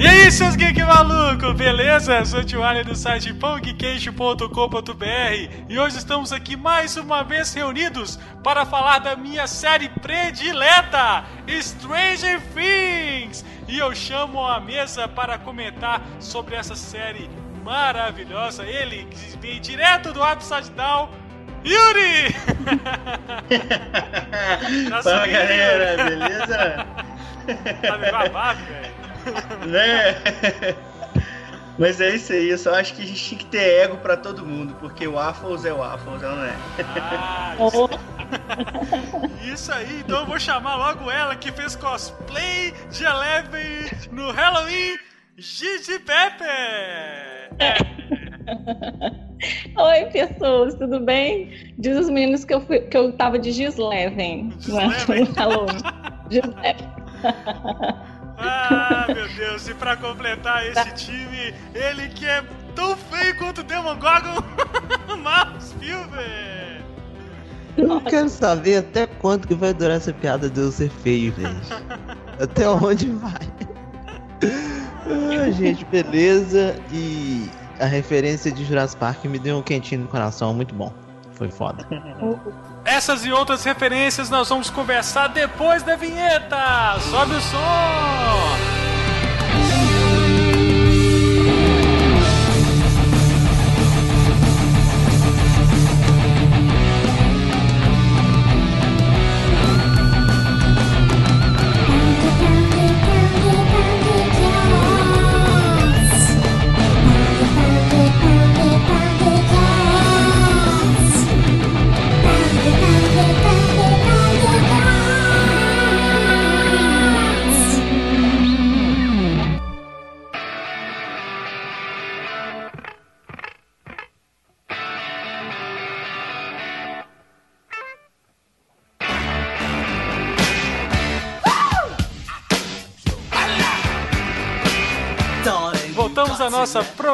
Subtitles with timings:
[0.00, 2.24] E aí, seus geek maluco, beleza?
[2.24, 5.04] Sou o Tio Allen do site pongqueixo.com.br
[5.68, 12.40] e hoje estamos aqui mais uma vez reunidos para falar da minha série predileta, Stranger
[12.54, 13.44] Things.
[13.68, 17.28] E eu chamo a mesa para comentar sobre essa série
[17.62, 18.64] maravilhosa.
[18.64, 21.10] Ele que vem direto do Upside Down,
[21.62, 22.32] Yuri!
[25.04, 26.86] Fala galera, beleza?
[27.82, 28.89] Tá me babado, velho.
[29.66, 30.76] né?
[31.78, 34.14] Mas é isso aí, eu só acho que a gente tinha que ter ego pra
[34.14, 36.54] todo mundo, porque o Waffles é o Waffles, não é?
[37.00, 37.90] Ah, isso...
[39.50, 44.98] isso aí, então eu vou chamar logo ela que fez cosplay de Eleven no Halloween,
[45.38, 46.44] Gigi Pepe!
[49.74, 51.72] Oi, pessoas, tudo bem?
[51.78, 55.78] Diz os meninos que eu, fui, que eu tava de Gisleven no Halloween.
[56.30, 56.90] Gisleven.
[58.42, 62.42] Ah, meu Deus, e pra completar esse time, ele que é
[62.74, 64.42] tão feio quanto o Demogorgon,
[65.22, 66.80] Marcos Spielberg!
[67.76, 71.72] Eu quero saber até quanto que vai durar essa piada de eu ser feio, gente.
[72.40, 73.48] até onde vai?
[75.06, 76.76] ah, gente, beleza.
[76.92, 77.48] E
[77.78, 80.92] a referência de Jurassic Park me deu um quentinho no coração, muito bom.
[81.32, 81.86] Foi foda.
[82.84, 86.98] Essas e outras referências nós vamos conversar depois da vinheta.
[87.10, 88.79] Sobe o som!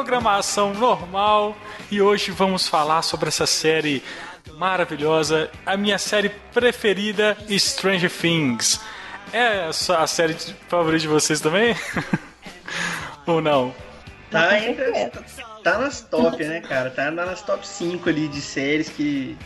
[0.07, 1.57] Programação normal
[1.91, 4.01] e hoje vamos falar sobre essa série
[4.57, 8.81] maravilhosa, a minha série preferida, Stranger Things.
[9.33, 10.37] É a série
[10.69, 11.75] favorita de vocês também?
[13.27, 13.75] Ou não?
[14.31, 15.11] Tá, ainda,
[15.65, 16.89] tá nas top, né, cara?
[16.89, 19.37] Tá nas top 5 ali de séries que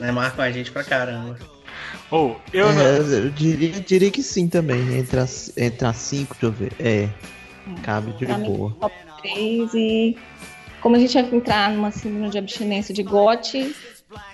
[0.00, 1.38] né, marcam a gente pra caramba.
[2.10, 6.34] Ou, oh, eu, é, eu diria, diria que sim também, entre as, entre as cinco,
[6.34, 6.72] deixa eu ver.
[6.80, 7.08] É,
[7.84, 8.76] cabe de pra boa.
[9.24, 10.16] Mim, top 3 e
[10.80, 13.74] como a gente vai entrar numa síndrome de abstinência de gote,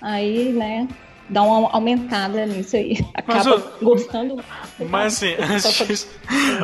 [0.01, 0.85] aí, né,
[1.29, 2.99] dá uma aumentada nisso aí.
[3.13, 4.43] Acaba mas, gostando.
[4.89, 6.07] Mas assim, antes disso,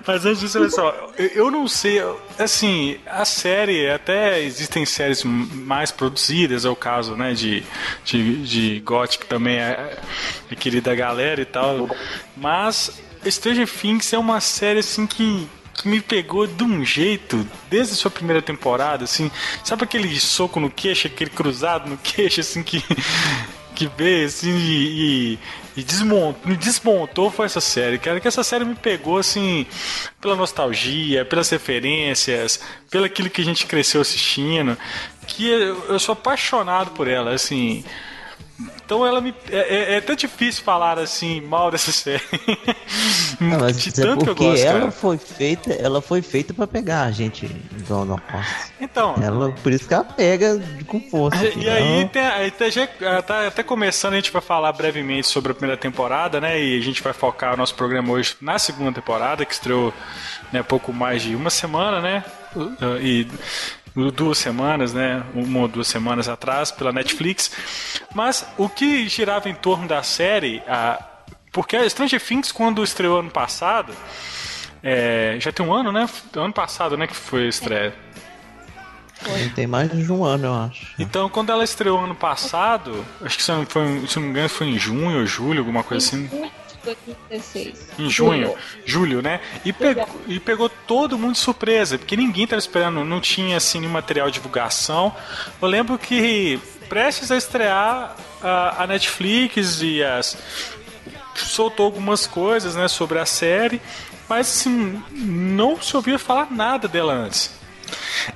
[0.05, 2.01] mas antes disso, olha só, eu, eu, não sei,
[2.37, 7.63] assim, a série, até existem séries mais produzidas, é o caso, né, de,
[8.03, 9.97] de, de Gothic também é,
[10.51, 11.89] é querida galera e tal,
[12.35, 12.91] mas
[13.25, 17.95] Stranger Things é uma série, assim, que que me pegou de um jeito, desde a
[17.95, 19.31] sua primeira temporada, assim,
[19.63, 22.83] sabe aquele soco no queixo, aquele cruzado no queixo, assim, que,
[23.75, 25.39] que veio, assim, e,
[25.77, 29.67] e desmontou, desmontou foi essa série, cara, que essa série me pegou, assim,
[30.19, 32.59] pela nostalgia, pelas referências,
[32.89, 34.75] pelo aquilo que a gente cresceu assistindo,
[35.27, 37.85] que eu, eu sou apaixonado por ela, assim...
[38.59, 39.35] Então ela me.
[39.51, 42.23] É, é, é, tão difícil falar assim mal dessa série.
[43.39, 44.65] Não, mas de tanto que eu gosto.
[44.65, 44.91] Ela cara.
[44.91, 48.71] foi feita, ela foi feita para pegar a gente do Holocaust.
[48.81, 49.15] Então.
[49.21, 51.45] Ela, por isso que ela pega com força.
[51.45, 52.87] E, e aí, tem, aí tá, já,
[53.21, 56.59] tá até começando, a gente vai falar brevemente sobre a primeira temporada, né?
[56.59, 59.93] E a gente vai focar o nosso programa hoje na segunda temporada, que estreou
[60.51, 62.23] né, pouco mais de uma semana, né?
[63.01, 63.27] E
[64.11, 65.23] duas semanas, né?
[65.33, 67.51] Uma ou duas semanas atrás pela Netflix.
[68.13, 71.03] Mas o que girava em torno da série, a,
[71.51, 73.91] porque a Stranger Things quando estreou ano passado,
[74.83, 76.07] é, já tem um ano, né?
[76.35, 77.07] Ano passado, né?
[77.07, 77.95] Que foi a estreia.
[79.15, 79.49] Foi.
[79.49, 80.93] Tem mais de um ano, eu acho.
[80.99, 84.49] Então, quando ela estreou ano passado, acho que se não, foi, se não me engano
[84.49, 86.29] foi em junho ou julho, alguma coisa assim.
[86.87, 87.89] 2016.
[87.99, 88.55] Em junho,
[88.85, 89.39] julho, né?
[89.65, 93.79] E pegou, e pegou todo mundo de surpresa, porque ninguém estava esperando, não tinha assim
[93.79, 95.15] nenhum material de divulgação.
[95.61, 100.37] Eu lembro que prestes a estrear a, a Netflix e as
[101.35, 103.79] soltou algumas coisas, né, sobre a série,
[104.27, 107.55] mas assim, não se ouvia falar nada dela antes.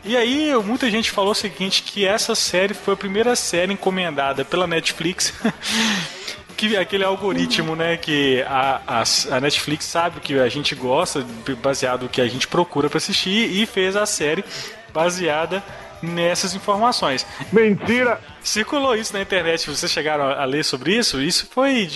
[0.04, 4.46] E aí, muita gente falou o seguinte: que essa série foi a primeira série encomendada
[4.46, 5.34] pela Netflix
[6.52, 9.04] que aquele algoritmo, né, que a, a,
[9.36, 11.26] a, Netflix sabe que a gente gosta,
[11.62, 14.44] baseado no que a gente procura para assistir, e fez a série
[14.94, 15.64] baseada
[16.02, 17.26] nessas informações.
[17.52, 18.20] Mentira!
[18.42, 21.22] Circulou isso na internet, vocês chegaram a ler sobre isso?
[21.22, 21.88] Isso foi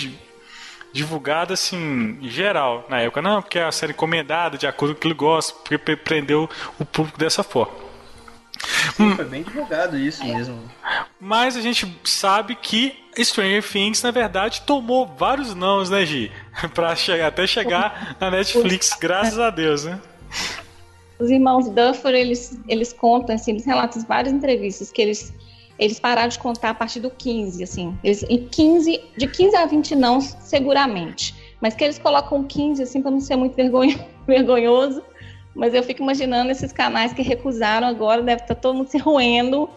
[0.93, 3.21] divulgado assim, em geral, na época.
[3.21, 6.49] Não, porque é a série encomendada, de acordo com o que ele gosta, porque prendeu
[6.79, 7.84] o público dessa forma.
[8.95, 10.59] Sim, foi bem divulgado isso mesmo.
[11.19, 16.31] Mas a gente sabe que Stranger Things, na verdade, tomou vários nãos, né, Gi?
[16.73, 19.99] pra chegar, até chegar na Netflix, graças a Deus, né?
[21.19, 25.33] Os irmãos Duffer, eles, eles contam, assim, eles relatam várias entrevistas que eles,
[25.79, 27.97] eles pararam de contar a partir do 15, assim.
[28.03, 31.33] Eles, em 15, de 15 a 20 não, seguramente.
[31.61, 33.97] Mas que eles colocam 15, assim, para não ser muito vergonho,
[34.27, 35.01] vergonhoso.
[35.55, 38.97] Mas eu fico imaginando esses canais que recusaram agora, deve estar tá todo mundo se
[38.97, 39.69] roendo.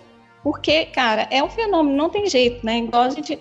[0.43, 2.79] Porque, cara, é um fenômeno, não tem jeito, né?
[2.79, 3.39] Igual a gente.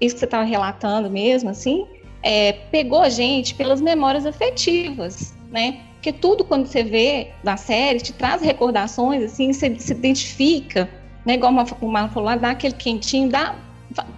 [0.00, 1.84] Isso que você estava relatando mesmo, assim,
[2.22, 5.80] é, pegou a gente pelas memórias afetivas, né?
[5.94, 10.88] Porque tudo quando você vê na série te traz recordações, assim, você se identifica,
[11.26, 11.34] né?
[11.34, 13.56] Igual o Marlon falou lá, dá aquele quentinho, dá,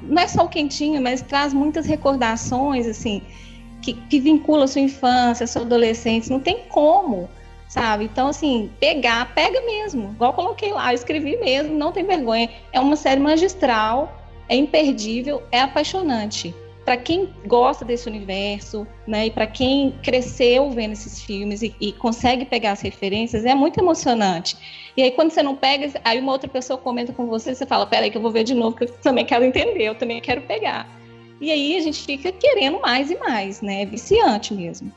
[0.03, 3.23] não é só o quentinho, mas traz muitas recordações, assim,
[3.81, 7.29] que, que vincula a sua infância, a sua adolescência, não tem como,
[7.71, 8.05] sabe?
[8.05, 12.51] Então, assim, pegar, pega mesmo, igual coloquei lá, eu escrevi mesmo, não tem vergonha.
[12.73, 14.13] É uma série magistral,
[14.49, 16.53] é imperdível, é apaixonante
[16.85, 21.93] para quem gosta desse universo, né, e para quem cresceu vendo esses filmes e, e,
[21.93, 24.57] consegue pegar as referências, é muito emocionante.
[24.97, 27.87] E aí quando você não pega, aí uma outra pessoa comenta com você, você fala,
[27.87, 30.41] peraí que eu vou ver de novo, porque eu também quero entender, eu também quero
[30.43, 30.89] pegar.
[31.41, 33.83] E aí a gente fica querendo mais e mais, né?
[33.83, 34.93] É viciante mesmo.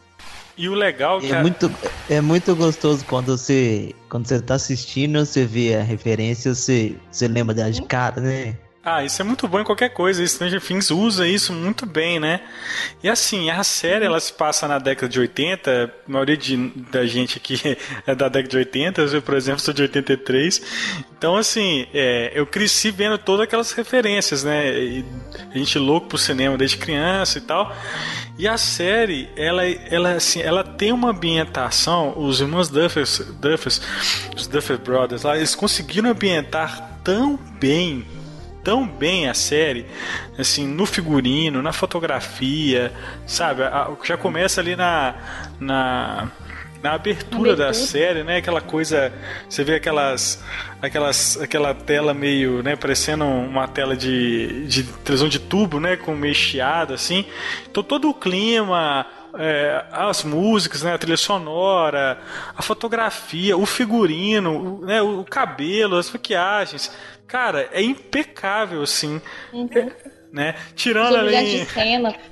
[0.57, 1.79] E o legal é que é muito
[2.09, 7.27] é muito gostoso quando você quando você tá assistindo, você vê a referência, você você
[7.27, 8.57] lembra dela de cara, né?
[8.85, 10.27] Ah, isso é muito bom em qualquer coisa.
[10.27, 12.41] Stranger Things usa isso muito bem, né?
[13.01, 15.85] E assim, a série ela se passa na década de 80.
[15.85, 16.57] A maioria de,
[16.91, 17.61] da gente aqui
[18.05, 19.01] é da década de 80.
[19.03, 20.61] Eu, por exemplo, sou de 83.
[21.17, 24.69] Então, assim, é, eu cresci vendo todas aquelas referências, né?
[24.77, 25.05] E
[25.49, 27.73] a gente louco pro cinema desde criança e tal.
[28.37, 32.15] E a série, ela, ela, assim, ela tem uma ambientação.
[32.17, 33.81] Os irmãos Duffers, Duffers
[34.35, 38.05] os Duffer Brothers lá, eles conseguiram ambientar tão bem
[38.63, 39.85] tão bem a série,
[40.37, 42.91] assim, no figurino, na fotografia,
[43.25, 43.63] sabe?
[44.03, 45.15] Já começa ali na,
[45.59, 46.31] na
[46.83, 48.37] na abertura da série, né?
[48.37, 49.13] Aquela coisa,
[49.49, 50.43] você vê aquelas,
[50.81, 52.75] aquelas, aquela tela meio, né?
[52.75, 55.95] Parecendo uma tela de, de televisão de tubo, né?
[55.95, 57.25] Com meio chiado, assim.
[57.71, 62.19] Então todo o clima, é, as músicas, né, a trilha sonora,
[62.55, 66.91] a fotografia, o figurino, o, né, o cabelo, as maquiagens.
[67.33, 69.19] Cara, é impecável, assim.
[69.51, 69.67] Uhum.
[69.73, 69.91] É,
[70.31, 70.55] né?
[70.75, 71.59] Tirando os ali.
[71.59, 72.15] De cena.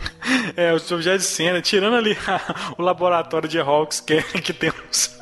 [0.56, 4.54] É, os objetos de cena, tirando ali a, o laboratório de Hawks, que, é, que
[4.54, 5.18] tem, uns,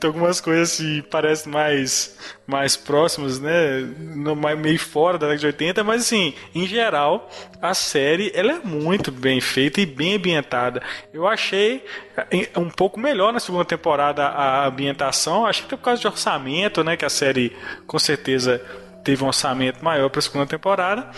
[0.00, 3.80] tem algumas coisas que parecem mais, mais próximas, né?
[3.98, 7.28] No, meio fora da década de 80, mas assim, em geral,
[7.60, 10.82] a série ela é muito bem feita e bem ambientada.
[11.12, 11.84] Eu achei
[12.16, 16.82] é, um pouco melhor na segunda temporada a ambientação, acho que por causa de orçamento,
[16.82, 16.96] né?
[16.96, 17.54] Que a série
[17.86, 18.64] com certeza
[19.02, 21.10] teve um orçamento maior para a segunda temporada,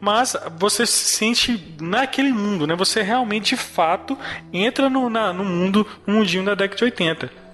[0.00, 2.74] mas você se sente naquele mundo, né?
[2.74, 4.18] Você realmente de fato
[4.52, 7.46] entra no, na, no mundo, no mundinho da década de 80.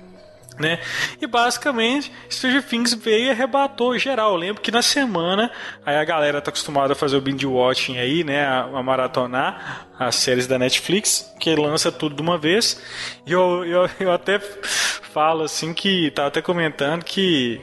[0.58, 0.78] Né?
[1.20, 4.32] E basicamente, Stranger Things veio e arrebatou geral.
[4.32, 5.50] Eu lembro que na semana,
[5.84, 8.44] aí a galera tá acostumada a fazer o binge watching aí, né?
[8.44, 12.80] A, a maratonar as séries da Netflix, que lança tudo de uma vez.
[13.26, 17.60] E eu, eu, eu até falo assim que, tava até comentando que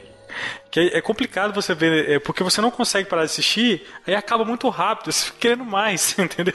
[0.70, 4.44] que é complicado você ver, é, porque você não consegue parar de assistir, aí acaba
[4.44, 6.54] muito rápido, você fica querendo mais, entendeu?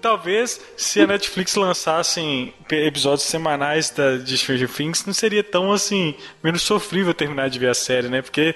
[0.00, 6.14] Talvez se a Netflix lançasse episódios semanais da, de Stranger Things, não seria tão assim,
[6.42, 8.22] menos sofrível terminar de ver a série, né?
[8.22, 8.54] Porque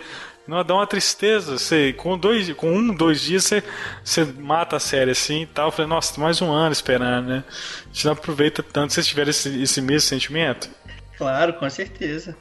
[0.48, 1.58] não dá uma tristeza.
[1.58, 3.62] Você, com, dois, com um, dois dias, você,
[4.02, 5.68] você mata a série assim e tal.
[5.68, 7.44] Eu falei, nossa, mais um ano esperando, né?
[7.84, 10.70] A gente não aproveita tanto se tiver esse, esse mesmo sentimento.
[11.18, 12.34] Claro, com certeza.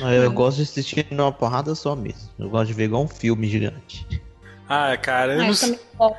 [0.00, 2.30] Eu gosto de assistir numa porrada só mesmo.
[2.38, 4.06] Eu gosto de ver igual um filme gigante.
[4.68, 6.16] Ah, cara, eu, ah, eu não...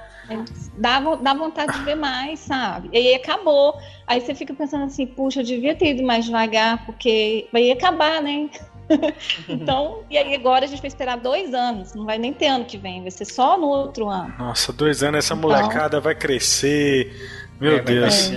[0.78, 2.90] Dá, dá vontade de ver mais, sabe?
[2.92, 3.78] E aí acabou.
[4.06, 8.22] Aí você fica pensando assim, puxa, eu devia ter ido mais devagar, porque vai acabar,
[8.22, 8.50] né?
[9.50, 12.66] então, e aí agora a gente vai esperar dois anos, não vai nem ter ano
[12.66, 14.34] que vem, vai ser só no outro ano.
[14.38, 15.50] Nossa, dois anos, essa então...
[15.50, 17.14] molecada vai crescer,
[17.60, 18.32] meu é, Deus.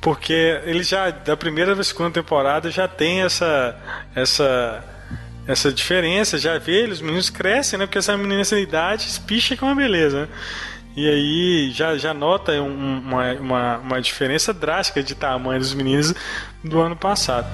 [0.00, 3.76] Porque ele já, da primeira e segunda temporada, já tem essa.
[4.14, 4.84] essa
[5.46, 7.84] essa diferença, já vê eles, os meninos crescem, né?
[7.84, 10.28] Porque essa menina nessa idade espicha com uma beleza, né?
[10.96, 16.14] E aí já, já nota um, uma, uma, uma diferença drástica de tamanho dos meninos
[16.62, 17.46] do ano passado.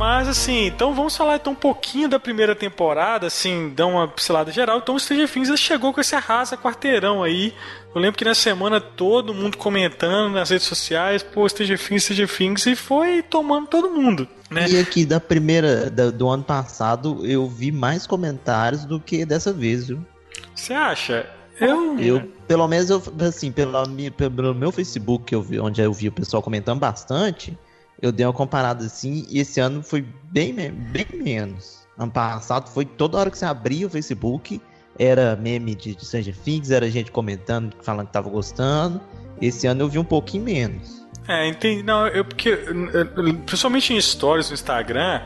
[0.00, 4.50] Mas assim, então vamos falar então um pouquinho da primeira temporada, assim, dar uma pincelada
[4.50, 4.78] geral.
[4.78, 7.52] Então o Stranger Things chegou com esse arrasa quarteirão aí.
[7.94, 12.34] Eu lembro que na semana todo mundo comentando nas redes sociais, pô, Stranger Things, Stranger
[12.34, 14.26] Things, e foi tomando todo mundo.
[14.50, 14.70] Né?
[14.70, 19.52] E aqui da primeira, da, do ano passado, eu vi mais comentários do que dessa
[19.52, 20.02] vez, viu?
[20.54, 21.28] Você acha?
[21.60, 23.74] Eu, eu, pelo menos, eu, assim, pelo,
[24.16, 27.54] pelo meu Facebook, que eu vi, onde eu vi o pessoal comentando bastante,
[28.02, 31.80] eu dei uma comparada assim, e esse ano foi bem, bem menos.
[31.98, 34.60] Ano passado foi toda hora que você abria o Facebook,
[34.98, 39.00] era meme de, de Stranger Things, era gente comentando, falando que tava gostando.
[39.40, 41.06] Esse ano eu vi um pouquinho menos.
[41.28, 41.82] É, entendi.
[41.82, 42.56] Não, eu porque.
[43.46, 45.22] Principalmente em stories no Instagram,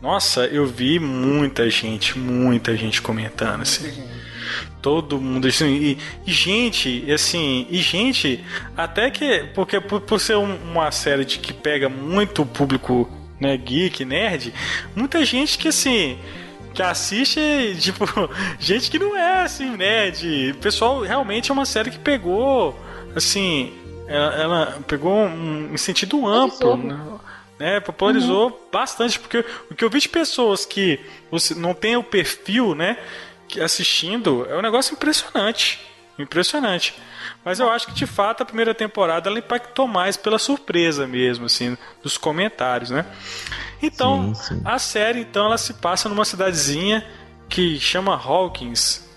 [0.00, 4.02] nossa, eu vi muita gente, muita gente comentando, assim.
[4.80, 8.44] Todo mundo, assim, e, e, gente, assim, e gente,
[8.76, 13.08] até que, porque por, por ser um, uma série de que pega muito público,
[13.40, 14.52] né, geek, nerd,
[14.94, 16.18] muita gente que, assim,
[16.74, 17.40] que assiste,
[17.78, 18.04] tipo,
[18.58, 22.76] gente que não é, assim, nerd, pessoal, realmente é uma série que pegou,
[23.14, 23.72] assim,
[24.06, 27.00] ela, ela pegou um, um sentido amplo, né?
[27.58, 27.80] né?
[27.80, 28.56] Popularizou uhum.
[28.72, 31.00] bastante, porque o que eu vi de pessoas que
[31.56, 32.98] não tem o perfil, né?
[33.60, 35.80] Assistindo é um negócio impressionante.
[36.18, 36.94] Impressionante.
[37.44, 41.46] Mas eu acho que de fato a primeira temporada ela impactou mais pela surpresa mesmo,
[41.46, 43.06] assim, dos comentários, né?
[43.82, 44.62] Então, sim, sim.
[44.64, 47.04] a série então ela se passa numa cidadezinha
[47.48, 49.10] que chama Hawkins.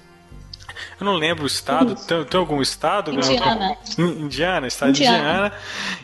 [1.00, 3.12] Eu não lembro o estado, tem, tem, algum estado?
[3.12, 3.78] Indiana.
[3.98, 5.18] Indiana, estado Indiana.
[5.18, 5.54] de Indiana.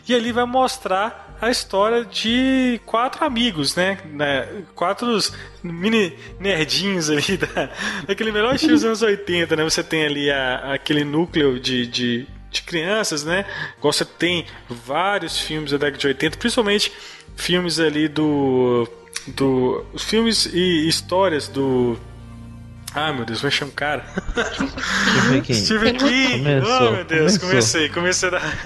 [0.06, 3.98] E ali vai mostrar a história de quatro amigos, né?
[4.12, 4.62] né?
[4.76, 5.18] Quatro
[5.60, 7.68] mini nerdinhos ali da,
[8.06, 9.64] daquele melhor estilo dos anos 80, né?
[9.64, 13.44] Você tem ali a, aquele núcleo de, de, de crianças, né?
[13.80, 16.92] Você tem vários filmes da década de 80, principalmente
[17.34, 18.88] filmes ali do.
[19.26, 21.98] do filmes e histórias do
[22.94, 24.04] ah, meu Deus, vai chamar um cara.
[25.18, 25.64] Stephen King.
[25.64, 26.38] Stephen King.
[26.38, 27.48] Começou, oh, meu Deus, começou.
[27.48, 28.56] comecei, comecei a dar.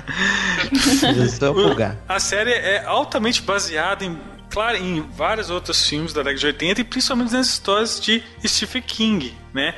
[2.08, 4.18] a série é altamente baseada em,
[4.50, 8.82] claro, em vários outros filmes da década de 80 e principalmente nas histórias de Stephen
[8.82, 9.74] King, né?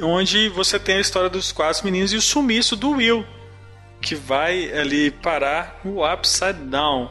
[0.00, 3.26] Onde você tem a história dos quatro meninos e o sumiço do Will,
[4.00, 7.10] que vai ali parar no Upside Down.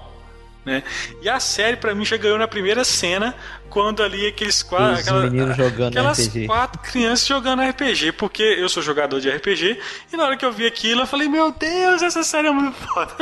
[0.65, 0.83] Né?
[1.21, 3.35] E a série, para mim, já ganhou na primeira cena,
[3.69, 4.99] quando ali aqueles quatro.
[4.99, 6.47] Aquela, jogando aquelas RPG.
[6.47, 9.79] quatro crianças jogando RPG, porque eu sou jogador de RPG,
[10.11, 12.75] e na hora que eu vi aquilo, eu falei, meu Deus, essa série é muito
[12.87, 13.15] foda.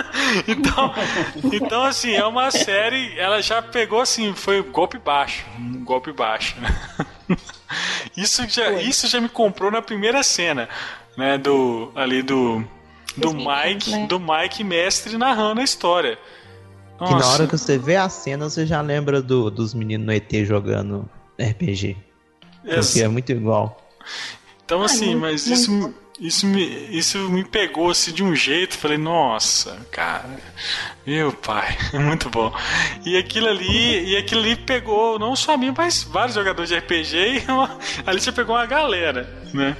[0.47, 0.93] Então,
[1.51, 5.45] então assim, é uma série, ela já pegou assim, foi um golpe baixo.
[5.59, 6.55] Um golpe baixo.
[8.15, 10.69] Isso já, isso já me comprou na primeira cena,
[11.17, 11.37] né?
[11.37, 11.91] Do.
[11.95, 12.63] Ali do.
[13.15, 14.05] Do Mike, né?
[14.07, 16.19] do Mike mestre narrando a história.
[16.99, 17.13] Nossa.
[17.13, 20.13] Que na hora que você vê a cena, você já lembra do, dos meninos no
[20.13, 21.07] ET jogando
[21.39, 21.95] RPG.
[22.63, 23.77] Porque é muito igual.
[24.65, 28.77] Então, assim, mas isso, isso, me, isso me pegou assim, de um jeito.
[28.77, 30.39] Falei, nossa, cara,
[31.05, 32.53] meu pai, é muito bom.
[33.05, 36.77] E aquilo ali, e aquilo ali pegou não só a mim, mas vários jogadores de
[36.77, 37.45] RPG.
[37.47, 39.23] E uma, ali você pegou uma galera,
[39.53, 39.77] né?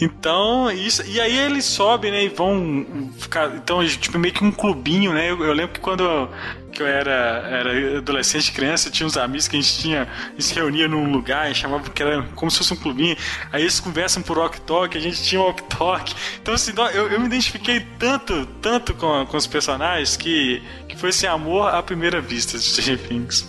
[0.00, 4.50] Então, isso, e aí eles sobem, né, e vão ficar, então, tipo, meio que um
[4.50, 6.28] clubinho, né, eu, eu lembro que quando eu,
[6.72, 10.44] que eu era, era adolescente, criança, tinha uns amigos que a gente tinha, a gente
[10.44, 13.16] se reunia num lugar, e chamava que era como se fosse um clubinho,
[13.52, 17.20] aí eles conversam por walk talk, a gente tinha walk talk, então assim, eu, eu
[17.20, 22.20] me identifiquei tanto, tanto com, com os personagens que, que foi esse amor à primeira
[22.20, 23.46] vista de Stranger Things.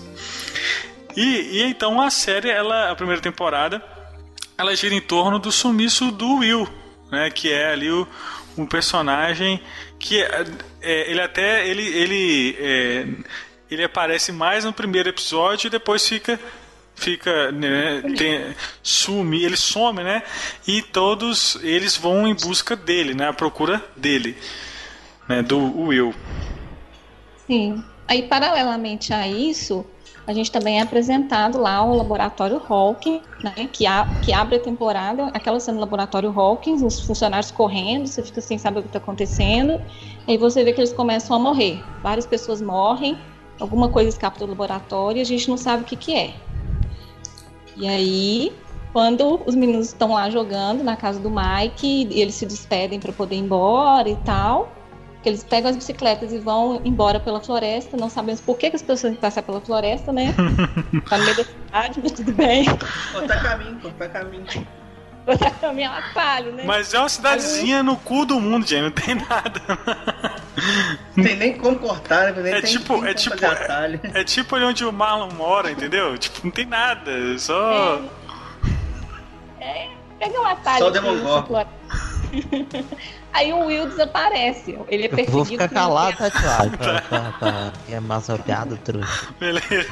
[1.15, 3.92] E, e então a série, ela, a primeira temporada,
[4.57, 6.67] ela gira em torno do sumiço do Will,
[7.11, 7.29] né?
[7.29, 8.07] Que é ali o,
[8.57, 9.61] um personagem
[9.99, 10.45] que é,
[10.81, 13.07] é, ele até ele ele é,
[13.71, 16.39] ele aparece mais no primeiro episódio e depois fica
[16.95, 20.21] fica né, tem, sumi ele some né
[20.67, 24.37] e todos eles vão em busca dele né à procura dele
[25.27, 26.13] né do Will
[27.47, 29.85] sim aí paralelamente a isso
[30.25, 34.59] a gente também é apresentado lá o laboratório Hawkins, né, que, a, que abre a
[34.59, 38.89] temporada, aquela cena do laboratório Hawkins, os funcionários correndo, você fica sem saber o que
[38.89, 39.79] está acontecendo,
[40.27, 41.83] e você vê que eles começam a morrer.
[42.01, 43.17] Várias pessoas morrem,
[43.59, 46.33] alguma coisa escapa do laboratório e a gente não sabe o que, que é.
[47.75, 48.53] E aí,
[48.93, 53.35] quando os meninos estão lá jogando na casa do Mike, eles se despedem para poder
[53.35, 54.71] ir embora e tal,
[55.23, 57.95] que eles pegam as bicicletas e vão embora pela floresta.
[57.95, 60.35] Não sabemos por que, que as pessoas têm que passar pela floresta, né?
[61.09, 62.65] tá no meio da cidade, mas tudo bem.
[63.13, 64.45] Cortar caminho, cortar caminho.
[65.25, 66.63] Cortar caminho é um atalho, né?
[66.65, 68.81] Mas é uma cidadezinha no cu do mundo, gente.
[68.81, 69.61] Não tem nada.
[71.15, 72.41] Não tem nem como cortar, né?
[72.41, 75.31] Nem É tem, tipo, tem é como tipo, é, é tipo ali onde o Marlon
[75.31, 76.17] mora, entendeu?
[76.17, 77.09] Tipo, não tem nada.
[77.09, 78.01] é Só.
[79.61, 79.87] É,
[80.19, 80.79] pega um atalho.
[80.79, 81.65] Só Demogorgon.
[83.33, 84.77] Aí o Will desaparece.
[84.87, 85.31] Ele é Eu perseguido.
[85.31, 89.33] vou ficar calado, Tatiana, pra, pra, pra é mais uma piada, trouxa.
[89.39, 89.65] Beleza.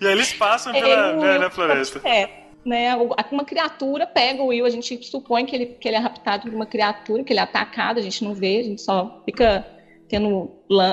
[0.00, 2.00] e aí eles passam pela, o né, floresta.
[2.08, 2.30] É,
[2.64, 2.96] né?
[3.30, 6.54] Uma criatura pega o Will, a gente supõe que ele, que ele é raptado por
[6.54, 9.66] uma criatura, que ele é atacado, a gente não vê, a gente só fica
[10.08, 10.50] tendo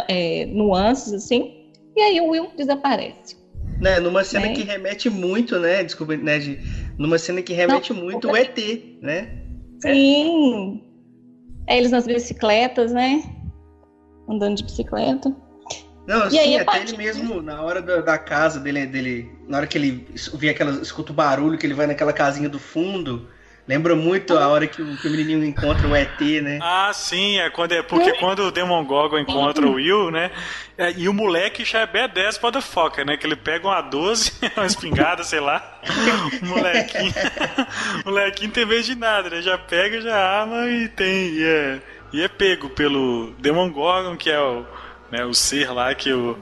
[0.08, 1.72] é, nuances assim.
[1.96, 3.38] E aí o Will desaparece.
[3.80, 4.54] Né, numa cena Né?
[4.56, 5.84] que remete muito, né?
[5.84, 6.40] Desculpa, né?
[6.40, 6.60] De,
[6.98, 8.58] numa cena que remete muito o ET,
[9.02, 9.44] né?
[9.82, 10.84] Sim.
[11.68, 13.24] É, eles nas bicicletas, né?
[14.30, 15.36] Andando de bicicleta.
[16.08, 19.30] Não, E sim, aí, a até ele mesmo, na hora da, da casa dele, dele,
[19.46, 22.58] na hora que ele vê aquela, escuta o barulho, que ele vai naquela casinha do
[22.58, 23.28] fundo,
[23.68, 26.60] lembra muito a hora que o, que o menininho encontra o ET, né?
[26.62, 30.32] Ah, sim, é, quando, é porque quando o Demon Gogol encontra o Will, né?
[30.78, 33.18] é, e o moleque já é B10 motherfucker, né?
[33.18, 35.82] Que ele pega uma 12, uma espingarda, sei lá.
[36.42, 37.14] O molequinho.
[38.06, 39.42] o molequinho tem vez de nada, né?
[39.42, 41.30] Já pega, já arma e tem.
[41.34, 41.82] E é,
[42.14, 44.66] e é pego pelo Demon Gorgon, que é o,
[45.12, 46.38] né, o ser lá que o.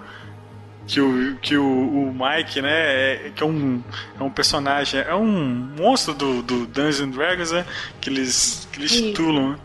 [0.87, 3.81] Que o, que o, o Mike, né, é, que é um,
[4.19, 5.25] é um personagem, é um
[5.79, 7.65] monstro do, do Dungeons and Dragons, né,
[7.99, 9.59] que eles, que eles titulam, né?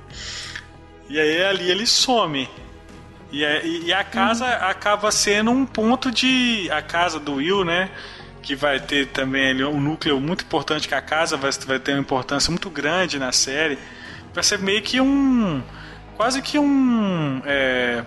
[1.10, 2.48] E aí ali ele some.
[3.32, 6.68] E, é- e- e a casa acaba sendo um ponto de.
[6.70, 7.90] A casa do Will, né?
[8.42, 11.92] Que vai ter também ali um núcleo muito importante, que a casa vai, vai ter
[11.92, 13.78] uma importância muito grande na série.
[14.32, 15.62] Vai ser meio que um.
[16.16, 17.42] Quase que um.
[17.44, 18.04] é,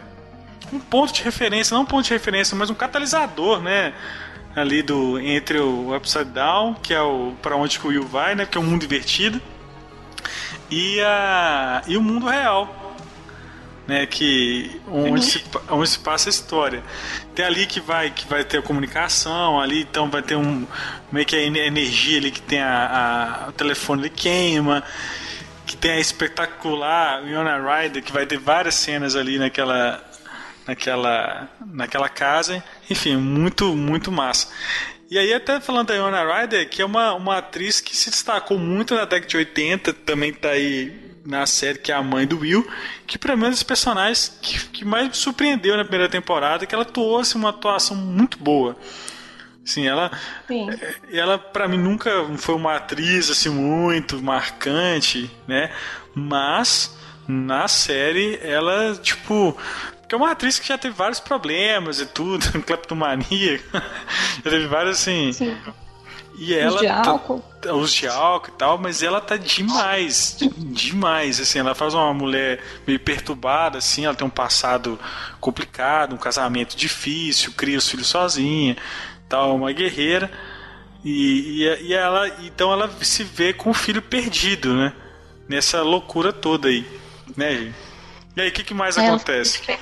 [0.71, 3.93] um ponto de referência, não um ponto de referência, mas um catalisador, né?
[4.55, 8.45] Ali do entre o Upside Down, que é o para onde o Will vai, né?
[8.45, 9.41] Que é o mundo invertido,
[10.69, 12.95] e a e o mundo real,
[13.87, 14.05] né?
[14.05, 16.83] Que onde se, onde se passa a história.
[17.33, 20.67] Tem ali que vai que vai ter a comunicação, ali então vai ter um
[21.11, 24.83] meio que a ener- energia ali que tem a, a- o telefone ele queima,
[25.65, 29.99] que tem a espetacular Winona Ryder que vai ter várias cenas ali naquela
[30.67, 34.47] naquela naquela casa, enfim, muito muito massa.
[35.09, 38.57] E aí até falando da Winona Ryder, que é uma, uma atriz que se destacou
[38.57, 42.39] muito na década de 80, também tá aí na série que é a mãe do
[42.39, 42.67] Will,
[43.07, 46.65] que pra mim é um dos personagens que, que mais me surpreendeu na primeira temporada,
[46.65, 48.75] que ela atuou assim, uma atuação muito boa.
[49.63, 50.11] Sim, ela
[50.47, 50.67] Sim.
[51.09, 55.71] e ela para mim nunca foi uma atriz assim muito marcante, né?
[56.13, 56.97] Mas
[57.27, 59.57] na série ela tipo
[60.13, 63.59] porque é uma atriz que já teve vários problemas e tudo, cleptomania,
[64.43, 65.31] já teve vários assim.
[65.33, 65.57] Sim.
[66.35, 67.43] E ela Uso de tá- álcool.
[67.73, 72.59] uso de álcool e tal, mas ela tá demais, demais, assim, ela faz uma mulher
[72.87, 74.99] meio perturbada, assim, ela tem um passado
[75.39, 78.75] complicado, um casamento difícil, cria os filhos sozinha,
[79.29, 80.31] tal, uma guerreira,
[81.05, 84.91] e, e, e ela, então ela se vê com o filho perdido, né,
[85.47, 86.83] nessa loucura toda aí,
[87.37, 87.75] né, gente?
[88.35, 89.59] E aí, o que, que mais Ela acontece?
[89.59, 89.77] fica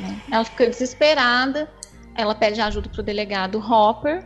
[0.00, 0.20] né?
[0.30, 1.70] Ela fica desesperada,
[2.14, 4.24] ela pede ajuda pro delegado Hopper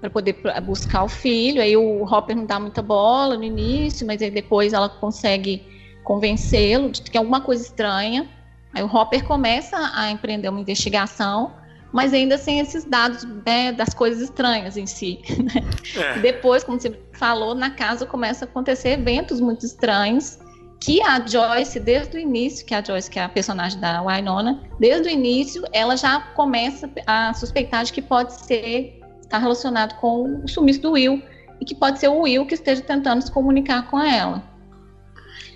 [0.00, 1.60] para poder buscar o filho.
[1.60, 5.66] Aí o Hopper não dá muita bola no início, mas aí depois ela consegue
[6.04, 8.28] convencê-lo de que tem alguma coisa estranha.
[8.74, 11.54] Aí o Hopper começa a empreender uma investigação,
[11.92, 15.20] mas ainda sem esses dados né, das coisas estranhas em si.
[15.28, 20.38] E É, depois, como você falou, na casa começa a acontecer eventos muito estranhos
[20.84, 24.62] que a Joyce, desde o início, que a Joyce, que é a personagem da Winona,
[24.80, 30.42] desde o início, ela já começa a suspeitar de que pode ser está relacionado com
[30.44, 31.22] o sumiço do Will
[31.60, 34.42] e que pode ser o Will que esteja tentando se comunicar com ela.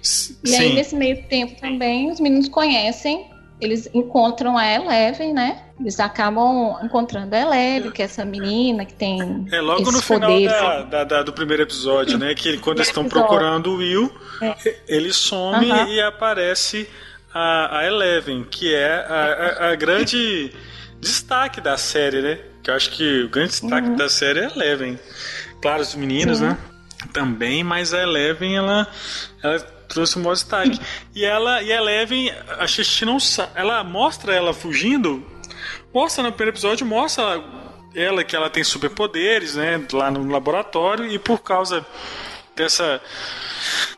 [0.01, 0.75] s- E aí, sim.
[0.75, 3.29] nesse meio tempo também, os meninos conhecem,
[3.61, 5.63] eles encontram a Eleven, né?
[5.81, 10.31] Eles acabam encontrando a Eleven, que é essa menina que tem É logo no final
[10.43, 12.35] da, da- da- do primeiro episódio, né?
[12.35, 13.27] Que quando eles estão episódio.
[13.29, 14.13] procurando o Will,
[14.89, 16.89] ele some e aparece
[17.33, 20.53] a, a Eleven, que é a, a- a grande
[21.01, 22.39] destaque da série, né?
[22.63, 24.99] Que eu acho que o grande destaque da série é a Eleven.
[25.63, 26.57] Claro, os meninos, né?
[27.13, 28.87] Também, mas a Eleven, ela,
[29.43, 30.79] ela trouxe um maior destaque.
[31.15, 33.53] E ela e a Eleven, a gente não sabe.
[33.55, 35.25] Ela mostra ela fugindo.
[35.95, 37.45] Mostra no primeiro episódio, mostra ela,
[37.95, 39.83] ela que ela tem superpoderes, né?
[39.93, 41.85] Lá no laboratório, e por causa
[42.55, 43.01] dessa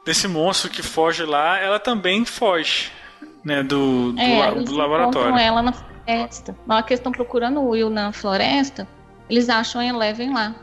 [0.04, 2.90] desse monstro que foge lá, ela também foge.
[3.44, 5.36] né, do, do, É, do laboratório.
[5.38, 6.56] ela na floresta.
[6.66, 8.86] Na hora que eles estão procurando o Will na floresta,
[9.28, 10.54] eles acham a Eleven lá,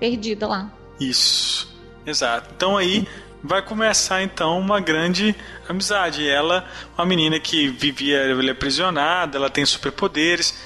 [0.00, 0.70] perdida lá.
[1.00, 1.72] Isso,
[2.06, 2.50] exato.
[2.56, 3.06] Então aí
[3.42, 5.34] vai começar então uma grande
[5.68, 6.28] amizade.
[6.28, 10.62] Ela, uma menina que vivia ela é aprisionada, ela tem superpoderes.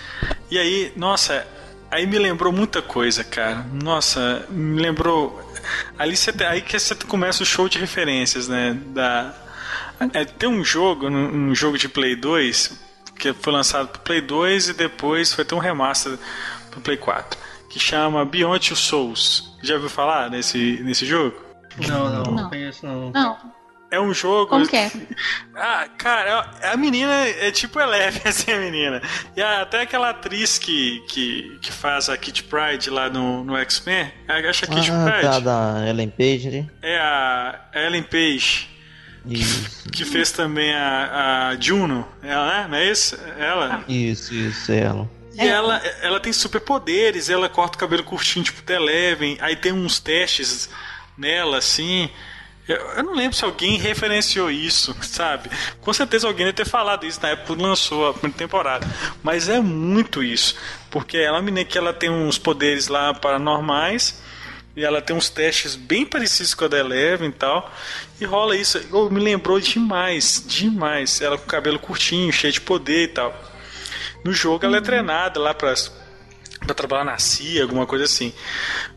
[0.51, 1.47] E aí, nossa,
[1.91, 3.67] aí me lembrou muita coisa, cara.
[3.73, 5.43] Nossa, me lembrou.
[5.99, 8.77] Ali você aí que você começa o show de referências, né?
[8.89, 9.35] Da
[10.13, 12.85] é, tem um jogo, um jogo de Play 2
[13.19, 16.19] que foi lançado pro Play 2 e depois foi ter um remaster
[16.71, 17.39] pro Play 4
[17.71, 19.57] que chama Beyond Two Souls.
[19.63, 21.46] Já ouviu falar nesse, nesse jogo?
[21.89, 22.49] Não, não, não, Não.
[22.49, 23.11] conheço não.
[23.11, 23.37] Não,
[23.91, 24.47] É um jogo.
[24.49, 24.91] como que é?
[25.55, 29.01] Ah, cara, a menina é tipo Eleven, assim, a menina.
[29.37, 34.13] E até aquela atriz que, que, que faz a Kit Pride lá no, no X-Men,
[34.49, 35.23] acho a Kit Ah, Pride.
[35.23, 36.67] tá, da Ellen Page, né?
[36.83, 38.69] É a Ellen Page,
[39.25, 42.07] Isso, que fez também a, a Juno.
[42.23, 42.67] Ela, né?
[42.69, 43.17] Não é isso?
[43.39, 43.85] Ela.
[43.89, 45.09] isso, isso, ela.
[45.35, 49.71] E ela, ela tem superpoderes, ela corta o cabelo curtinho, tipo The Eleven, aí tem
[49.71, 50.71] uns testes
[51.17, 52.11] nela, assim.
[52.69, 55.49] Eu, não lembro se alguém referenciou isso, sabe?
[55.81, 58.87] Com certeza alguém deve ter falado isso na época que lançou a primeira temporada.
[59.23, 60.57] Mas é muito isso.
[60.91, 64.21] Porque ela é uma menina que ela tem uns poderes lá paranormais.
[64.75, 67.73] E ela tem uns testes bem parecidos com a da Eleven e tal.
[68.21, 68.81] E rola isso.
[68.93, 71.21] Oh, me lembrou demais, demais.
[71.21, 73.35] Ela com o cabelo curtinho, cheio de poder e tal.
[74.25, 75.73] No jogo ela é treinada lá pra,
[76.67, 78.33] pra trabalhar na CIA, alguma coisa assim.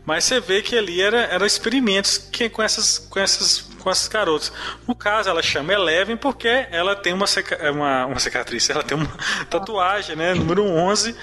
[0.04, 4.08] Mas você vê que ali era, era experimentos que, com, essas, com, essas, com essas
[4.08, 4.52] garotas.
[4.86, 8.96] No caso, ela chama Eleven porque ela tem uma, cica- uma, uma cicatriz, ela tem
[8.98, 9.10] uma
[9.48, 10.34] tatuagem, né?
[10.34, 11.14] Número 11.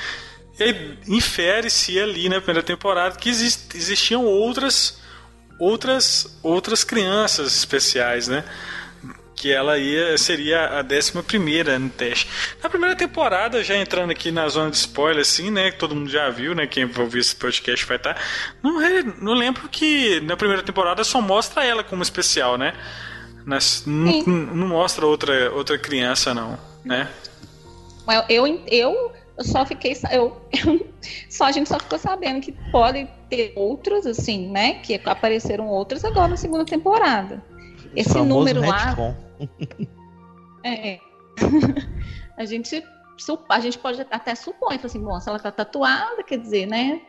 [0.59, 4.97] E infere-se ali na primeira temporada que exist, existiam outras,
[5.59, 8.43] outras, outras crianças especiais, né?
[9.37, 12.27] Que ela ia seria a décima primeira no teste.
[12.61, 15.69] Na primeira temporada, já entrando aqui na zona de spoiler, assim, né?
[15.71, 16.65] Que todo mundo já viu, né?
[16.65, 18.17] Quem vai ouvir esse podcast vai estar.
[18.63, 22.73] Não, re- não lembro que na primeira temporada só mostra ela como especial, né?
[23.45, 27.07] Nas- não, não mostra outra, outra criança, não, né?
[28.27, 29.95] Eu, eu, eu, só fiquei.
[30.11, 30.87] Eu, eu-
[31.29, 34.79] só a gente só ficou sabendo que pode ter outros, assim, né?
[34.81, 37.39] Que apareceram outros agora na segunda temporada.
[37.95, 38.77] Esse número lá.
[38.89, 39.26] retcon.
[40.63, 40.99] É.
[42.37, 42.83] a gente
[43.49, 47.01] a gente pode até supor, fala assim, bom, se ela tá tatuada, quer dizer, né?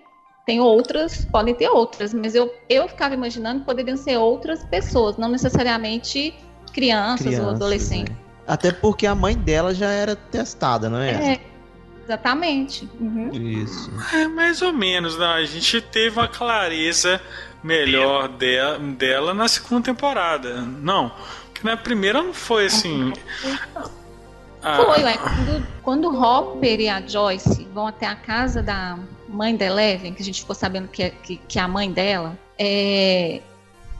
[0.46, 5.18] Tem outras, podem ter outras, mas eu, eu ficava imaginando que poderiam ser outras pessoas,
[5.18, 6.34] não necessariamente
[6.72, 8.14] crianças, ou Crianças, adolescentes.
[8.14, 8.20] né?
[8.46, 11.34] Até porque a mãe dela já era testada, não é?
[11.34, 11.40] É,
[12.02, 12.88] exatamente.
[12.98, 13.30] Uhum.
[13.30, 13.92] Isso.
[14.14, 15.26] É, mais ou menos, né?
[15.26, 17.20] A gente teve uma clareza
[17.62, 20.62] melhor dela, dela na segunda temporada.
[20.62, 21.12] Não,
[21.58, 23.12] que na primeira não foi assim.
[24.62, 28.98] Ah, Foi, ué, quando, quando o Hopper e a Joyce vão até a casa da
[29.28, 31.90] mãe da Eleven, que a gente ficou sabendo que é, que, que é a mãe
[31.90, 33.40] dela, é,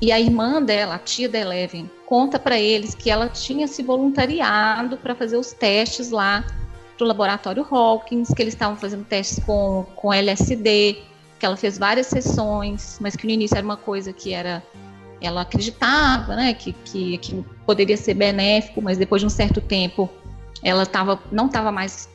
[0.01, 3.83] e a irmã dela, a tia da Eleven, conta pra eles que ela tinha se
[3.83, 6.45] voluntariado para fazer os testes lá
[6.97, 11.03] pro laboratório Hawkins, que eles estavam fazendo testes com, com LSD,
[11.39, 14.63] que ela fez várias sessões, mas que no início era uma coisa que era
[15.21, 17.19] ela acreditava, né, que, que,
[17.67, 20.09] poderia ser benéfico, mas depois de um certo tempo
[20.63, 22.09] ela tava, não estava mais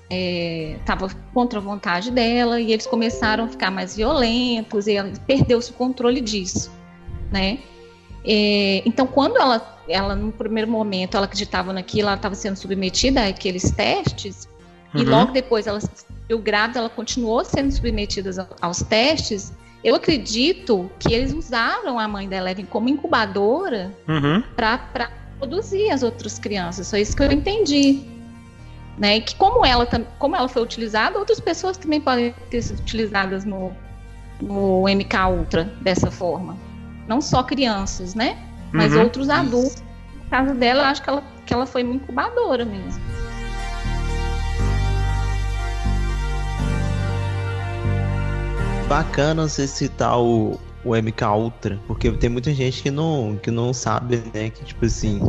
[0.80, 5.72] estava contra a vontade dela e eles começaram a ficar mais violentos e ela perdeu-se
[5.72, 6.72] o controle disso,
[7.32, 7.60] né?
[8.26, 13.28] É, então, quando ela, ela no primeiro momento ela acreditava naquilo, ela estava sendo submetida
[13.28, 14.48] àqueles testes
[14.94, 15.10] e Uhum.
[15.10, 15.80] logo depois ela
[16.30, 19.52] eu grávida, ela continuou sendo submetida aos testes.
[19.84, 24.42] Eu acredito que eles usaram a mãe da Eleven como incubadora Uhum.
[24.56, 26.90] para produzir as outras crianças.
[26.90, 28.02] Foi isso que eu entendi.
[28.98, 29.18] Né?
[29.18, 29.86] E que como ela,
[30.20, 33.72] como ela foi utilizada, outras pessoas também podem ter sido utilizadas no,
[34.40, 36.56] no MK Ultra dessa forma.
[37.08, 38.38] Não só crianças, né?
[38.72, 39.04] Mas Uhum.
[39.04, 39.84] outros adultos.
[40.24, 43.02] No caso dela, eu acho que ela, que ela foi uma incubadora mesmo.
[48.94, 53.74] Bacana você citar o, o MK Ultra, porque tem muita gente que não, que não
[53.74, 54.52] sabe, né?
[54.52, 55.20] Que tipo assim,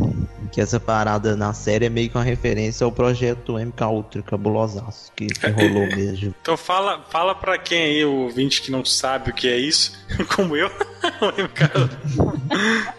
[0.51, 5.11] que essa parada na série é meio que uma referência ao projeto MK Ultra, cabulosaço,
[5.15, 6.31] que, que rolou mesmo.
[6.43, 9.93] Então fala, fala pra quem aí, o ouvinte que não sabe o que é isso,
[10.35, 10.67] como eu,
[11.21, 11.63] o MK.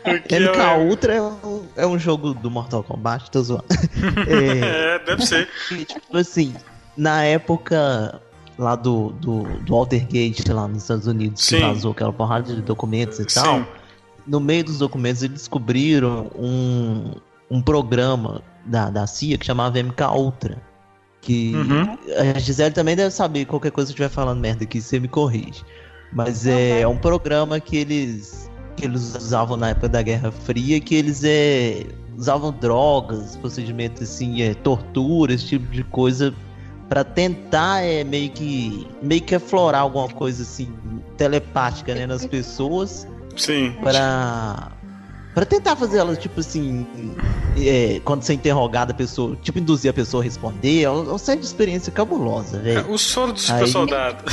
[0.04, 3.64] é MK o- Ultra é um, é um jogo do Mortal Kombat, tô zoando.
[4.26, 5.48] É, É, deve ser.
[5.86, 6.52] Tipo assim,
[6.96, 8.20] na época
[8.58, 11.56] lá do, do, do Watergate, lá nos Estados Unidos, Sim.
[11.56, 13.66] que vazou aquela porrada de documentos e tal, Sim.
[14.26, 17.12] no meio dos documentos eles descobriram um,
[17.50, 20.62] um programa da, da CIA que chamava MK Ultra.
[21.20, 21.98] Que Uhum.
[22.34, 25.64] a Gisele também deve saber, qualquer coisa que estiver falando merda aqui, você me corrige.
[26.12, 30.78] Mas é, é um programa que eles que eles usavam na época da Guerra Fria,
[30.78, 36.34] que eles é, usavam drogas, procedimentos assim, é, tortura, esse tipo de coisa
[36.88, 40.72] Pra tentar é meio que meio que aflorar alguma coisa assim
[41.16, 43.06] telepática né, nas pessoas.
[43.36, 43.72] Sim.
[43.82, 44.70] Pra
[45.34, 46.86] para tentar fazer ela tipo assim
[47.58, 50.82] é, quando você é interrogada a pessoa tipo induzir a pessoa a responder.
[50.84, 52.90] É uma série de experiência cabulosa velho.
[52.90, 54.24] O soro do super Aí- soldado.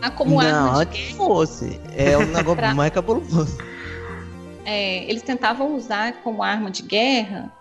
[0.00, 1.78] Ah, como não arma de que fosse.
[1.96, 3.56] É um negócio Pra- mais cabuloso.
[4.64, 7.52] É, eles tentavam usar como arma de guerra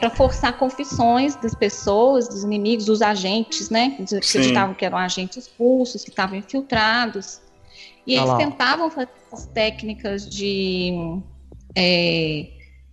[0.00, 3.90] para forçar confissões das pessoas, dos inimigos, dos agentes, né?
[3.90, 7.40] Que acreditavam que eram agentes russos, que estavam infiltrados.
[8.06, 11.20] E Ah eles lá, tentavam fazer essas técnicas de
[11.76, 12.48] é,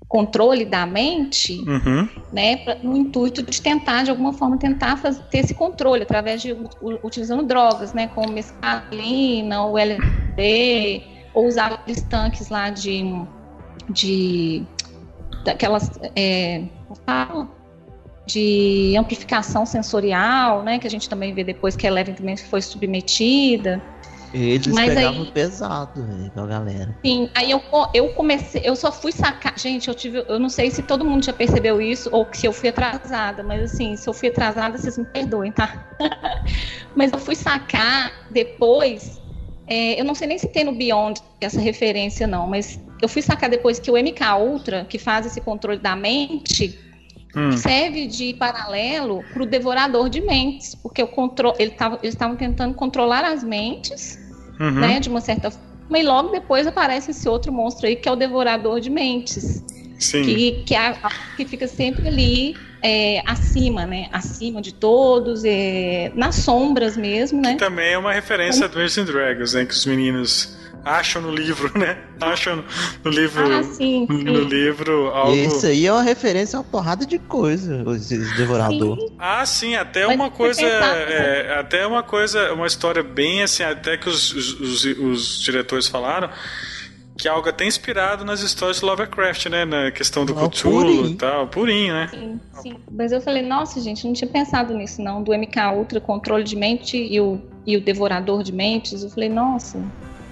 [0.08, 2.08] controle da mente, Uhum.
[2.31, 6.41] né, pra- no intuito de tentar, de alguma forma, tentar fazer, ter esse controle através
[6.41, 11.01] de u- utilizando drogas, né, como mescalina, o LSD,
[11.34, 13.03] ou usar aqueles tanques lá de,
[13.89, 14.67] de
[15.45, 16.63] daquelas é,
[18.25, 22.60] de amplificação sensorial, né, que a gente também vê depois que a Eleven também foi
[22.62, 23.81] submetida.
[24.34, 27.62] eles Mas pegavam aí- pesado velho, com a galera Sim, aí eu,
[27.93, 29.58] eu comecei, eu só fui sacar.
[29.58, 30.25] Gente, eu tive.
[30.27, 33.62] Eu não sei se todo mundo já percebeu isso ou se eu fui atrasada, mas
[33.71, 35.86] assim, se eu fui atrasada, vocês me perdoem, tá?
[36.95, 39.21] mas eu fui sacar depois.
[39.67, 43.21] É, eu não sei nem se tem no Beyond essa referência, não, mas eu fui
[43.21, 46.80] sacar depois que o MK Ultra, que faz esse controle da mente,
[47.38, 47.51] Hum.
[47.51, 52.38] serve de paralelo para o devorador de mentes, porque o controle, ele tava, eles estavam
[52.38, 54.17] tentando controlar as mentes
[54.58, 54.71] Uhum.
[54.71, 58.12] né, de uma certa forma, e logo depois aparece esse outro monstro aí que é
[58.12, 59.62] o devorador de mentes,
[59.99, 60.23] Sim.
[60.23, 66.11] que, que, é a- que fica sempre ali é, acima, né, acima de todos, é,
[66.15, 67.55] nas sombras mesmo, né?
[67.55, 69.65] Também é uma referência a Dungeons and Dragons, né?
[69.65, 71.97] Que os meninos acham no livro, né?
[72.21, 72.63] Acham
[73.03, 73.43] no livro.
[73.51, 74.47] Ah, sim, No sim.
[74.47, 75.35] livro algo.
[75.35, 78.97] Isso aí é uma referência a uma porrada de coisa, esse devorador.
[78.99, 79.15] Sim.
[79.19, 80.61] Ah, sim, até Mas uma você coisa.
[80.61, 85.39] pensar- é, até uma coisa, uma história bem assim, até que os, os, os- os
[85.41, 86.29] diretores falaram.
[87.25, 89.65] Que é algo até inspirado nas histórias de Lovecraft, né?
[89.65, 91.47] Na questão do Ah, Cthulhu e tal.
[91.47, 92.07] Purinho, né?
[92.11, 92.75] Sim, sim.
[92.91, 95.23] Mas eu falei, nossa, gente, não tinha pensado nisso, não.
[95.23, 99.01] Do MK Ultra, controle de mente e o, e o devorador de mentes.
[99.01, 99.79] Eu falei, nossa.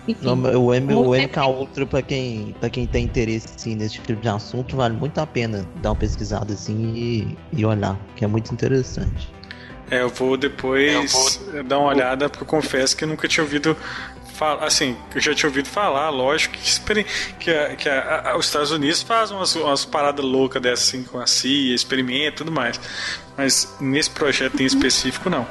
[0.08, 0.24] Enfim.
[0.24, 4.14] Não, o, M, o MK Ultra, pra quem, pra quem tem interesse assim, nesse tipo
[4.14, 8.28] de assunto, vale muito a pena dar uma pesquisada assim e, e olhar, que é
[8.28, 9.34] muito interessante.
[9.90, 13.76] É, eu vou depois dar uma olhada, porque eu confesso que eu nunca tinha ouvido.
[14.62, 17.04] Assim, eu já tinha ouvido falar, lógico, que,
[17.40, 21.04] que, a- que a- a- os Estados Unidos fazem umas, umas paradas loucas dessas assim
[21.04, 22.80] com a CIA, experimenta e tudo mais.
[23.38, 25.48] Mas nesse projeto em específico, não.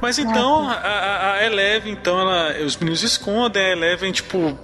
[0.00, 4.58] Mas então, a Eleven, então, ela, os meninos escondem, a Eleven, tipo,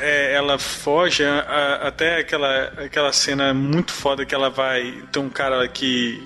[0.00, 5.02] é, ela foge a- a- até aquela, aquela cena muito foda que ela vai.
[5.12, 6.22] Tem um cara que.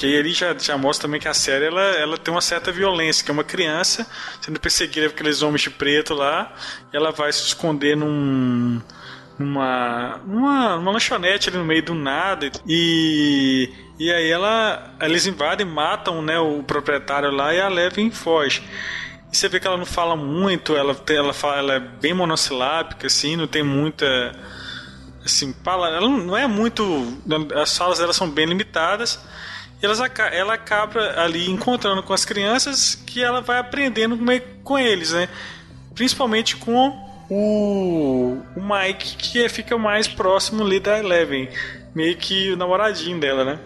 [0.00, 2.72] Que aí ele já, já mostra também que a série ela, ela tem uma certa
[2.72, 4.06] violência, que é uma criança
[4.40, 6.50] sendo perseguida por aqueles homens de preto lá,
[6.90, 8.80] e ela vai se esconder num.
[9.38, 10.18] numa.
[10.24, 12.50] numa, numa lanchonete ali no meio do nada.
[12.66, 13.70] E.
[13.98, 14.96] E aí ela.
[15.02, 18.62] Eles invadem, matam né, o proprietário lá e a Levin foge.
[19.30, 23.06] E você vê que ela não fala muito, ela, ela, fala, ela é bem monossilábica,
[23.06, 24.32] assim, não tem muita.
[25.22, 26.82] Assim, ela não é muito.
[27.54, 29.20] As falas dela são bem limitadas.
[29.82, 29.98] Elas,
[30.32, 35.28] ela acaba ali encontrando com as crianças que ela vai aprendendo meio com eles, né?
[35.94, 36.88] Principalmente com
[37.30, 41.48] o, o Mike, que é- fica mais próximo ali da Eleven.
[41.94, 43.58] Meio que o namoradinho dela, né?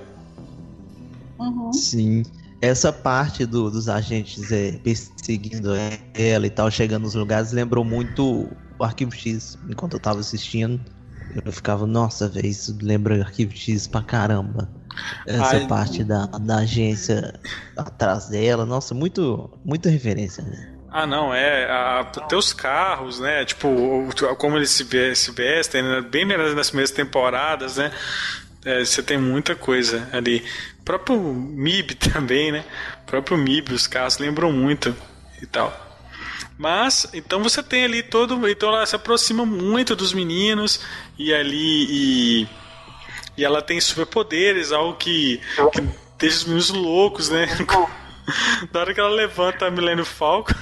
[1.38, 1.72] Uhum.
[1.72, 2.22] Sim.
[2.60, 5.70] Essa parte do- dos agentes é, perseguindo
[6.14, 8.48] ela e tal, chegando nos lugares, lembrou muito
[8.78, 9.58] o Arquivo X.
[9.68, 10.80] Enquanto eu tava assistindo,
[11.44, 14.70] eu ficava, nossa, velho, isso lembra Arquivo X pra caramba.
[15.26, 15.66] Essa Ai.
[15.66, 17.38] parte da, da agência
[17.76, 20.42] atrás dela, nossa, muito, muita referência.
[20.42, 20.74] Né?
[20.90, 21.64] Ah, não, é.
[21.64, 23.44] A, até os carros, né?
[23.44, 23.68] Tipo,
[24.38, 26.00] como eles se, se vestem, né?
[26.00, 27.90] bem melhor nas primeiras temporadas, né?
[28.64, 30.44] É, você tem muita coisa ali.
[30.80, 32.64] O próprio MIB também, né?
[33.02, 34.94] O próprio MIB, os carros lembram muito
[35.42, 35.84] e tal.
[36.56, 38.48] Mas, então você tem ali todo.
[38.48, 40.80] Então ela se aproxima muito dos meninos
[41.18, 41.86] e ali.
[42.42, 42.48] E,
[43.36, 45.40] e ela tem superpoderes, algo que,
[45.72, 45.82] que
[46.18, 47.46] deixa os meninos loucos, né?
[48.72, 50.54] Na hora que ela levanta a Millennium Falcon.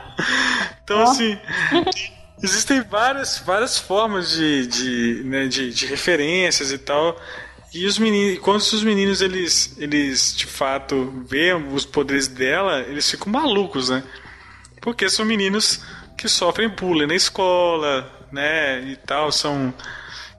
[0.82, 1.38] então, assim.
[2.42, 7.16] existem várias, várias formas de, de, né, de, de referências e tal.
[7.72, 13.08] E os meninos, quando os meninos eles, eles de fato veem os poderes dela, eles
[13.08, 14.02] ficam malucos, né?
[14.80, 15.80] Porque são meninos
[16.18, 18.80] que sofrem bullying na escola, né?
[18.80, 19.72] E tal, são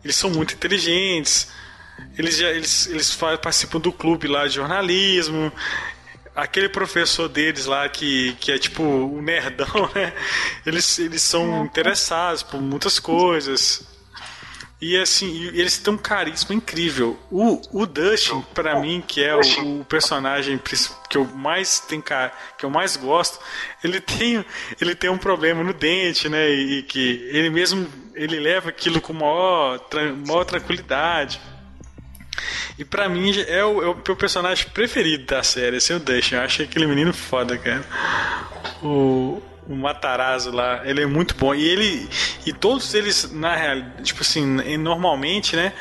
[0.03, 1.47] eles são muito inteligentes.
[2.17, 5.51] Eles já eles, eles participam do clube lá de jornalismo.
[6.35, 10.13] Aquele professor deles lá que, que é tipo um nerdão, né?
[10.65, 13.90] Eles, eles são interessados por muitas coisas.
[14.81, 17.15] E assim, eles têm um carisma incrível.
[17.29, 19.41] O, o Dustin, para mim, que é o,
[19.81, 20.59] o, personagem
[21.07, 22.03] que eu mais tenho
[22.57, 23.39] que eu mais gosto,
[23.83, 24.43] ele tem,
[24.81, 26.49] ele tem um problema no dente, né?
[26.49, 29.79] E, que ele mesmo ele leva aquilo com maior,
[30.25, 31.39] maior tranquilidade.
[32.79, 36.35] E para mim é o, é o meu personagem preferido da série, assim, o Dustin.
[36.35, 37.85] Eu acho aquele menino foda, cara.
[38.81, 41.53] O, o Matarazzo lá, ele é muito bom.
[41.53, 42.09] E ele.
[42.45, 44.45] E todos eles, na realidade, tipo assim,
[44.77, 45.73] normalmente, né?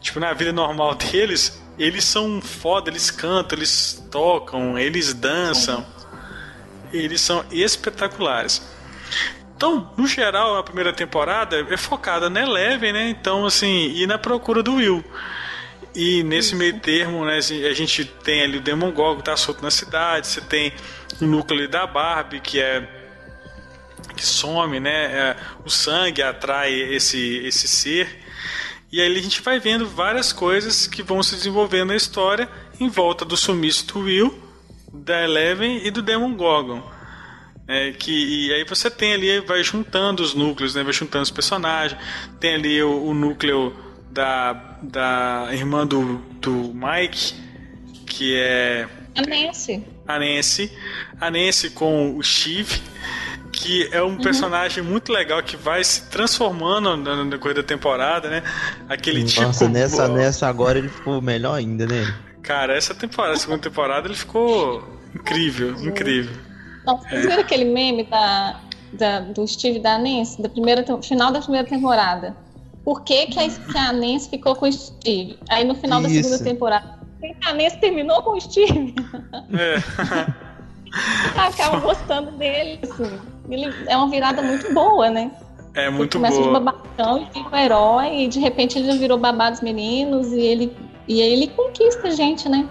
[0.00, 5.86] Tipo, na vida normal deles, eles são foda, eles cantam, eles tocam, eles dançam.
[6.92, 8.60] Eles são espetaculares.
[9.56, 13.08] Então, no geral, a primeira temporada é focada na Eleven, né?
[13.08, 15.04] Então, assim, e na procura do Will.
[15.94, 16.56] E nesse Isso.
[16.56, 20.40] meio termo, né, a gente tem ali o Demogorgon que tá solto na cidade, você
[20.40, 20.72] tem
[21.20, 23.01] o núcleo da Barbie, que é
[24.22, 25.04] que some, né?
[25.04, 28.20] É, o sangue atrai esse, esse ser.
[28.90, 32.88] E aí a gente vai vendo várias coisas que vão se desenvolvendo na história em
[32.88, 34.38] volta do sumiço do Will,
[34.92, 36.82] da Eleven e do Demon Gorgon.
[37.66, 40.82] É, que, e aí você tem ali, vai juntando os núcleos, né?
[40.84, 42.00] vai juntando os personagens.
[42.38, 43.74] Tem ali o, o núcleo
[44.10, 47.34] da, da irmã do, do Mike,
[48.06, 48.88] que é.
[49.16, 49.84] A Nancy.
[50.06, 50.72] A Nancy.
[51.20, 52.92] A Nancy com o Steve
[53.62, 54.18] que é um uhum.
[54.18, 58.42] personagem muito legal que vai se transformando na, na coisa da temporada, né?
[58.88, 59.68] Aquele Nossa, tipo.
[59.68, 62.12] nessa, nessa agora ele ficou melhor ainda, né?
[62.42, 64.82] Cara, essa temporada, segunda temporada, ele ficou
[65.14, 66.34] incrível, incrível.
[66.84, 67.28] Não, vocês é.
[67.28, 68.60] viram aquele meme da,
[68.94, 72.36] da, do Steve da Nancy, da primeira, final da primeira temporada?
[72.84, 75.38] Por que, que, a, que a Nancy ficou com o Steve?
[75.48, 76.08] Aí no final Isso.
[76.08, 76.98] da segunda temporada,
[77.46, 78.92] a Nancy terminou com o Steve?
[79.56, 80.42] É.
[81.36, 83.18] Acaba gostando dele, assim.
[83.50, 85.30] Ele é uma virada muito boa, né?
[85.74, 86.46] É muito ele começa boa.
[86.46, 90.28] de babacão e fica um herói, e de repente ele já virou babá dos meninos,
[90.32, 90.76] e ele,
[91.08, 92.68] e ele conquista a gente, né?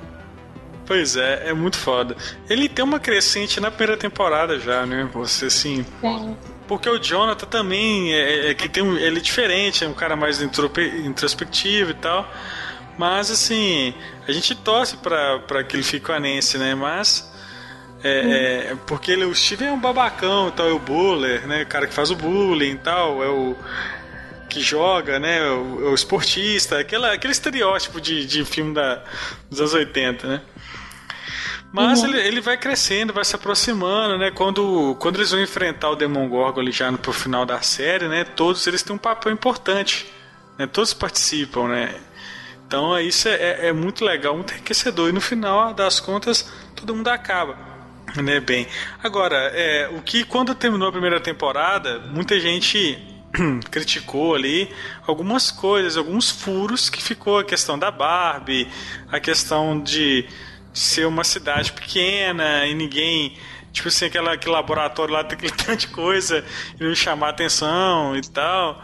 [0.85, 2.15] Pois é, é muito foda.
[2.49, 5.09] Ele tem uma crescente na primeira temporada já, né?
[5.13, 5.85] Você assim.
[6.01, 6.35] Sim.
[6.67, 10.15] Porque o Jonathan também é, é que tem um, ele é diferente, é um cara
[10.15, 12.27] mais introspectivo e tal.
[12.97, 13.93] Mas assim,
[14.27, 16.75] a gente torce para que ele fique com a Nancy, né?
[16.75, 17.30] Mas
[18.03, 21.63] é, é, porque ele, o Steven é um babacão e tal, é o buller, né?
[21.63, 23.55] O cara que faz o bullying e tal, é o
[24.49, 25.37] que joga, né?
[25.37, 29.03] É o, é o esportista, aquela, aquele estereótipo de, de filme da,
[29.49, 30.41] dos anos 80, né?
[31.71, 32.09] Mas uhum.
[32.09, 34.29] ele, ele vai crescendo, vai se aproximando, né?
[34.31, 38.23] Quando, quando eles vão enfrentar o Demogorgon ali já no pro final da série, né?
[38.23, 40.11] Todos eles têm um papel importante,
[40.57, 40.67] né?
[40.67, 41.95] Todos participam, né?
[42.67, 45.09] Então isso é, é, é muito legal, muito enriquecedor.
[45.09, 47.70] E no final das contas, todo mundo acaba.
[48.21, 48.67] Né, bem.
[49.01, 52.97] Agora, é, o que quando terminou a primeira temporada, muita gente
[53.71, 54.69] criticou ali
[55.07, 58.67] algumas coisas, alguns furos que ficou a questão da Barbie,
[59.11, 60.27] a questão de
[60.73, 63.37] ser uma cidade pequena e ninguém
[63.71, 66.43] tipo assim, aquela, aquele laboratório lá tem aquele tanto de coisa
[66.79, 68.81] e não chamar atenção e tal.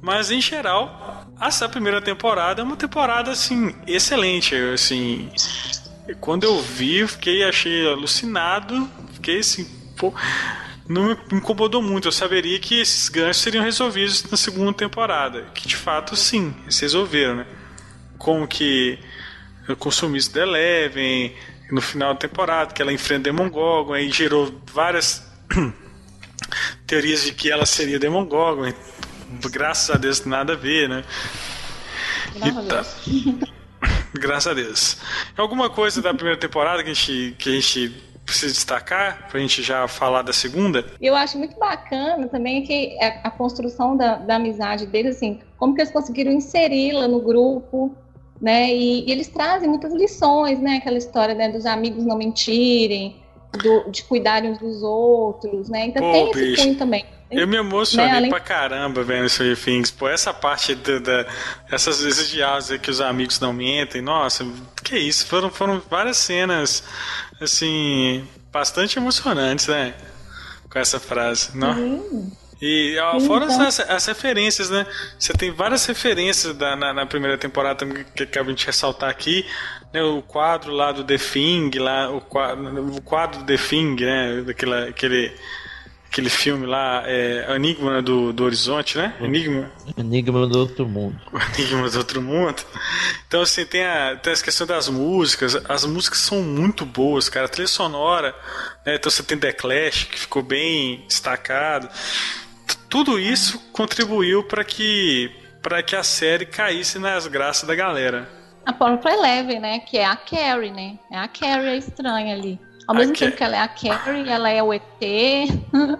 [0.00, 5.30] Mas em geral, essa primeira temporada é uma temporada assim excelente, assim,
[6.14, 9.64] quando eu vi, eu fiquei, achei alucinado, fiquei assim,
[9.96, 10.12] pô,
[10.88, 12.08] não me incomodou muito.
[12.08, 16.78] Eu saberia que esses ganchos seriam resolvidos na segunda temporada, que de fato sim, eles
[16.80, 17.46] resolveram, né?
[18.16, 18.98] Como que
[19.68, 21.36] o consumista da Eleven,
[21.70, 25.30] no final da temporada, que ela enfrenta Demon Gorgon, aí gerou várias
[26.86, 28.72] teorias de que ela seria Demon Gorgon.
[29.50, 31.04] Graças a Deus, nada a ver, né?
[32.40, 33.48] A Deus.
[34.14, 34.96] Graças a Deus.
[35.36, 39.62] Alguma coisa da primeira temporada que a gente, que a gente precisa destacar pra gente
[39.62, 40.84] já falar da segunda?
[41.00, 45.74] Eu acho muito bacana também que a, a construção da, da, amizade deles, assim, como
[45.74, 47.96] que eles conseguiram inseri-la no grupo,
[48.40, 48.70] né?
[48.70, 50.76] E, e, eles trazem muitas lições, né?
[50.76, 53.16] Aquela história né, dos amigos não mentirem,
[53.62, 55.86] do, de cuidarem uns dos outros, né?
[55.86, 56.62] Então Pô, tem esse bicho.
[56.62, 57.06] cunho também.
[57.30, 58.16] Eu me emocionei né?
[58.16, 58.30] Além...
[58.30, 59.90] pra caramba vendo Stranger Things.
[59.90, 61.26] Pô, essa parte da, da,
[61.70, 64.46] essas, esses diálogos que os amigos não mentem, nossa,
[64.82, 65.26] que isso?
[65.26, 66.82] Foram, foram várias cenas,
[67.40, 69.94] assim, bastante emocionantes, né?
[70.70, 71.56] Com essa frase.
[71.56, 72.32] Não?
[72.60, 74.84] E ó, fora as, as, referências, né?
[75.18, 79.46] Você tem várias referências da, na, na primeira temporada que acabei de ressaltar aqui.
[79.92, 80.02] Né?
[80.02, 84.42] O quadro lá do The Thing, lá, o quadro, o quadro do The Thing, né?
[84.42, 85.32] Daquela, aquele
[86.10, 89.14] aquele filme lá, é, Enigma do, do Horizonte, né?
[89.20, 89.70] Enigma.
[89.96, 91.20] Enigma do Outro Mundo.
[91.56, 92.62] Enigma do Outro Mundo.
[93.26, 95.54] Então, assim, tem a, tem a questão das músicas.
[95.68, 97.46] As músicas são muito boas, cara.
[97.46, 98.34] A trilha sonora,
[98.84, 98.96] né?
[98.96, 101.88] Então você tem The Clash, que ficou bem destacado.
[102.88, 105.30] Tudo isso contribuiu para que,
[105.62, 108.28] para que a série caísse nas graças da galera.
[108.64, 109.78] A própria Eleven, né?
[109.80, 110.98] Que é a Carrie, né?
[111.10, 112.58] É a Carrie estranha ali.
[112.88, 114.82] Ao mesmo tempo que ela é a Carrie, ela é o ET,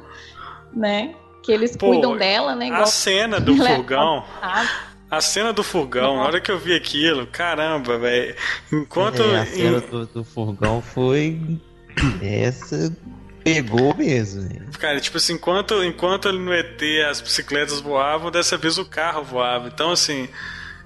[0.73, 1.15] né?
[1.43, 2.69] Que eles Pô, cuidam dela, né?
[2.69, 2.83] Igual...
[2.83, 4.25] A cena do é fogão.
[5.11, 8.35] A cena do fogão, na hora que eu vi aquilo, caramba, velho.
[8.73, 9.23] Enquanto.
[9.23, 11.39] É, a cena do, do fogão foi.
[12.23, 12.91] Essa
[13.45, 14.49] pegou mesmo.
[14.79, 19.69] Cara, tipo assim, enquanto, enquanto no ET as bicicletas voavam, dessa vez o carro voava.
[19.69, 20.27] Então, assim.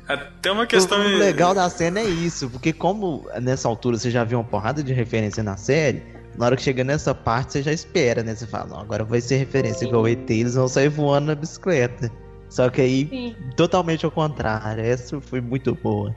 [0.08, 0.98] Até uma questão.
[0.98, 4.82] O legal da cena é isso, porque como nessa altura você já viu uma porrada
[4.82, 6.02] de referência na série,
[6.36, 8.34] na hora que chega nessa parte você já espera, né?
[8.34, 9.86] Você fala, não, agora vai ser referência Sim.
[9.86, 12.10] igual o ET, eles vão sair voando na bicicleta.
[12.48, 13.36] Só que aí, Sim.
[13.56, 16.14] totalmente ao contrário, essa foi muito boa.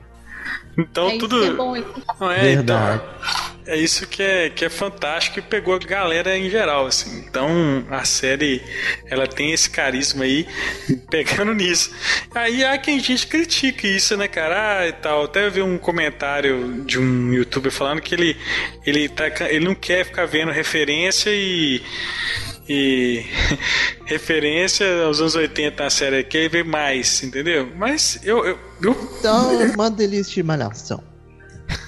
[0.76, 1.44] Então é tudo.
[1.44, 1.74] É bom,
[2.20, 3.02] não é, Verdade.
[3.02, 7.18] Então, é isso que é, que é fantástico e pegou a galera em geral, assim.
[7.18, 8.62] Então a série
[9.06, 10.46] ela tem esse carisma aí
[11.10, 11.90] pegando nisso.
[12.34, 14.80] Aí há quem gente critica isso, né, cara?
[14.80, 15.24] Ah, e tal.
[15.24, 18.36] Até eu vi um comentário de um youtuber falando que ele,
[18.84, 21.82] ele, tá, ele não quer ficar vendo referência e
[22.68, 23.24] e
[24.06, 27.70] referência aos anos 80 na série quer ver mais, entendeu?
[27.76, 28.44] Mas eu.
[28.44, 31.02] eu, Então, manda ele assistir Malhação.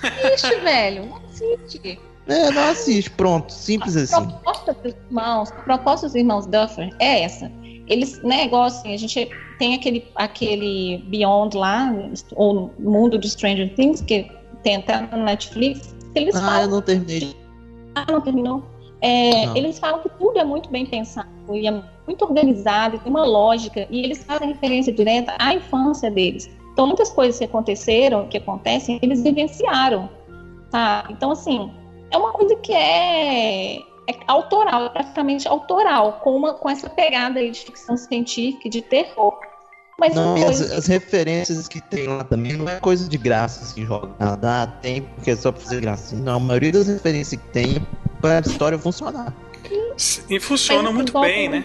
[0.02, 1.06] Assiste, velho.
[1.06, 2.00] Não assiste.
[2.26, 4.28] É, não assiste, pronto, simples a assim.
[4.28, 7.50] Proposta dos irmãos, a proposta dos irmãos Duffer é essa.
[7.86, 11.90] Eles, né, igual assim, a gente tem aquele, aquele Beyond lá,
[12.36, 14.30] ou Mundo de Stranger Things, que
[14.62, 15.94] tem até na Netflix.
[16.14, 16.62] Eles ah, falam...
[16.62, 17.34] eu não terminei.
[17.94, 18.62] Ah, não terminou?
[19.00, 23.24] É, eles falam que tudo é muito bem pensado e é muito organizado, tem uma
[23.24, 26.50] lógica, e eles fazem referência direta à infância deles.
[26.78, 30.08] Então, muitas coisas que aconteceram, que acontecem, eles vivenciaram.
[30.70, 31.08] Tá?
[31.10, 31.72] Então, assim,
[32.08, 37.40] é uma coisa que é, é autoral, é praticamente autoral, com, uma, com essa pegada
[37.40, 39.36] aí de ficção científica, de terror.
[39.98, 43.84] Mas não, as, as, referências que tem lá também não é coisa de graça assim,
[43.84, 44.36] jogar.
[44.36, 46.14] Dá tempo porque é só pra fazer graça.
[46.14, 47.84] Não, a maioria das referências que tem
[48.20, 49.34] para a história funcionar.
[50.30, 51.64] E funciona muito bem, né?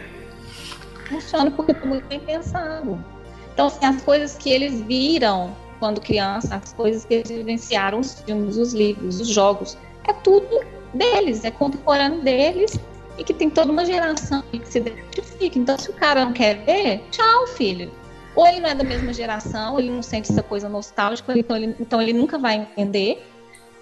[1.07, 3.12] Funciona porque foi muito bem pensado.
[3.53, 8.21] Então, assim, as coisas que eles viram quando criança, as coisas que eles vivenciaram, os
[8.21, 9.77] filmes, os livros, os jogos,
[10.07, 10.61] é tudo
[10.93, 12.79] deles, é contemporâneo deles
[13.17, 15.59] e que tem toda uma geração que se identifica.
[15.59, 17.91] Então, se o cara não quer ver, tchau, filho.
[18.35, 21.75] Ou ele não é da mesma geração, ele não sente essa coisa nostálgica, então ele,
[21.79, 23.23] então ele nunca vai entender.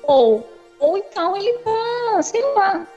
[0.03, 0.45] Ou
[0.81, 2.87] ou então ele tá, sei lá,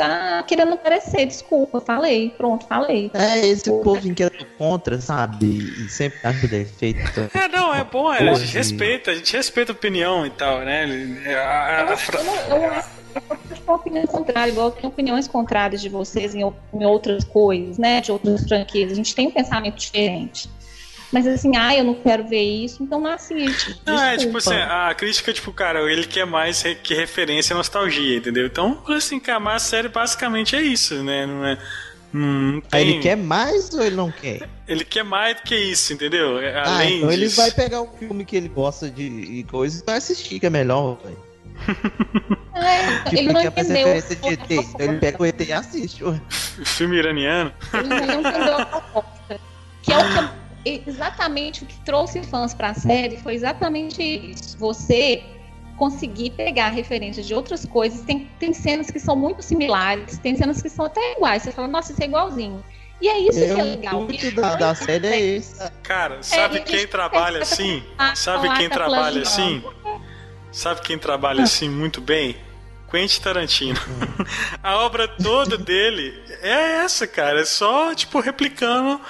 [0.00, 3.10] tá querendo aparecer, desculpa, falei, pronto, falei.
[3.12, 3.84] É, esse desculpa.
[3.84, 5.46] povo que é contra, sabe?
[5.46, 7.00] E sempre acha defeito.
[7.34, 10.60] É, não, é bom, é, a gente respeita, a gente respeita a opinião e tal,
[10.60, 10.86] né?
[11.36, 12.18] A, a, a fra...
[12.20, 17.24] eu, eu, acho uma opinião contrária, igual tem opiniões contrárias de vocês em, em outras
[17.24, 18.00] coisas, né?
[18.00, 18.92] De outras franquias.
[18.92, 20.48] A gente tem um pensamento diferente.
[21.12, 23.80] Mas assim, ah, eu não quero ver isso, então não assiste.
[23.84, 28.16] Não, é tipo assim, a crítica, tipo, cara, ele quer mais que referência à nostalgia,
[28.16, 28.46] entendeu?
[28.46, 31.26] Então, assim, cara, a série basicamente é isso, né?
[31.26, 31.58] Não é.
[32.14, 32.80] Hum, tem...
[32.80, 34.48] Ele quer mais ou ele não quer?
[34.66, 36.38] Ele quer mais do que isso, entendeu?
[36.38, 37.20] Ah, Além então disso.
[37.20, 40.50] ele vai pegar o filme que ele gosta de coisas e vai assistir, que é
[40.50, 41.30] melhor, velho.
[42.52, 43.86] É, tipo, ele não entendeu.
[43.86, 46.04] De ET, então ele pega o ET e assiste.
[46.04, 46.20] Ué.
[46.64, 47.52] Filme iraniano.
[47.72, 49.40] Ele não entendeu a proposta.
[49.82, 54.58] Que é o que exatamente o que trouxe fãs para a série foi exatamente isso.
[54.58, 55.22] Você
[55.80, 58.02] conseguir pegar referências de outras coisas.
[58.02, 61.42] Tem, tem cenas que são muito similares, tem cenas que são até iguais.
[61.42, 62.62] Você fala, nossa, isso é igualzinho.
[63.00, 63.98] E é isso Eu, que é legal.
[63.98, 65.42] O muito da, da série é.
[65.82, 67.82] Cara, é, sabe é, quem trabalha assim?
[68.14, 69.64] Sabe quem trabalha assim?
[70.52, 72.36] Sabe quem trabalha assim muito bem?
[72.90, 73.80] Quentin Tarantino.
[74.62, 77.40] a obra toda dele é essa, cara.
[77.40, 79.00] É só, tipo, replicando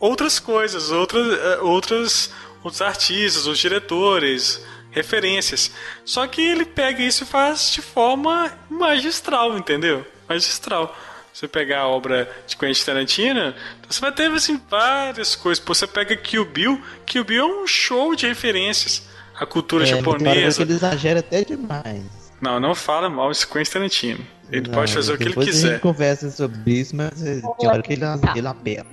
[0.00, 2.32] outras coisas, outras, eh, outras,
[2.64, 5.70] outros artistas, os diretores, referências.
[6.04, 10.04] Só que ele pega isso e faz de forma magistral, entendeu?
[10.28, 10.96] Magistral.
[11.32, 15.62] Você pegar a obra de Quentin Tarantino, então você vai ter assim, várias coisas.
[15.62, 19.08] Pô, você pega Kill Bill, Kill Bill é um show de referências.
[19.38, 20.56] A cultura é, japonesa.
[20.56, 22.02] Que ele exagera até demais.
[22.40, 24.26] Não, não fala mal de Quentin Tarantino.
[24.50, 25.68] Ele não, pode fazer o que ele quiser.
[25.68, 28.34] A gente conversa sobre isso, mas tem hora que ele, tá.
[28.34, 28.86] ele apela.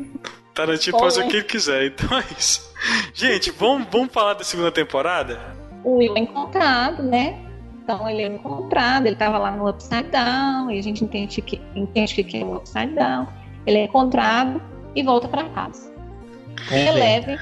[0.57, 2.73] Tarantino pode fazer o que ele quiser, então é isso.
[3.13, 5.39] Gente, vamos, vamos falar da segunda temporada?
[5.83, 7.39] O Will é encontrado, né?
[7.83, 11.61] Então ele é encontrado, ele estava lá no Upside Down, e a gente entende que
[11.75, 13.27] entende que é o Upside Down.
[13.65, 14.61] Ele é encontrado
[14.95, 15.93] e volta para casa.
[16.71, 16.87] É.
[16.87, 17.39] Eleve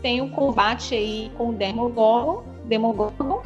[0.00, 3.42] tem o um combate aí com o Demogorgon, Demogorgon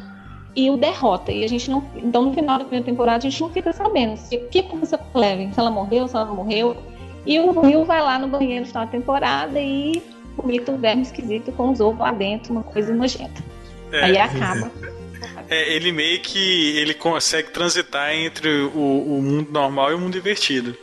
[0.55, 1.31] e o derrota.
[1.31, 1.83] E a gente não.
[1.95, 4.97] Então, no final da primeira temporada, a gente não fica sabendo se, o que aconteceu
[4.97, 6.77] com a Eleven, se ela morreu, se ela não morreu.
[7.25, 10.01] E o Will vai lá no banheiro no final da temporada e
[10.37, 13.43] vomita um verme esquisito com os ovos lá dentro, uma coisa nojenta.
[13.91, 14.03] É.
[14.03, 14.71] Aí acaba.
[15.47, 20.17] É, ele meio que ele consegue transitar entre o, o mundo normal e o mundo
[20.17, 20.75] invertido.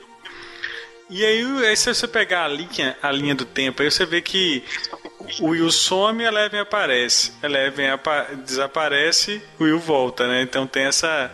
[1.11, 4.21] E aí, aí se você pegar a linha, a linha do tempo, aí você vê
[4.21, 4.63] que
[5.41, 7.33] o Will some e a Eleven aparece.
[7.43, 10.43] A Eleven apa desaparece, o Will volta, né?
[10.43, 11.31] Então tem essa.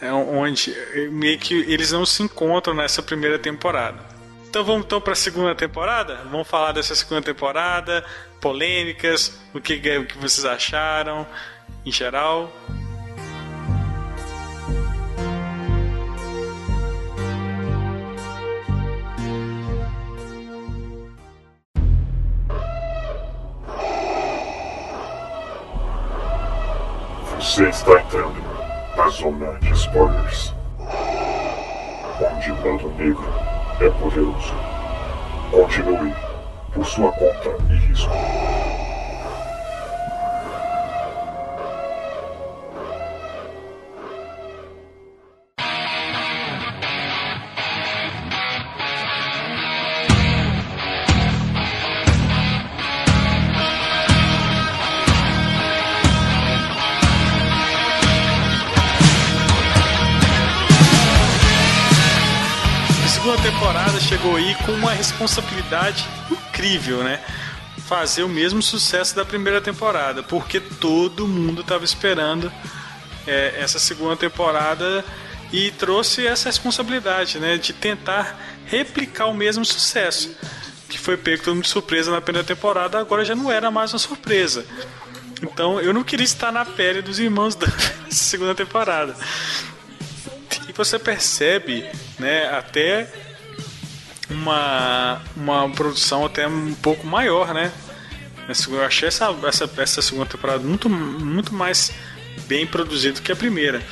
[0.00, 0.74] É onde
[1.10, 4.15] meio que eles não se encontram nessa primeira temporada.
[4.56, 6.18] Então vamos então para a segunda temporada?
[6.30, 8.02] Vamos falar dessa segunda temporada,
[8.40, 11.26] polêmicas, o que, o que vocês acharam
[11.84, 12.50] em geral.
[27.38, 28.42] Você está entrando
[28.96, 30.54] na zona de spoilers,
[32.18, 33.45] onde o lado negro
[33.80, 34.54] é poderoso.
[35.50, 36.12] Continue
[36.72, 38.10] por sua conta e risco.
[64.06, 67.20] Chegou aí com uma responsabilidade incrível, né?
[67.88, 72.52] Fazer o mesmo sucesso da primeira temporada, porque todo mundo estava esperando
[73.26, 75.04] é, essa segunda temporada
[75.52, 77.58] e trouxe essa responsabilidade, né?
[77.58, 80.36] De tentar replicar o mesmo sucesso
[80.88, 83.92] que foi pego todo mundo de surpresa na primeira temporada, agora já não era mais
[83.92, 84.64] uma surpresa.
[85.42, 87.66] Então eu não queria estar na pele dos irmãos da
[88.08, 89.16] segunda temporada.
[90.68, 91.84] E você percebe,
[92.20, 93.26] né, até
[94.30, 97.72] uma, uma produção até um pouco maior, né?
[98.68, 101.92] Eu achei essa, essa, essa segunda temporada muito, muito mais
[102.46, 103.82] bem produzida que a primeira,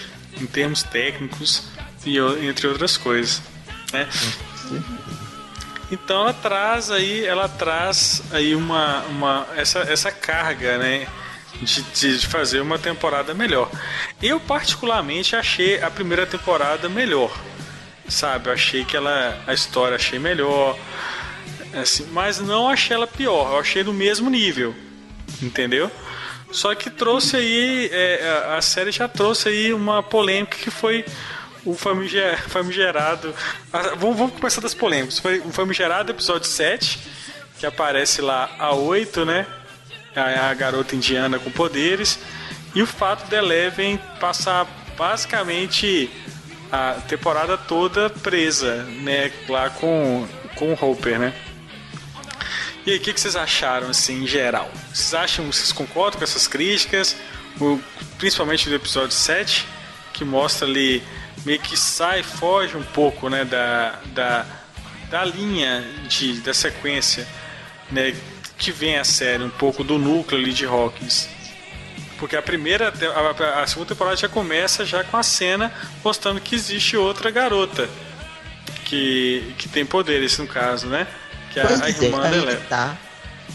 [0.41, 1.65] em termos técnicos
[2.07, 3.43] e entre outras coisas,
[3.93, 4.09] né?
[5.91, 11.07] Então ela traz aí, ela traz aí uma, uma essa, essa carga, né?
[11.61, 13.71] De, de fazer uma temporada melhor.
[14.21, 17.33] Eu particularmente achei a primeira temporada melhor
[18.09, 18.49] sabe?
[18.49, 20.79] Eu achei que ela a história achei melhor,
[21.75, 23.53] assim, mas não achei ela pior.
[23.53, 24.75] Eu achei do mesmo nível,
[25.43, 25.91] entendeu?
[26.51, 31.05] Só que trouxe aí é, a série já trouxe aí uma polêmica que foi
[31.65, 33.35] o famigerado.
[33.99, 35.19] Vamos, vamos começar das polêmicas.
[35.19, 37.01] Foi o famigerado episódio 7,
[37.59, 39.47] que aparece lá a 8, né?
[40.15, 42.19] A, a garota indiana com poderes.
[42.75, 46.11] E o fato de Eleven passar basicamente
[46.75, 49.31] a temporada toda presa, né?
[49.49, 51.33] Lá com, com o Hopper, né?
[52.85, 54.71] E aí, o que, que, vocês acharam, assim, em geral?
[54.93, 57.17] Vocês acham, vocês concordam com essas críticas?
[57.61, 57.81] O,
[58.19, 59.67] principalmente do episódio 7,
[60.13, 61.03] que mostra ali,
[61.47, 64.47] meio que sai, foge um pouco, né, da, da,
[65.09, 67.27] da linha de, da sequência,
[67.91, 68.15] né,
[68.59, 71.29] que vem a série, um pouco do núcleo ali de Hawkins.
[72.19, 76.55] Porque a primeira, a, a, segunda temporada já começa já com a cena mostrando que
[76.55, 77.89] existe outra garota
[78.85, 81.07] que, que tem poderes no caso, né?
[81.53, 82.63] Que é a, irmã é, dela.
[82.69, 82.97] Tá.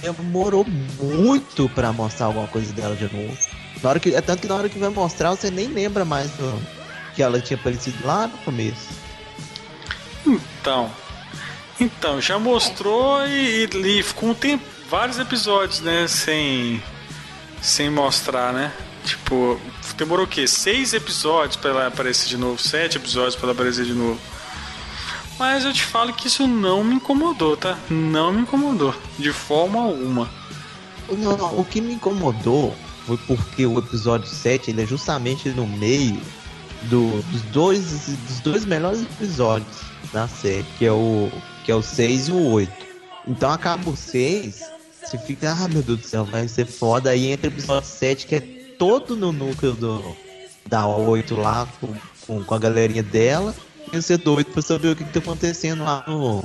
[0.01, 3.37] Demorou muito para mostrar alguma coisa dela de novo.
[3.81, 6.29] Na hora que, é tanto que na hora que vai mostrar, você nem lembra mais
[6.31, 6.61] do,
[7.15, 8.89] que ela tinha aparecido lá no começo.
[10.25, 10.91] Então.
[11.79, 16.07] Então, já mostrou e, e, e ficou um tempo, vários episódios, né?
[16.07, 16.81] Sem
[17.61, 18.71] sem mostrar, né?
[19.03, 19.59] Tipo,
[19.97, 20.47] demorou o quê?
[20.47, 24.19] Seis episódios para ela aparecer de novo, sete episódios para ela aparecer de novo.
[25.37, 27.77] Mas eu te falo que isso não me incomodou, tá?
[27.89, 30.29] Não me incomodou, de forma alguma.
[31.09, 35.65] Não, não, o que me incomodou foi porque o episódio 7 ele é justamente no
[35.65, 36.21] meio
[36.83, 39.81] do, dos, dois, dos dois melhores episódios
[40.11, 41.31] da série, que é o,
[41.63, 42.71] que é o 6 e o 8.
[43.27, 44.61] Então acaba o 6
[45.09, 47.09] você fica, ah meu Deus do céu, vai ser foda.
[47.09, 48.39] Aí entra o episódio 7, que é
[48.77, 50.15] todo no núcleo do,
[50.67, 51.93] da 8 lá com,
[52.25, 53.55] com, com a galerinha dela.
[53.91, 56.43] E ser doido pra saber o que, que tá acontecendo lá no,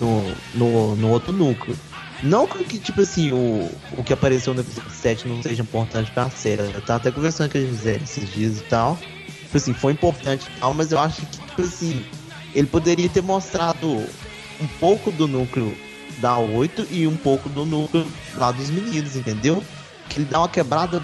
[0.00, 1.76] no, no, no outro núcleo.
[2.20, 6.28] Não que, tipo assim, o, o que apareceu no episódio 7 não seja importante pra
[6.30, 6.62] série.
[6.62, 8.98] Eu tava até conversando com a Gisele esses dias e tal.
[9.42, 12.04] Tipo assim, foi importante e tal, mas eu acho que, tipo assim,
[12.52, 15.72] ele poderia ter mostrado um pouco do núcleo
[16.18, 18.06] da 8 e um pouco do núcleo
[18.36, 19.62] lá dos meninos, entendeu?
[20.08, 21.02] Que ele dá uma quebrada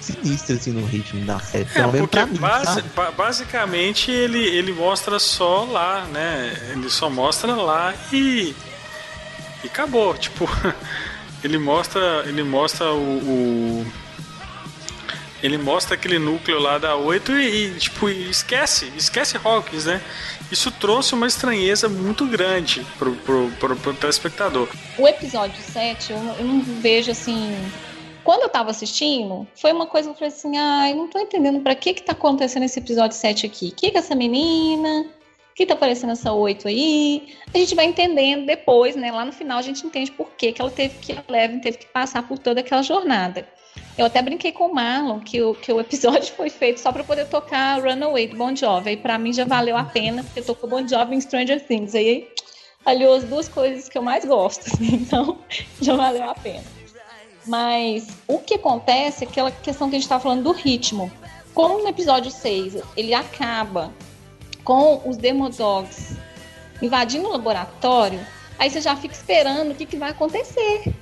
[0.00, 1.64] sinistra assim no ritmo da série.
[1.66, 2.88] Pelo É, menos pra mim, basi- sabe?
[2.96, 6.70] ba- basicamente ele, ele mostra só lá, né?
[6.72, 8.54] Ele só mostra lá e.
[9.62, 10.14] E acabou.
[10.16, 10.48] Tipo,
[11.44, 12.24] ele mostra.
[12.26, 12.96] Ele mostra o.
[13.18, 13.86] o-
[15.42, 20.00] ele mostra aquele núcleo lá da 8 e, e, tipo, esquece, esquece Hawkins, né?
[20.50, 24.68] Isso trouxe uma estranheza muito grande pro, pro, pro, pro telespectador.
[24.98, 27.54] O episódio 7, eu, eu não vejo assim.
[28.24, 31.60] Quando eu tava assistindo, foi uma coisa que eu falei assim: ai, não tô entendendo
[31.60, 33.68] pra que que tá acontecendo esse episódio 7 aqui.
[33.68, 35.02] O que que é essa menina?
[35.50, 37.34] O que tá aparecendo essa 8 aí?
[37.52, 39.12] A gente vai entendendo depois, né?
[39.12, 41.78] Lá no final a gente entende por que, que ela teve que, a Eleven teve
[41.78, 43.46] que passar por toda aquela jornada.
[43.98, 47.02] Eu até brinquei com o Marlon que o, que o episódio foi feito só pra
[47.02, 48.90] poder tocar Runaway do Bon Jovi.
[48.90, 51.96] Aí pra mim já valeu a pena, porque tocou Bon Jovi em Stranger Things.
[51.96, 52.28] Aí
[52.86, 55.38] aliou as duas coisas que eu mais gosto, assim, então
[55.82, 56.64] já valeu a pena.
[57.44, 61.10] Mas o que acontece é aquela questão que a gente estava falando do ritmo.
[61.52, 63.92] Como no episódio 6 ele acaba
[64.62, 66.16] com os Demodogs
[66.80, 68.20] invadindo o laboratório,
[68.58, 70.94] aí você já fica esperando o que, que vai acontecer.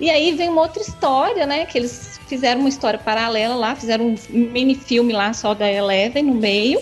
[0.00, 1.66] E aí vem uma outra história, né?
[1.66, 6.22] Que eles fizeram uma história paralela lá, fizeram um mini filme lá só da Eleven
[6.22, 6.80] no meio.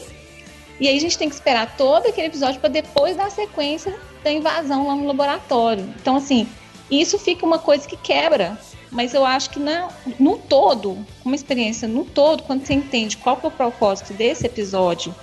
[0.79, 3.99] E aí a gente tem que esperar todo aquele episódio para depois dar a sequência
[4.23, 5.85] da invasão lá no laboratório.
[6.01, 6.47] Então, assim,
[6.91, 8.59] isso fica uma coisa que quebra.
[8.91, 9.89] Mas eu acho que na,
[10.19, 14.47] no todo, uma experiência no todo, quando você entende qual que é o propósito desse
[14.47, 15.15] episódio,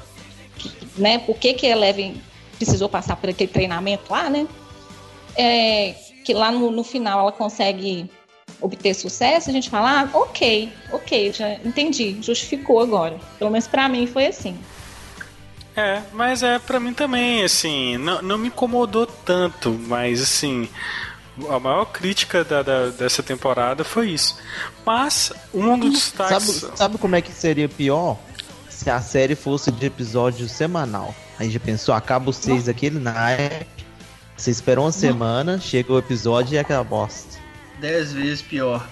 [0.58, 1.18] que, né?
[1.20, 2.22] Por que, que a Eleven
[2.58, 4.48] precisou passar por aquele treinamento lá, né?
[5.36, 8.10] É, que lá no, no final ela consegue
[8.62, 13.20] obter sucesso, a gente fala, ah, ok, ok, já entendi, justificou agora.
[13.38, 14.58] Pelo menos pra mim foi assim.
[15.76, 20.70] É, mas é pra mim também, assim, não, não me incomodou tanto, mas assim,
[21.50, 24.38] a maior crítica da, da- dessa temporada foi isso.
[24.86, 26.78] Mas um dos Sabe, destaques.
[26.78, 28.18] sabe como é que seria pior?
[28.70, 31.14] Se a série fosse de episódio semanal.
[31.40, 33.32] Aí já pensou, acaba os seis aquele na
[34.36, 37.38] Você esperou uma semana, chega o episódio e é aquela bosta.
[37.80, 38.86] Dez vezes pior.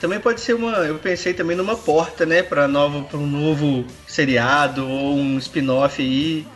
[0.00, 0.72] Também pode ser uma.
[0.78, 2.42] Eu pensei também numa porta, né?
[2.42, 6.46] Pra, nova, pra um novo seriado ou um spin-off aí.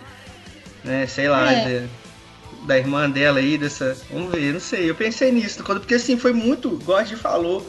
[0.84, 1.06] Né?
[1.06, 1.64] Sei lá, É.
[1.80, 1.88] de-
[2.66, 3.96] da irmã dela aí, dessa.
[4.10, 4.90] Vamos ver, não sei.
[4.90, 5.64] Eu pensei nisso.
[5.64, 6.78] Quando, porque assim, foi muito.
[6.80, 7.66] Igual a gente falou.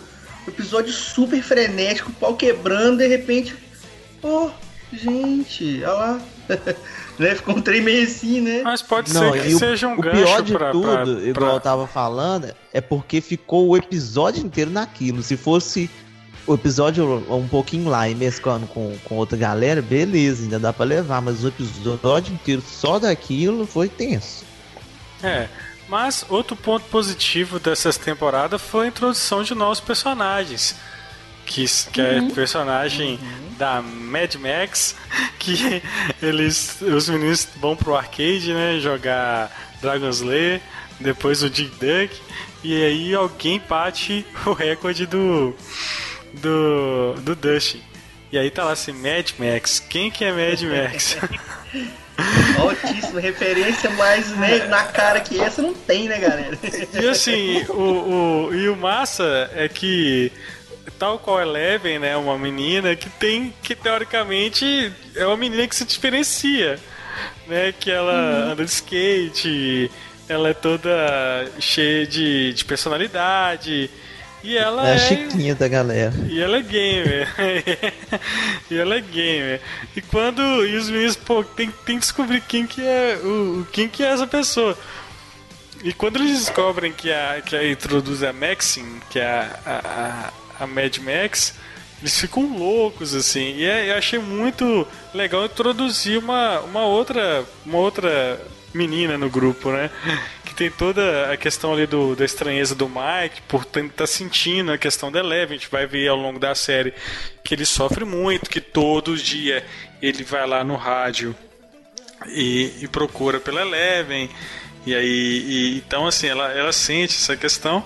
[0.48, 3.56] Episódio super frenético, pau quebrando, de repente.
[4.24, 4.50] Oh,
[4.92, 6.22] gente, olha lá.
[7.22, 7.36] né?
[7.36, 8.62] Ficou um trem meio assim, né?
[8.64, 11.04] Mas pode Não, ser que o, seja um o gancho pior de pra, tudo, pra-
[11.06, 15.22] igual pra- eu tava falando, é porque ficou o episódio inteiro naquilo.
[15.24, 15.90] Se fosse
[16.48, 20.84] o episódio um pouquinho lá e mesclando com, com outra galera, beleza, ainda dá pra
[20.86, 24.44] levar, mas o episódio inteiro só daquilo foi tenso.
[25.24, 25.48] É,
[25.88, 30.76] mas outro ponto positivo dessas temporadas foi a introdução de novos personagens.
[31.54, 32.28] Que, que é Uhum.
[32.30, 33.20] o personagem
[33.58, 34.96] da Mad Max,
[35.38, 35.84] que
[36.22, 40.62] eles, os meninos vão pro arcade, né, jogar Dragon's Slayer,
[41.00, 42.20] depois o Dig Duck,
[42.64, 45.54] e aí alguém bate o recorde do
[46.34, 47.82] do, do Dustin.
[48.32, 51.18] E aí tá lá assim, Mad Max, quem que é Mad Max?
[52.58, 56.58] Altíssima referência, mas né, na cara que essa não tem, né, galera?
[56.94, 60.32] E assim, o, o, e o massa é que,
[60.98, 65.86] tal qual Eleven, né, uma menina que tem, que teoricamente é uma menina que se
[65.86, 66.80] diferencia,
[67.48, 69.92] né, que ela anda de skate,
[70.28, 70.92] ela é toda
[71.60, 73.90] cheia de, de personalidade,
[74.44, 74.96] e ela É é...
[74.96, 76.14] a chiquinha da galera.
[76.28, 77.28] E ela é gamer.
[78.72, 79.62] e ela é gamer.
[79.96, 80.42] E quando.
[80.66, 83.20] E os meninos, pô, tem, tem que descobrir quem que é.
[83.24, 84.78] O, quem que é essa pessoa.
[85.84, 90.34] E quando eles descobrem que a, que a introduz a Maxine, que é a, a,
[90.64, 91.56] a, Mad Max,
[92.02, 93.56] eles ficam loucos, assim.
[93.58, 97.44] E é- eu achei muito legal introduzir uma, uma outra.
[97.66, 98.40] Uma outra
[98.74, 99.90] menina no grupo, né?
[100.52, 104.78] Que tem toda a questão ali do, da estranheza do Mike, por estar sentindo a
[104.78, 105.56] questão da Eleven.
[105.56, 106.94] A gente vai ver ao longo da série
[107.42, 109.66] que ele sofre muito, que todo dia
[110.02, 111.34] ele vai lá no rádio
[112.28, 114.30] e, e procura pela Eleven.
[114.86, 115.06] E aí,
[115.48, 117.82] e- então assim, ela, ela sente essa questão.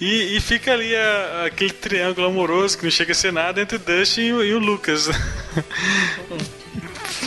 [0.00, 3.76] E, e fica ali a- aquele triângulo amoroso que não chega a ser nada entre
[3.76, 5.08] o Dustin e o, e o Lucas.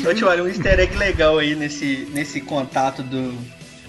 [0.04, 3.34] Eu te olha, um easter egg legal aí nesse, nesse contato do,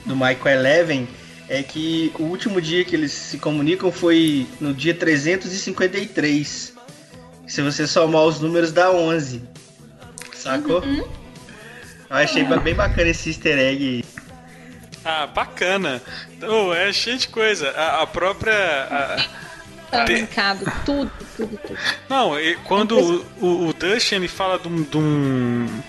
[0.06, 1.08] do Michael Eleven
[1.48, 6.74] é que o último dia que eles se comunicam foi no dia 353.
[7.46, 9.42] Se você somar os números dá 11.
[10.34, 10.82] Sacou?
[10.84, 11.06] Eu
[12.16, 14.04] achei bem bacana esse easter egg.
[15.04, 16.02] Ah, bacana.
[16.42, 17.70] Oh, é cheio de coisa.
[17.70, 18.52] A, a própria.
[18.54, 19.40] a-
[19.90, 21.76] Tá Tem- linkado, tudo, tudo, tudo.
[22.08, 25.82] Não, e quando o, o, o Dustin ele fala de um, de um-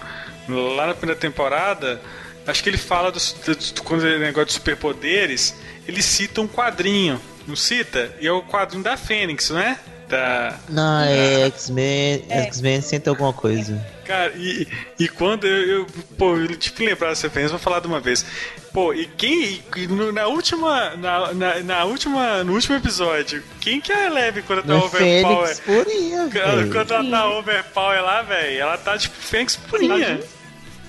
[0.75, 2.01] Lá na primeira temporada,
[2.47, 5.55] acho que ele fala dos, dos- quando é negócio de superpoderes,
[5.87, 8.11] ele cita um quadrinho, não cita?
[8.19, 9.77] E é o quadrinho da Fênix, não é?
[10.11, 10.59] Da.
[10.69, 12.25] Não, é X-Men.
[12.29, 13.83] X-Men sente alguma coisa.
[14.05, 14.67] Cara, e,
[14.99, 15.87] e quando eu, eu
[16.17, 18.25] pô, eu tive que lembrar dessa referência, vou falar de uma vez.
[18.73, 23.79] Pô, e quem, e no- na última, na, na, na última, no último episódio, quem
[23.79, 25.55] que é a Leve quando tá é overpower?
[25.55, 26.29] Fênix Purinha,
[26.71, 30.19] quando ela tá overpower lá, velho, ela tá tipo Fênix purinha.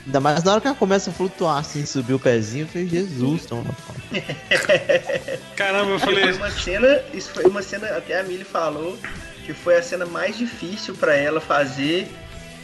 [0.05, 2.89] Ainda mais na hora que ela começa a flutuar assim, subir o pezinho, eu falei,
[2.89, 3.65] Jesus, então.
[5.57, 8.99] Caramba, eu Foi falei, uma cena, isso foi uma cena, até a Millie falou,
[9.47, 12.09] que foi a cena mais difícil pra ela fazer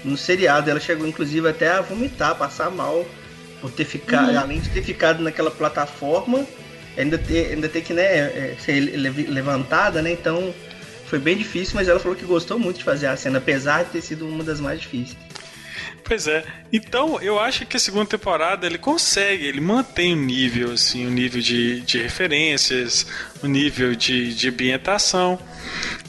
[0.04, 0.70] no seriado.
[0.70, 3.04] Ela chegou inclusive até a vomitar, passar mal
[3.60, 6.44] por ter ficado, além de ter ficado naquela plataforma,
[6.96, 10.12] ainda ter, ainda ter que né, é, ser le- levantada, né?
[10.12, 10.52] Então
[11.06, 13.90] foi bem difícil, mas ela falou que gostou muito de fazer a cena, apesar de
[13.90, 15.16] ter sido uma das mais difíceis.
[16.08, 16.42] Pois é.
[16.72, 21.10] Então, eu acho que a segunda temporada ele consegue, ele mantém o nível, assim, o
[21.10, 23.06] nível de, de referências,
[23.42, 25.38] o nível de, de ambientação.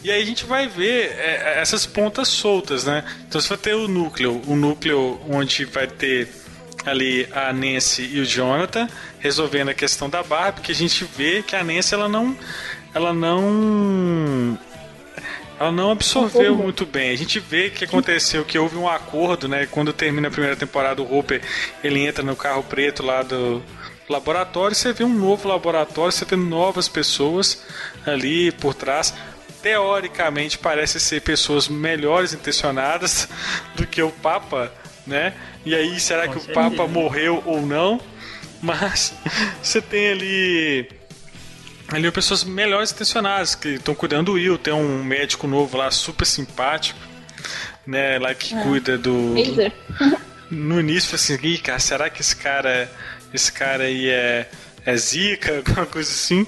[0.01, 3.03] E aí a gente vai ver é, essas pontas soltas, né?
[3.27, 6.29] Então você vai ter o núcleo, o núcleo onde vai ter
[6.85, 8.87] ali a Nancy e o Jonathan
[9.19, 12.37] resolvendo a questão da Barbie, que a gente vê que a Nancy ela não
[12.93, 14.57] ela não
[15.59, 17.11] ela não absorveu muito bem.
[17.11, 19.67] A gente vê que aconteceu, que houve um acordo, né?
[19.69, 21.41] Quando termina a primeira temporada, o Hopper
[21.83, 23.61] ele entra no carro preto lá do
[24.07, 27.65] laboratório, você vê um novo laboratório, você vê novas pessoas
[28.05, 29.13] ali por trás.
[29.61, 33.27] Teoricamente parece ser pessoas melhores intencionadas
[33.75, 34.71] do que o Papa,
[35.05, 35.33] né?
[35.65, 36.53] E aí, será Com que o.
[36.53, 37.99] Papa morreu ou não?
[38.61, 39.13] Mas
[39.61, 40.98] você tem ali
[41.91, 44.57] ali pessoas melhores intencionadas que estão cuidando do Will.
[44.57, 46.99] Tem um médico novo lá, super simpático,
[47.85, 48.17] né?
[48.19, 49.35] Lá que cuida do.
[50.49, 52.89] No início, assim, Ih, cara, será que esse cara,
[53.33, 54.49] esse cara aí é,
[54.85, 56.45] é zica, alguma coisa assim?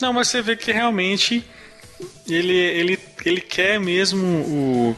[0.00, 1.44] Não, mas você vê que realmente
[2.26, 4.96] ele, ele, ele quer mesmo o.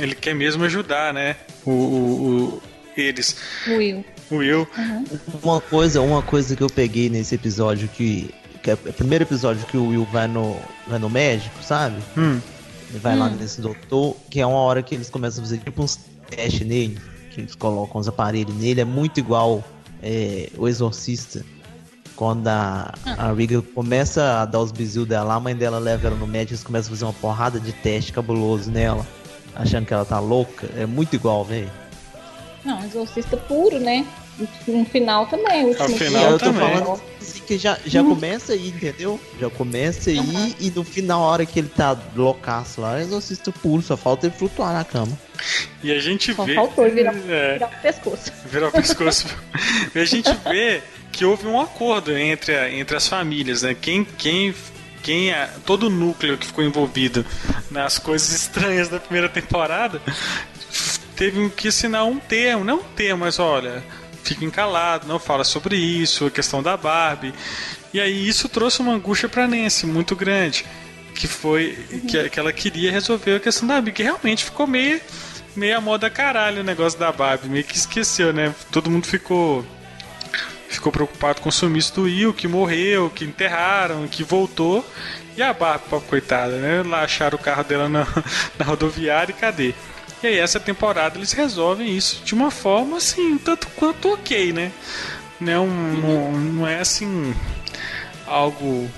[0.00, 1.36] Ele quer mesmo ajudar, né?
[1.64, 2.62] O, o, o-
[2.96, 3.36] eles.
[3.66, 4.04] Will.
[4.30, 4.68] O Will.
[5.42, 8.30] Uma coisa, uma coisa que eu peguei nesse episódio que.
[8.62, 10.56] Que é o primeiro episódio que o Will vai no,
[10.86, 11.96] vai no médico, sabe?
[12.16, 12.40] Hum.
[12.90, 15.82] Ele vai lá nesse doutor, que é uma hora que eles começam a fazer tipo
[15.82, 15.98] uns
[16.28, 16.98] testes nele,
[17.30, 19.64] que eles colocam os aparelhos nele, é muito igual
[20.02, 21.44] é, o exorcista.
[22.16, 26.16] Quando a, a Riga começa a dar os bisil dela, a mãe dela leva ela
[26.16, 29.06] no médico, eles começam a fazer uma porrada de teste cabuloso nela,
[29.54, 30.68] achando que ela tá louca.
[30.76, 31.70] É muito igual, velho.
[32.62, 34.06] Não, exorcista puro, né?
[34.66, 35.66] No final também.
[35.66, 36.60] O E final eu tô também.
[36.60, 39.20] falando assim que já, já começa aí, entendeu?
[39.40, 43.52] Já começa aí e no final, a hora que ele tá loucaço lá, é exorcista
[43.52, 45.18] puro, só falta ele flutuar na cama.
[45.82, 46.54] E a gente Só vê.
[46.54, 47.52] faltou ele virar, É.
[47.54, 48.32] virar o pescoço.
[48.46, 49.26] virar o pescoço.
[49.94, 50.82] e a gente vê
[51.12, 53.74] que houve um acordo entre, a- entre as famílias, né?
[53.78, 54.54] Quem, quem,
[55.02, 57.24] quem a- todo o núcleo que ficou envolvido
[57.70, 60.00] nas coisas estranhas da primeira temporada
[61.16, 63.82] teve que assinar um termo, não um termo, mas olha,
[64.22, 67.34] fiquem calados, não fala sobre isso, a questão da Barbie.
[67.92, 70.64] E aí isso trouxe uma angústia pra Nancy muito grande,
[71.14, 71.76] que foi
[72.08, 75.00] que, que ela queria resolver a questão da Barbie, que realmente ficou meio
[75.56, 78.54] meio a moda caralho o negócio da Barbie, meio que esqueceu, né?
[78.70, 79.64] Todo mundo ficou
[80.68, 84.86] ficou preocupado com o sumiço do Will, que morreu, que enterraram, que voltou.
[85.36, 86.82] E a Barbie, coitada, né?
[86.84, 88.06] Lá acharam o carro dela na,
[88.58, 89.74] na rodoviária e cadê?
[90.22, 94.70] E aí essa temporada eles resolvem isso de uma forma assim, tanto quanto ok, né?
[95.40, 97.34] Não, não, não é assim
[98.26, 98.88] algo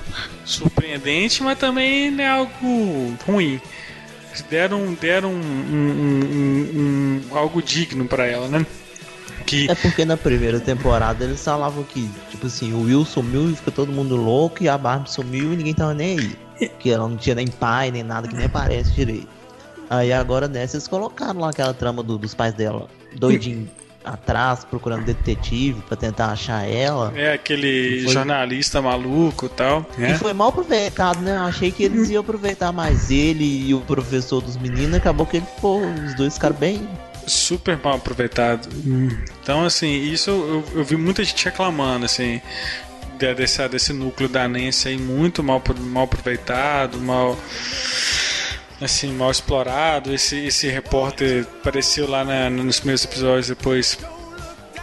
[0.44, 3.60] surpreendente, mas também não é algo ruim.
[4.50, 8.66] Deram, deram um, um- um- um- algo digno pra ela, né?
[9.46, 13.56] Que É porque na primeira temporada eles falavam que, tipo assim, o Will sumiu e
[13.56, 16.68] fica todo mundo louco, e a Barbie sumiu e ninguém tava nem aí.
[16.78, 19.28] Que ela não tinha nem pai, nem nada, que nem parece direito.
[19.94, 23.68] Aí agora nessa eles colocaram lá aquela trama do- dos pais dela, doidinho,
[24.04, 27.12] atrás procurando detetive pra tentar achar ela.
[27.14, 29.86] É aquele Foi- jornalista maluco e tal.
[29.98, 30.14] E né?
[30.18, 31.36] foi mal aproveitado, né?
[31.36, 34.94] Eu achei que eles iam aproveitar mais ele e o professor dos meninos.
[34.94, 36.88] Acabou que ele ficou, os dois ficaram bem.
[37.26, 38.68] super mal aproveitado.
[39.42, 42.40] Então, assim, isso eu, eu vi muita gente reclamando, assim,
[43.16, 47.38] de- desse, desse núcleo da Nancy aí muito mal, mal aproveitado, mal.
[48.82, 50.12] Assim, mal explorado.
[50.12, 53.98] Esse, esse repórter apareceu lá na- nos primeiros episódios, depois.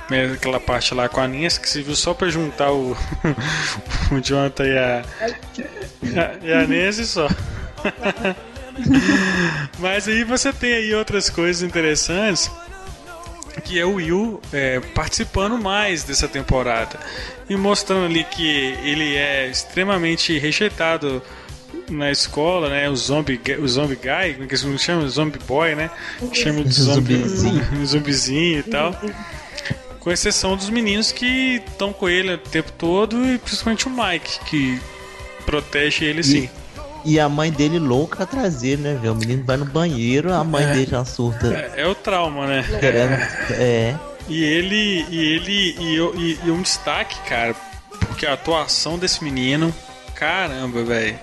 [0.10, 2.96] né, Aquela parte lá com a Nancy que se viu só pra juntar o,
[4.12, 5.04] o Jonathan e a,
[6.44, 7.28] e a Nancy só.
[9.78, 12.50] Mas aí você tem aí outras coisas interessantes
[13.66, 16.98] que é o Will é, participando mais dessa temporada
[17.50, 18.48] e mostrando ali que
[18.84, 21.22] ele é extremamente rejeitado
[21.90, 22.90] na escola, né?
[22.90, 25.06] O zombie, o zombie guy, como é que eles chamam?
[25.06, 25.90] O zombie boy, né?
[26.34, 27.18] Chama de zombie,
[27.86, 28.60] Zumbizinho.
[28.60, 28.96] e tal.
[30.00, 34.40] Com exceção dos meninos que estão com ele o tempo todo e principalmente o Mike,
[34.46, 34.80] que
[35.46, 36.50] protege ele sim.
[37.06, 39.14] E a mãe dele louca atrás dele, né, velho?
[39.14, 40.74] O menino vai no banheiro, a mãe É.
[40.74, 41.48] dele já surta.
[41.76, 42.66] É, é o trauma, né?
[42.80, 43.14] Querendo.
[43.52, 43.96] É.
[44.28, 47.56] E ele, e ele, e, eu- e, e um destaque, cara,
[48.08, 49.74] porque a atuação desse menino,
[50.14, 51.18] caramba, velho.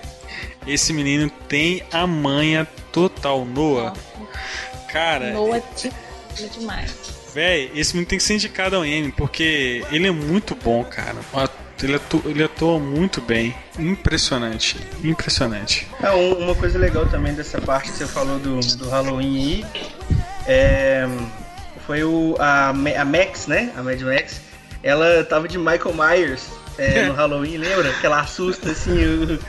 [0.67, 3.93] Esse menino tem a manha total, Noah.
[4.91, 5.91] Cara, Noah de-
[6.43, 6.91] é demais.
[7.33, 11.15] velho, esse menino tem que ser indicado ao Emmy, porque ele é muito bom, cara.
[11.81, 13.55] Ele atua, ele atua muito bem.
[13.77, 15.87] Impressionante, impressionante.
[16.01, 19.65] É, um- uma coisa legal também dessa parte que você falou do, do Halloween aí
[20.47, 21.07] é,
[21.85, 22.73] foi o, a, a
[23.05, 23.71] Max, né?
[23.77, 24.41] A Mad Max.
[24.81, 26.45] Ela tava de Michael Myers
[26.79, 27.93] é, no Halloween, lembra?
[27.93, 29.39] Que ela assusta assim o-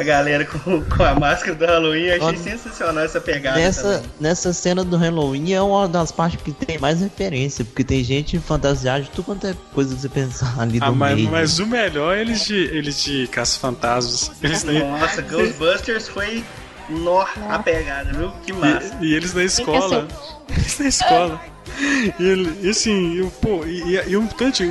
[0.00, 2.04] a galera com, com a máscara do Halloween.
[2.04, 3.58] Eu achei sensacional essa pegada.
[3.58, 4.10] Nessa, também.
[4.18, 8.38] nessa cena do Halloween é uma das partes que tem mais referência, porque tem gente
[8.38, 11.30] fantasiada de tudo quanto é coisa que você pensar ali do Ah, mas, meio.
[11.30, 14.30] mas o melhor é eles de, eles de Caça-Fantasmas.
[14.64, 16.42] Nossa, Ghostbusters foi
[16.90, 18.30] nó a pegada, viu?
[18.44, 18.96] Que massa.
[19.00, 20.06] E, e eles na escola.
[20.50, 21.40] Eles na escola.
[21.78, 24.62] E, ele, e assim, eu, pô, e, e, e um tanto.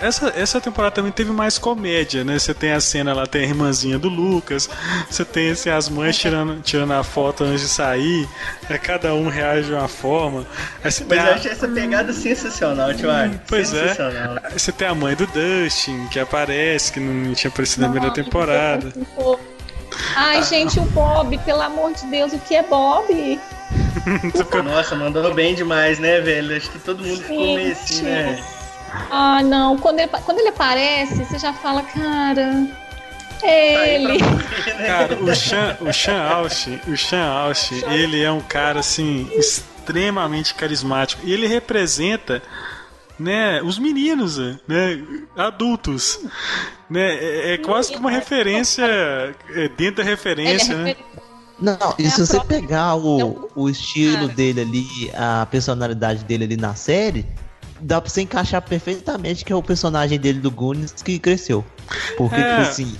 [0.00, 2.38] Essa, essa temporada também teve mais comédia, né?
[2.38, 4.68] Você tem a cena lá, tem a irmãzinha do Lucas,
[5.10, 8.28] você tem assim, as mães tirando, tirando a foto antes de sair,
[8.68, 10.46] aí cada um reage de uma forma.
[10.84, 13.40] Mas eu a- achei essa pegada sensacional, Tiago.
[13.48, 13.88] Pois é.
[13.88, 14.38] sensacional.
[14.44, 18.14] Aí Você tem a mãe do Dustin, que aparece, que não tinha aparecido na primeira
[18.14, 18.92] temporada.
[20.16, 23.40] Ai, gente, o Bob, pelo amor de Deus, o que é Bob?
[24.64, 26.56] Nossa, mandou bem demais, né, velho?
[26.56, 28.42] Acho que todo mundo ficou meio assim, né?
[29.10, 29.78] Ah, não.
[29.78, 32.66] Quando ele, quando ele aparece, você já fala, cara.
[33.42, 34.18] É ele.
[34.18, 34.86] você, né?
[34.86, 40.54] Cara, o Sean, o Sean Austin, o Sean Austin, ele é um cara assim extremamente
[40.54, 42.40] carismático e ele representa
[43.18, 45.02] né, os meninos, né,
[45.36, 46.20] adultos,
[46.88, 50.96] né, é, é quase que uma referência é, dentro da é referência, né?
[51.60, 56.44] Não, e É se você pegar É o, o estilo dele ali, a personalidade dele
[56.44, 57.24] ali na série,
[57.80, 61.64] dá pra você encaixar perfeitamente que é o personagem dele do Goonies que cresceu.
[62.16, 62.48] Porque, É.
[62.48, 62.96] tipo assim,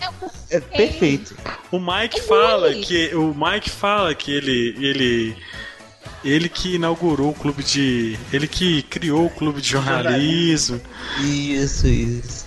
[0.51, 1.35] é perfeito.
[1.73, 5.37] O Mike É fala que o Mike fala que ele ele
[6.25, 10.81] ele que inaugurou o clube de ele que criou o clube de jornalismo.
[11.21, 12.47] Isso, isso.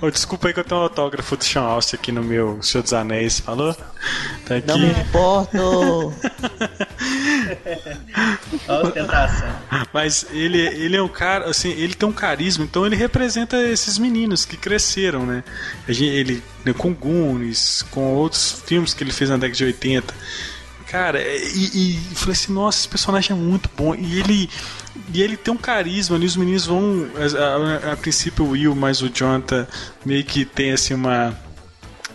[0.00, 2.82] Oh, desculpa aí que eu tenho um autógrafo do Sean Austin aqui no meu Senhor
[2.82, 3.74] dos Anéis, falou?
[4.44, 4.66] Tá aqui.
[4.66, 6.12] Não me importo.
[8.68, 9.48] A ostentação.
[9.92, 13.98] Mas ele, ele é um cara, assim, ele tem um carisma, então ele representa esses
[13.98, 15.42] meninos que cresceram, né?
[15.88, 20.14] Ele, né, com Goonies, com outros filmes que ele fez na década de 80.
[20.94, 23.96] Cara, e, e, e falei assim, nossa, esse personagem é muito bom.
[23.96, 24.48] E ele,
[25.12, 27.08] e ele tem um carisma ali, os meninos vão.
[27.16, 29.66] A, a- a princípio o Will, mas o Jonathan
[30.06, 31.36] meio que tem assim uma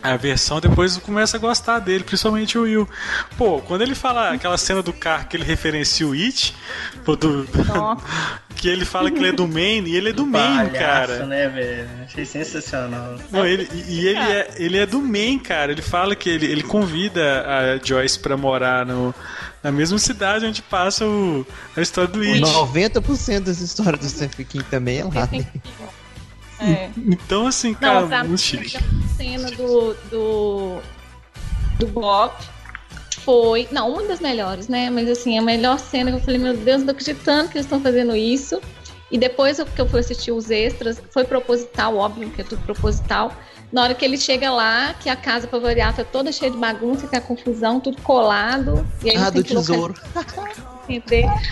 [0.01, 2.87] a versão, depois começa a gostar dele, principalmente o Will.
[3.37, 6.55] Pô, quando ele fala aquela cena do carro que ele referencia o It,
[7.03, 8.03] pô, do, Nossa.
[8.55, 11.25] que ele fala que ele é do Maine, e ele é do Maine, Palhaço, cara.
[11.25, 11.89] né, velho?
[12.03, 13.17] Achei sensacional.
[13.31, 15.71] Não, ele, e ele é, ele é do Maine, cara.
[15.71, 19.13] Ele fala que ele, ele convida a Joyce pra morar no,
[19.63, 21.45] na mesma cidade onde passa o,
[21.75, 22.41] a história do It.
[22.41, 25.29] 90% das histórias do Stephen King também é lá.
[25.31, 25.45] né?
[26.59, 26.89] É.
[26.97, 28.77] Então, assim, cara, Não, muito chique.
[28.77, 30.79] a cena do, do,
[31.79, 32.33] do Bob
[33.23, 33.67] foi.
[33.71, 34.89] Não, uma das melhores, né?
[34.89, 37.65] Mas assim, a melhor cena que eu falei, meu Deus, não tô acreditando que eles
[37.65, 38.59] estão fazendo isso.
[39.11, 43.33] E depois que eu fui assistir os extras, foi proposital, óbvio que é tudo proposital.
[43.71, 46.57] Na hora que ele chega lá, que a casa pra variar tá toda cheia de
[46.57, 48.85] bagunça, que a confusão, tudo colado.
[49.03, 49.93] E aí Ah, tem do tesouro.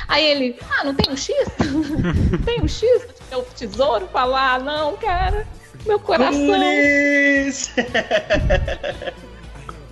[0.08, 1.36] Aí ele, ah, não tem um X?
[2.44, 2.84] tem um X?
[3.32, 4.08] É o tesouro?
[4.12, 5.46] Falar, ah, não, cara,
[5.86, 6.48] meu coração.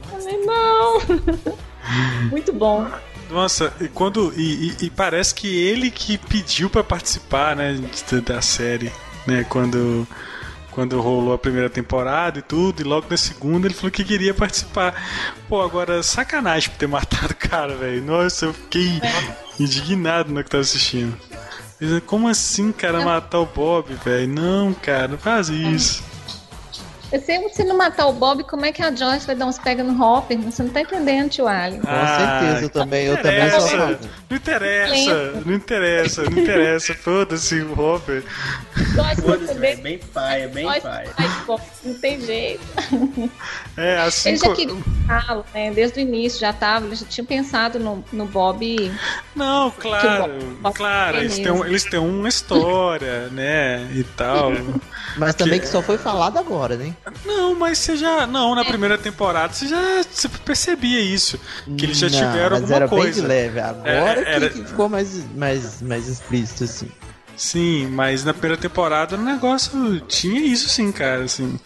[0.10, 1.00] Falei, não.
[2.30, 2.88] Muito bom.
[3.30, 4.34] Nossa, e quando.
[4.36, 7.76] E, e- e parece que ele que pediu pra participar, né,
[8.26, 8.92] da série,
[9.28, 9.46] né?
[9.50, 10.08] Quando.
[10.72, 14.34] Quando rolou a primeira temporada e tudo, e logo na segunda ele falou que queria
[14.34, 14.94] participar.
[15.48, 18.04] Pô, agora, sacanagem por ter matado o cara, velho.
[18.04, 19.00] Nossa, eu fiquei
[19.58, 21.18] indignado no que tava assistindo.
[22.06, 24.28] Como assim, cara, matar o Bob, velho?
[24.28, 26.04] Não, cara, não faz isso.
[27.10, 29.84] Se você não matar o Bob, como é que a Joyce vai dar uns pega
[29.84, 30.38] no Hopper?
[30.40, 31.80] Você não tá entendendo, tio Ali.
[31.80, 33.78] Com Ah, certeza, eu também, eu também sou.
[34.30, 36.94] Não interessa, não interessa, não interessa.
[36.96, 38.24] Foda-se o Hopper.
[38.96, 41.10] Joyce vê- bem paia, bem Joyce paia.
[41.10, 42.62] faz Bob, não tem jeito.
[43.78, 44.30] É, assim.
[44.30, 44.76] Ele já co- queria
[45.08, 45.72] falo, né?
[45.72, 48.92] Desde o início já tava, já tinha pensado no, no Bob.
[49.36, 54.52] Não, claro, Bob- claro, eles têm, um- eles têm uma história, né, e tal.
[55.18, 56.95] Mas também que só foi falado agora, né?
[57.26, 61.40] Não, mas você já, não, na primeira temporada você já você percebia isso,
[61.78, 63.06] que eles já Não, tiveram mas alguma era coisa.
[63.06, 63.60] bem de leve.
[63.60, 63.90] Agora
[64.22, 66.90] É, era- que, ficou mais, mais, mais explícito, assim.
[67.38, 71.60] Sim, mas na primeira temporada o negócio tinha isso sim, cara, assim.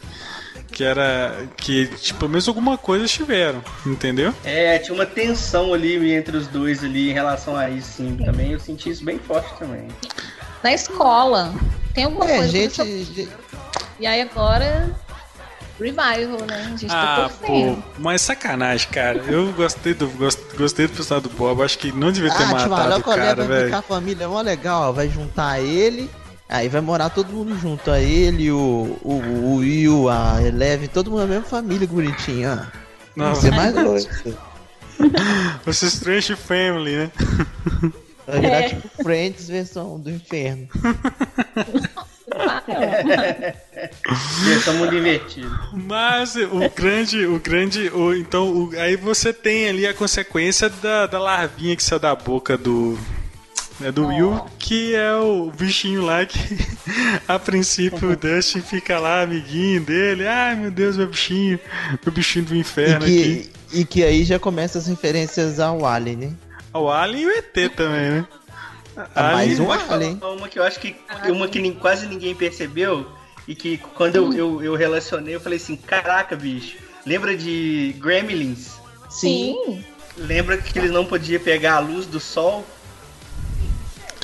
[0.72, 1.48] Que era.
[1.58, 4.34] Que, tipo, pelo menos alguma coisa tiveram, entendeu?
[4.44, 8.16] É, tinha uma tensão ali entre os dois ali em relação a isso, sim.
[8.24, 9.88] Também eu senti isso bem forte também.
[10.64, 11.54] Na escola.
[11.94, 12.52] Tem alguma É, coisa.
[12.52, 13.28] gente, que eu-
[14.00, 14.90] E aí agora.
[15.80, 16.62] Revival, né?
[16.74, 17.84] A gente tá Ah, pô, torcendo.
[17.98, 19.18] mas sacanagem, cara.
[19.20, 21.62] Eu gostei do, gost- gostei do personagem do Bob.
[21.64, 23.66] Acho que não devia ter Ah, matado o cara, vai velho.
[23.66, 26.10] ficar a família mó legal, ó, vai juntar ele,
[26.50, 31.10] aí vai morar todo mundo junto, a ele, o, o, o Will, a Eleven, todo
[31.10, 31.88] mundo na mesma família,
[32.46, 32.58] ó.
[33.16, 34.10] Não, Vai ser mais doido.
[35.66, 37.12] Você Strange Family, né?
[38.28, 38.70] Vai virar É.
[38.70, 40.68] tipo Friends versão do inferno.
[44.78, 45.60] Mundo invertido.
[45.74, 51.06] Mas o grande, o grande, o, então o- aí você tem ali a consequência da,
[51.08, 52.98] da larvinha que saiu da boca do
[53.80, 56.38] né, do Will, que é o bichinho lá que
[57.28, 61.58] a princípio o Dustin fica lá amiguinho dele, ai meu Deus meu bichinho,
[62.06, 63.50] meu bichinho do E inferno aqui.
[63.72, 66.32] que, e que aí já começa as referências ao Alien, né?
[66.74, 68.28] O Alien e o ET também, né?
[69.16, 70.18] Ah, mais Alien- um Pode Alien.
[70.18, 70.96] falar uma que eu acho que
[71.30, 73.06] uma que nem- quase ninguém percebeu
[73.48, 78.80] e que quando eu, eu, eu relacionei, eu falei assim, caraca, bicho, lembra de Gremlins?
[79.10, 79.84] Sim.
[80.18, 82.66] Lembra que eles não podiam pegar a luz do sol?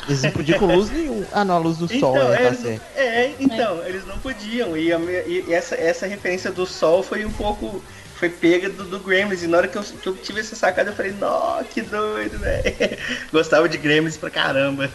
[0.07, 1.25] Eles não podiam com luz nenhum.
[1.31, 4.77] Ah, não, a luz do sol, é, tá é, então, eles não podiam.
[4.77, 7.81] E, a e essa, essa referência do sol foi um pouco.
[8.17, 9.43] Foi pega do, do Gremlins.
[9.43, 12.39] E na hora que eu, que eu tive essa sacada, eu falei, nó, que doido,
[12.39, 12.63] velho.
[13.31, 14.89] Gostava de Gremlins pra caramba.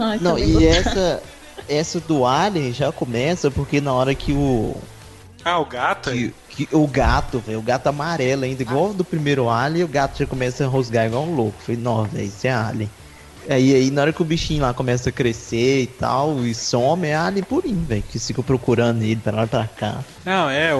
[0.00, 0.68] Ai, Não, também e gostei.
[0.70, 1.22] essa,
[1.68, 4.74] essa do Alien já começa porque na hora que o,
[5.44, 6.10] Ah, o gato?
[6.10, 10.18] que, que o gato, velho, o gato amarelo ainda, igual do primeiro Alien, o gato
[10.18, 11.60] já começa a rosgar igual um louco.
[11.60, 12.90] Falei, não, velho, isso é Alien.
[13.48, 17.06] Aí, aí na hora que o bichinho lá começa a crescer e tal, e some,
[17.06, 20.04] é Alien purinho, velho, que fica procurando ele pra lá e pra cá.
[20.24, 20.78] Não, é, o,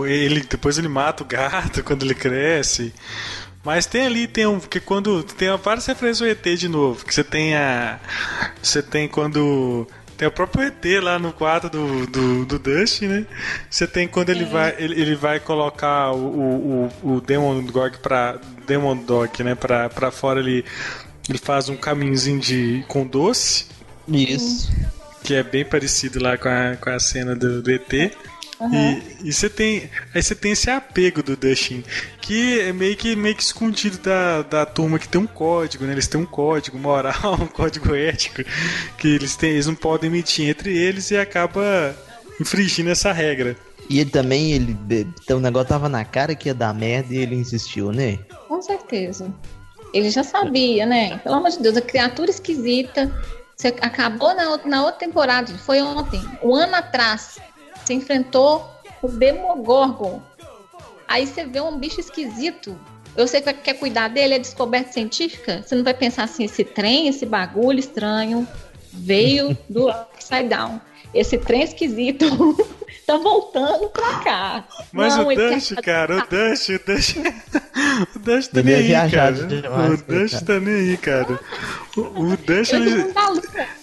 [0.00, 2.92] o- ele depois ele mata o gato quando ele cresce.
[3.64, 4.60] Mas tem ali, tem um.
[4.60, 5.22] Porque quando.
[5.24, 7.04] Tem várias referências ao ET de novo.
[7.04, 7.98] Que você tem a.
[8.62, 9.86] Você tem quando.
[10.16, 13.26] Tem o próprio ET lá no quarto do, do, do Dust, né?
[13.68, 14.74] Você tem quando ele vai.
[14.78, 18.38] Ele, ele vai colocar o, o, o, o Demon Dog pra.
[18.66, 19.54] Demon Dog, né?
[19.54, 20.64] Pra, pra fora ele.
[21.28, 22.84] Ele faz um caminhozinho de.
[22.88, 23.66] com doce
[24.08, 24.70] Isso.
[25.22, 27.92] que é bem parecido lá com a, com a cena do, do ET.
[28.60, 29.88] E, e você tem.
[30.12, 31.84] Aí você tem esse apego do Dustin,
[32.20, 35.92] que é meio que, meio que escondido da, da turma que tem um código, né?
[35.92, 38.42] Eles têm um código moral, um código ético,
[38.98, 41.96] que eles, têm, eles não podem mentir entre eles e acaba
[42.40, 43.56] infringindo essa regra.
[43.88, 44.76] E ele também, ele.
[45.22, 48.18] Então, o negócio tava na cara que ia dar merda e ele insistiu, né?
[48.48, 49.32] Com certeza.
[49.92, 51.18] Ele já sabia, né?
[51.18, 53.10] Pelo amor de Deus, a criatura esquisita.
[53.56, 57.38] Você acabou na, outra- na outra temporada, foi ontem, um ano atrás.
[57.84, 58.64] Você enfrentou
[59.02, 60.22] o Demogorgon.
[61.08, 62.78] Aí você vê um bicho esquisito.
[63.16, 65.62] Eu sei que quer cuidar dele, é descoberta científica.
[65.66, 68.46] Você não vai pensar assim, esse trem, esse bagulho estranho,
[68.92, 70.80] veio do Upside Down.
[71.12, 72.26] Esse trem esquisito
[73.08, 74.64] tá voltando pra cá.
[74.92, 77.16] Mas Não, o quer Dust, cara, o Dust, o Dust.
[78.14, 79.32] O Dust tá Ele nem é aí, cara.
[79.32, 80.44] demais, O Dust coitado.
[80.46, 81.40] tá nem aí, cara.
[81.96, 83.32] O, o Dust, Ele tá.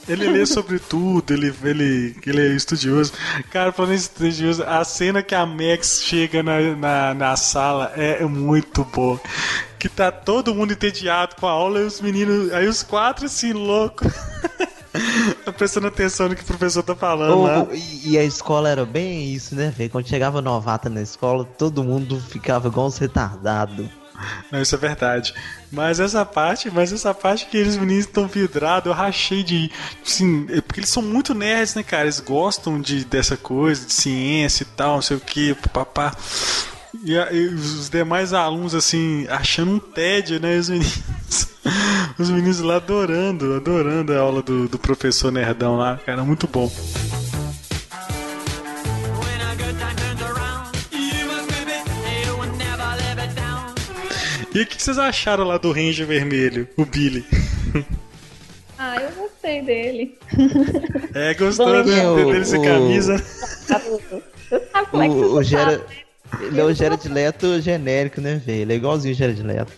[0.07, 3.11] Ele lê sobre tudo, ele, ele, ele é estudioso.
[3.51, 8.23] Cara, falando em estudioso, a cena que a Max chega na, na, na sala é
[8.25, 9.19] muito boa.
[9.79, 12.53] que tá todo mundo entediado com a aula e os meninos.
[12.53, 14.11] Aí os quatro assim, loucos.
[15.51, 17.67] prestando atenção no que o professor tá falando lá.
[17.73, 19.89] e, e a escola era bem isso, né, velho?
[19.89, 23.87] Quando chegava novata na escola, todo mundo ficava igual uns retardados.
[24.51, 25.33] Não, isso é verdade.
[25.71, 29.69] Mas essa parte, mas essa parte que eles meninos estão vidrados, eu rachei de.
[30.05, 32.03] Assim, é porque eles são muito nerds, né, cara?
[32.03, 36.15] Eles gostam de, dessa coisa, de ciência e tal, não sei o que, papá.
[37.03, 40.57] E, e os demais alunos, assim, achando um tédio, né?
[40.57, 41.54] Os meninos.
[42.17, 46.71] Os meninos lá adorando, adorando a aula do, do professor Nerdão lá, cara, muito bom.
[54.53, 57.25] E o que vocês acharam lá do Ranger Vermelho, o Billy?
[58.77, 60.17] Ah, eu gostei dele.
[61.15, 63.15] É, gostou né, dele sem camisa.
[63.15, 65.81] é que o, o Gera,
[66.41, 68.61] Ele é o Jared Leto genérico, né, velho?
[68.63, 69.71] Ele é igualzinho o Jared Leto.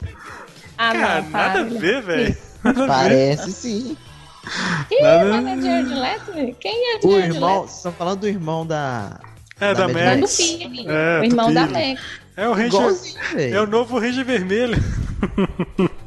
[0.78, 2.38] Ah, Cara, não, nada a ver, velho.
[2.88, 3.98] Parece sim.
[4.88, 6.56] Quem Nada- é o Jared Leto?
[6.60, 7.62] Quem é o Jared irmão, Leto?
[7.68, 9.20] vocês estão falando do irmão da.
[9.60, 10.40] É, da Da O irmão do Max.
[10.40, 11.68] É, o do irmão da.
[11.68, 12.02] Max.
[12.38, 13.52] É o Ranger.
[13.54, 14.78] É o novo Ranger Vermelho.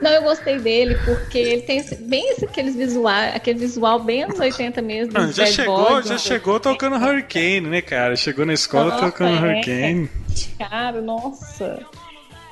[0.00, 4.24] Não, eu gostei dele porque ele tem esse- bem esse, aqueles visual, aquele visual bem
[4.24, 5.12] anos 80 mesmo.
[5.14, 6.18] Não, já chegou, boys, já né?
[6.18, 8.16] chegou tocando Hurricane, né, cara?
[8.16, 9.40] Chegou na escola Nossa, tocando é.
[9.40, 10.10] Hurricane.
[10.58, 11.78] Cara, nossa.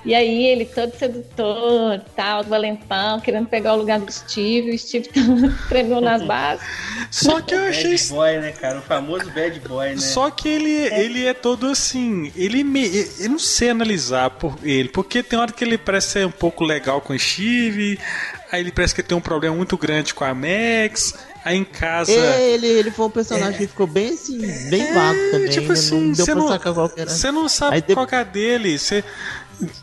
[0.05, 5.11] E aí ele todo sedutor, tal, valentão, querendo pegar o lugar do Steve, o Steve
[5.69, 6.65] tremeu nas bases.
[7.11, 8.79] Só que eu achei Bad boy, né, cara?
[8.79, 9.97] O famoso bad boy, né?
[9.99, 12.33] Só que ele, ele é todo assim.
[12.35, 12.89] Ele me.
[13.19, 16.65] Eu não sei analisar por ele, porque tem hora que ele parece ser um pouco
[16.65, 17.99] legal com o Steve,
[18.51, 22.13] aí ele parece que tem um problema muito grande com a Max, aí em casa.
[22.13, 24.39] É, ele, ele foi um personagem que ficou bem assim,
[24.69, 25.51] bem vago também.
[25.51, 25.73] tipo né?
[25.73, 27.11] assim, não deu você pra não, sacar qual que era.
[27.11, 28.79] você não sabe Aí qual é a dele.
[28.79, 29.05] Você,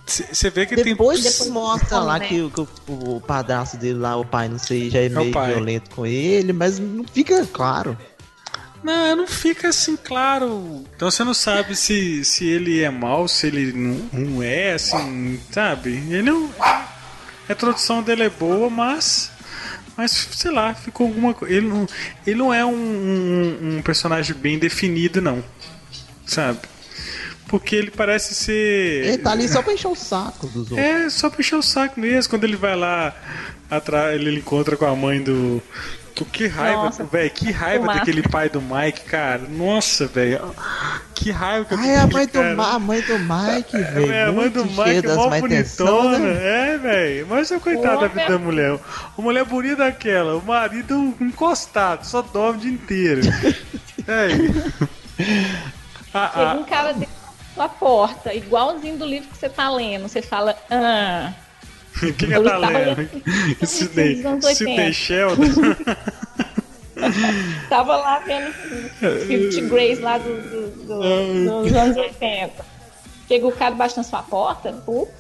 [0.06, 1.32] você vê que Depois, tem.
[1.32, 2.28] Depois mostra lá né?
[2.28, 2.68] que, o- que o,
[3.18, 5.52] o padrasto dele lá, o pai, não sei, já é o meio pai.
[5.54, 7.98] violento com ele, mas não fica claro.
[8.84, 10.84] Não, não fica assim claro.
[10.96, 15.40] Então você não sabe se, se ele é mal, se ele não, não é, assim,
[15.52, 15.92] sabe?
[16.10, 16.50] Ele não.
[16.60, 19.32] A introdução dele é boa, mas.
[19.98, 21.56] Mas, sei lá, ficou alguma coisa.
[21.56, 21.88] Ele não,
[22.26, 25.44] ele não é um, um, um personagem bem definido, não.
[26.26, 26.60] Sabe?
[27.48, 29.06] Porque ele parece ser.
[29.06, 30.78] Ele tá ali só pra encher o saco dos outros.
[30.80, 32.30] É, só pra encher o saco mesmo.
[32.30, 33.14] Quando ele vai lá
[33.72, 35.62] atrás, ele encontra com a mãe do.
[36.34, 37.30] Que, raiva, velho.
[37.30, 39.44] Que raiva o daquele pai do Mike, cara.
[39.48, 40.52] Nossa, velho.
[41.14, 42.56] Que raiva que eu Ai, a mãe, do, cara.
[42.56, 44.12] Ma- a mãe do Mike, velho.
[44.12, 46.18] É, a mãe do Mike é mó bonitona.
[46.18, 46.74] né?
[46.74, 47.28] É, velho.
[47.30, 48.72] Mas é coitada da vida da mulher.
[49.16, 50.36] Uma mulher bonita daquela.
[50.38, 53.22] O marido encostado, só dorme o dia inteiro.
[54.08, 54.28] é.
[56.14, 56.96] Ah, Chega um cara
[57.58, 60.04] sua porta, igualzinho do livro que você tá lendo.
[60.08, 61.34] Você fala, ah,
[62.00, 63.10] quem que Eu tá tava lendo?
[63.60, 63.82] dos
[64.26, 64.56] anos 80.
[64.56, 65.44] Sidney Sheldon.
[67.70, 68.52] tava lá vendo
[69.28, 72.66] Fifty Grace lá do, do- do- dos anos 80.
[73.28, 75.12] Chega o cara baixo na sua porta, putz,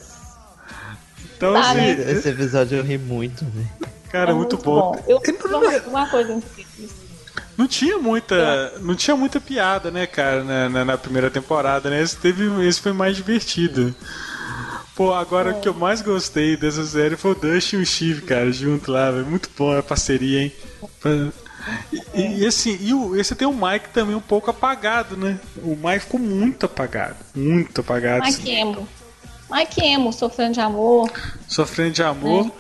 [1.36, 2.12] Então, Tá, assim, né?
[2.12, 3.70] Esse episódio eu ri muito, velho.
[4.10, 4.96] cara, é muito, bom.
[5.08, 6.90] Eu, E não, uma, uma coisa incrível.
[7.58, 12.02] Não tinha muita, não tinha muita piada, né, cara, na, na- na primeira temporada, né?
[12.02, 13.94] Esse, teve, esse foi mais divertido.
[14.96, 18.22] Pô, agora o que eu mais gostei dessa série foi o Dustin e o Steve,
[18.24, 19.26] cara, junto lá, velho.
[19.28, 20.52] Muito bom a parceria, hein?
[21.92, 25.40] E, e, e assim, e o, esse tem o Mike também um pouco apagado, né?
[25.58, 27.16] O Mike ficou muito apagado.
[27.36, 28.24] Muito apagado.
[28.26, 28.88] Mike Emo.
[29.52, 31.12] Mike Emo, sofrendo de amor.
[31.48, 32.52] Sofrendo de amor.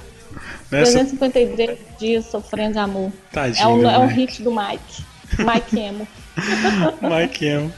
[0.71, 3.11] Nessa 353 dias sofrendo de amor.
[3.31, 3.63] tadinha.
[3.63, 4.19] É um, é Mike.
[4.19, 5.03] hit do Mike.
[5.39, 6.07] Mike Emo.
[7.01, 7.73] Mike Emo.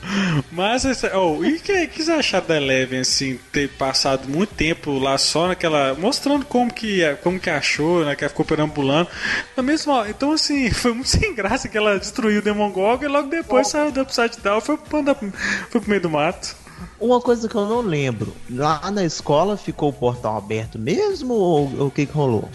[0.52, 4.98] Mas, oh, e o que, que você acharam da Eleven, assim, ter passado muito tempo
[5.00, 5.96] lá só naquela.
[5.96, 8.16] mostrando como que, como que achou, né?
[8.16, 9.10] Que ela ficou perambulando.
[9.56, 13.30] Na mesma, então, assim, foi muito sem graça que ela destruiu o Demogorgon e logo
[13.30, 16.56] depois saiu do Upside Down e foi, foi pro meio do mato.
[17.00, 21.72] Uma coisa que eu não lembro, lá na escola ficou o portal aberto mesmo ou
[21.78, 22.50] ou o que que rolou?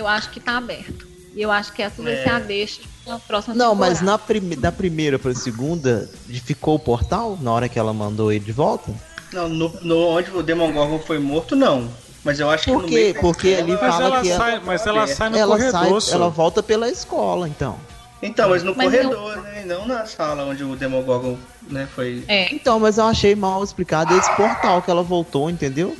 [0.00, 1.06] Eu acho que tá aberto.
[1.36, 2.22] E eu acho que essa vai É.
[2.22, 4.06] ser a deixa na próxima Não, mas temporada.
[4.12, 6.08] na prime da primeira pra segunda,
[6.44, 8.90] ficou o portal na hora que ela mandou ele de volta?
[9.32, 11.88] Não, no, no- onde o Demogorgon foi morto, não.
[12.24, 12.94] Mas eu acho que Por no quê?
[12.94, 16.00] meio Porque ali Mas fala ela, que ela- sai, mas ela sai no ela corredor,
[16.02, 17.78] sai, ela volta pela escola, então.
[18.22, 19.62] Então, mas no Mas corredor, né?
[19.62, 21.36] E não na sala onde o Demogorgon
[21.70, 22.24] né, foi.
[22.26, 22.52] É.
[22.54, 25.96] Então, mas eu achei mal explicado esse portal que ela voltou, entendeu?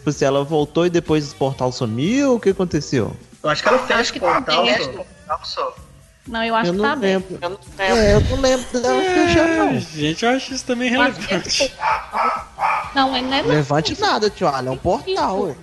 [0.00, 3.14] Tipo, se ela voltou e depois esse portal sumiu, o que aconteceu?
[3.42, 4.64] Eu acho que ela Acho que o portal.
[5.26, 5.74] tá só.
[6.26, 7.26] Não, eu acho eu que não tá aberto.
[7.32, 7.60] lembro.
[7.78, 9.78] É, eu não lembro dela fechar, É, não.
[9.80, 11.68] gente, eu acho isso também Eu que relevante.
[11.68, 15.54] portal Não, não é Levante nada, tio Alan, é um portal, ué.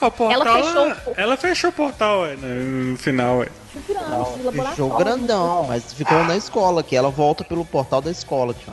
[0.00, 3.38] O portal, Ela fechou ela, o- ela fechou o portal ué, no, no final.
[3.38, 3.48] Ué.
[3.88, 4.68] grande, de laboratório.
[4.70, 8.72] Fechou grandão, mas ficou na escola, que ela volta pelo portal da escola, tio.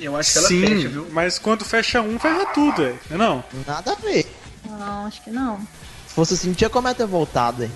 [0.00, 1.06] Eu acho que ela Sim, fecha, viu?
[1.12, 2.94] mas quando fecha um, fecha tudo, ué.
[3.10, 3.44] não é não?
[3.66, 4.26] Nada a ver.
[4.68, 5.58] Não, acho que não.
[6.08, 7.70] Se fosse assim, tinha como ela ter voltado, hein?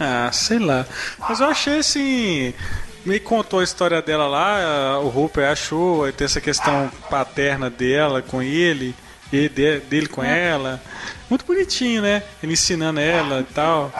[0.00, 0.86] Ah, sei lá.
[1.18, 2.54] Mas eu achei assim.
[3.04, 8.40] Me contou a história dela lá, o Hooper achou, tem essa questão paterna dela com
[8.40, 8.94] ele,
[9.32, 10.80] e de- dele com ela.
[11.28, 12.22] Muito bonitinho, né?
[12.42, 13.92] Ele ensinando ela e tal.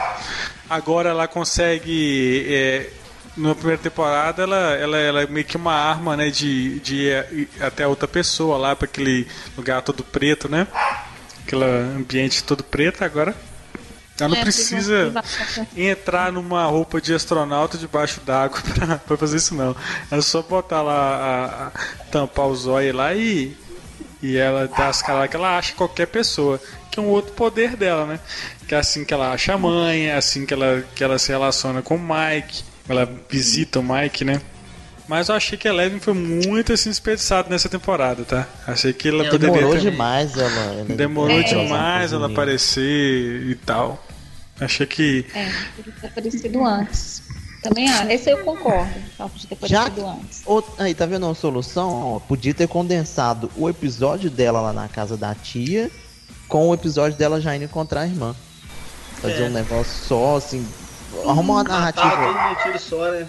[0.69, 2.45] Agora ela consegue.
[2.49, 2.89] é,
[3.35, 6.29] na primeira temporada ela, ela, ela é meio que uma arma, né?
[6.29, 9.27] De, de ir até a outra pessoa lá, para aquele
[9.57, 10.67] lugar todo preto, né?
[11.45, 13.35] Aquele ambiente todo preto, agora.
[14.19, 15.11] Ela não É, precisa
[15.75, 19.75] entrar numa roupa de astronauta debaixo d'água pra, pra fazer isso não.
[20.11, 21.71] É só botar lá, a, a-
[22.11, 23.57] tampar os olhos lá e,
[24.21, 26.61] e ela dá as caras que ela acha qualquer pessoa.
[26.91, 28.19] Que é um outro poder dela, né?
[28.67, 31.31] Que é assim que ela acha a mãe, é assim que ela, que ela se
[31.31, 34.41] relaciona com o Mike, ela visita o Mike, né?
[35.07, 38.47] Mas eu achei que a Eleven foi muito assim desperdiçada nessa temporada, tá?
[38.65, 39.91] Achei que ela É, poderia Demorou ter...
[39.91, 40.49] demais ela.
[40.49, 41.43] ela Demorou É.
[41.43, 44.01] demais ela aparecer e tal.
[44.59, 47.21] Achei que É, podia ter aparecido antes.
[47.61, 48.09] Também acho.
[48.11, 48.93] Esse eu concordo.
[49.17, 50.41] Só podia ter Já- aparecido antes.
[50.45, 52.15] Ô, Aí, tá vendo uma solução?
[52.15, 55.89] Ó, podia ter condensado o episódio dela lá na casa da tia
[56.47, 58.33] com o episódio dela já indo encontrar a irmã.
[59.21, 59.47] Fazer É.
[59.47, 60.65] um negócio só, assim.
[61.25, 62.09] Arrumar uma Tá narrativa.
[62.09, 63.27] todo num só, né?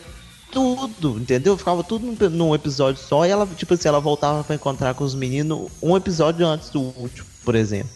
[0.51, 1.56] Tudo, entendeu?
[1.56, 5.02] Ficava tudo num, num episódio só e ela, tipo assim, ela voltava pra encontrar com
[5.02, 7.90] os meninos um episódio antes do último, por exemplo.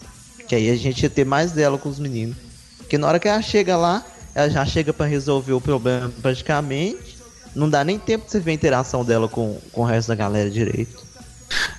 [0.49, 2.37] Que aí a gente ia ter mais dela com os meninos.
[2.79, 4.05] Porque na hora que ela chega lá,
[4.35, 7.17] ela já chega pra resolver o problema praticamente.
[7.55, 10.15] Não dá nem tempo de você ver a interação dela com, com o resto da
[10.15, 11.07] galera direito.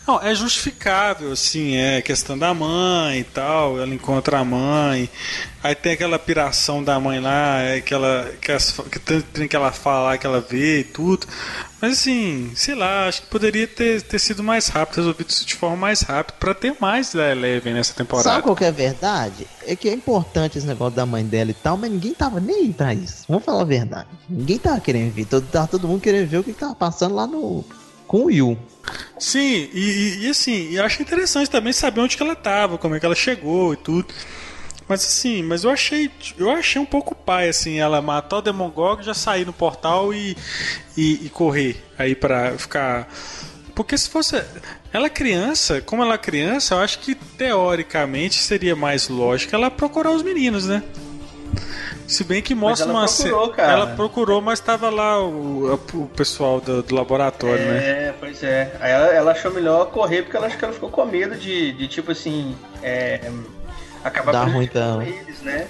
[0.07, 5.07] Não, é justificável, assim, é questão da mãe e tal, ela encontra a mãe,
[5.61, 9.47] aí tem aquela piração da mãe lá, é que ela, que, as, que tem, tem
[9.47, 11.27] que ela fala, que ela vê e tudo,
[11.79, 15.53] mas assim, sei lá, acho que poderia ter, ter sido mais rápido, resolvido isso de
[15.53, 18.41] forma mais rápida, pra ter mais da Eleven nessa Sabe temporada.
[18.41, 19.47] qual que é a verdade?
[19.67, 22.55] É que é importante esse negócio da mãe dela e tal, mas ninguém tava nem
[22.55, 23.25] aí pra isso.
[23.29, 24.07] Vamos falar a verdade.
[24.27, 25.25] Ninguém tava querendo ver.
[25.25, 27.63] Todo, tava todo mundo querendo ver o que, que tava passando lá no.
[28.07, 28.57] com o Will.
[29.17, 32.95] Sim, e, e- e assim, eu acho interessante também saber onde que ela tava, como
[32.95, 34.07] é que ela chegou e tudo.
[34.87, 39.03] Mas assim, mas eu achei, eu achei um pouco pai assim, ela matou o Demogorgon,
[39.03, 40.35] já sair no portal e,
[40.97, 43.07] e, e correr aí pra ficar
[43.75, 44.35] porque se fosse
[44.91, 49.71] ela é criança, como ela é criança, eu acho que teoricamente seria mais lógico ela
[49.71, 50.83] procurar os meninos, né?
[52.09, 53.71] Se bem que mostra ela uma procurou, ce- cara.
[53.71, 57.77] ela procurou, mas tava lá o, o pessoal do, do laboratório, né?
[58.07, 58.75] É, pois é.
[58.79, 61.71] Aí ela, ela achou melhor correr porque ela acho que ela ficou com medo de,
[61.73, 63.29] de tipo assim, é,
[64.03, 65.05] acabar Dá ruim ela.
[65.05, 65.67] eles, né?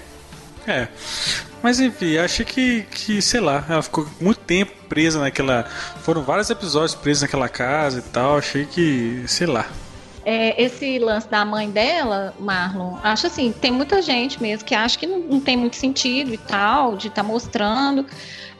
[0.66, 0.88] É.
[1.62, 5.64] Mas enfim, achei que, que, sei lá, ela ficou muito tempo presa naquela.
[6.02, 8.38] Foram vários episódios presos naquela casa e tal.
[8.38, 9.66] Achei que, sei lá.
[10.24, 14.98] É, esse lance da mãe dela, Marlon, acho assim, tem muita gente mesmo que acha
[14.98, 18.04] que não, não tem muito sentido e tal, de estar mostrando,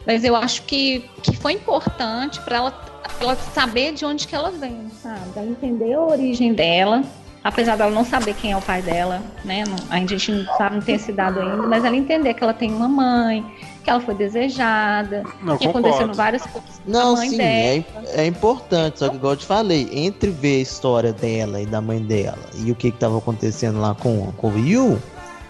[0.06, 2.80] mas eu acho que, que foi importante para ela,
[3.20, 5.20] ela saber de onde que ela vem, sabe?
[5.36, 7.02] Ela entender a origem dela,
[7.44, 9.64] apesar dela não saber quem é o pai dela, né?
[9.66, 12.54] Não- a gente não sabe, não tem esse dado ainda, mas ela entender que ela
[12.54, 13.44] tem uma mãe,
[13.82, 16.14] que ela foi desejada, Não, que concordo.
[16.14, 17.50] várias coisas com Não, sim, dela.
[17.50, 17.84] é,
[18.22, 21.80] é importante, só que igual eu te falei, entre ver a história dela e da
[21.80, 25.00] mãe dela e o que que tava acontecendo lá com, com o Will,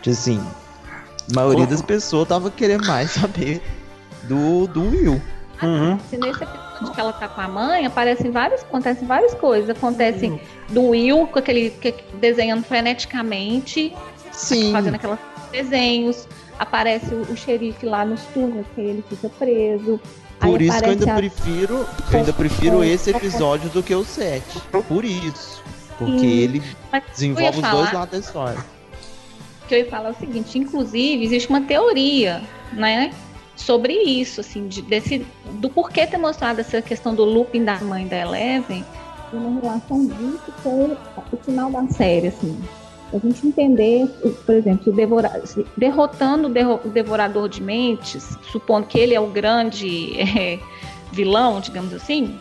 [0.02, 0.40] tipo assim,
[1.30, 3.62] a maioria das pessoas tava querendo mais saber
[4.24, 5.20] do, do Will.
[5.62, 5.98] Uhum.
[6.08, 9.68] Se nesse episódio que ela tá com a mãe, aparecem várias, acontecem várias coisas.
[9.68, 10.40] Acontece
[10.70, 13.94] do Will com aquele que- desenhando freneticamente,
[14.32, 15.18] Sim, fazendo aqueles
[15.52, 16.26] desenhos.
[16.60, 19.98] Aparece o, o xerife lá nos túneis, que ele fica preso.
[20.38, 21.74] por isso que eu ainda a- prefiro,
[22.12, 24.60] eu ainda prefiro esse episódio do que o 7.
[24.86, 25.62] Por isso.
[25.98, 26.26] Porque Sim.
[26.26, 26.62] ele
[26.92, 28.58] Mas desenvolve os falar- dois lados da história.
[29.64, 32.42] O que eu ia falar é o seguinte, inclusive, existe uma teoria,
[32.74, 33.10] né?
[33.56, 38.06] Sobre isso, assim, de, desse, do porquê ter mostrado essa questão do looping da mãe
[38.06, 38.84] da Eleven,
[39.32, 40.96] e uma relação disso com
[41.32, 42.58] o final da série, assim.
[43.12, 44.06] A gente entender,
[44.46, 45.42] por exemplo, devora-
[45.76, 50.58] derrotando o, devorador de mentes, supondo que ele é o grande eh,
[51.10, 52.38] vilão, digamos assim,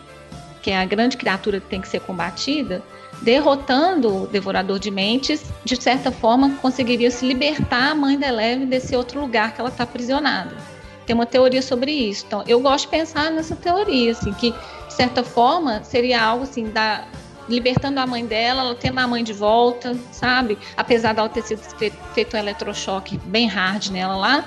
[0.62, 2.82] que é a grande criatura que tem que ser combatida,
[3.22, 8.66] derrotando o devorador de mentes, de certa forma conseguiria se libertar a mãe da Eleven
[8.66, 10.56] desse outro lugar que ela está aprisionada.
[11.04, 12.24] Tem uma teoria sobre isso.
[12.26, 16.70] Então, eu gosto de pensar nessa teoria, assim, que de certa forma seria algo assim
[16.70, 17.04] da
[17.50, 20.56] libertando a mãe dela, ela tendo a mãe de volta, sabe?
[20.76, 24.44] Apesar dela ter sido feito, feito um eletrochoque bem hard nela lá.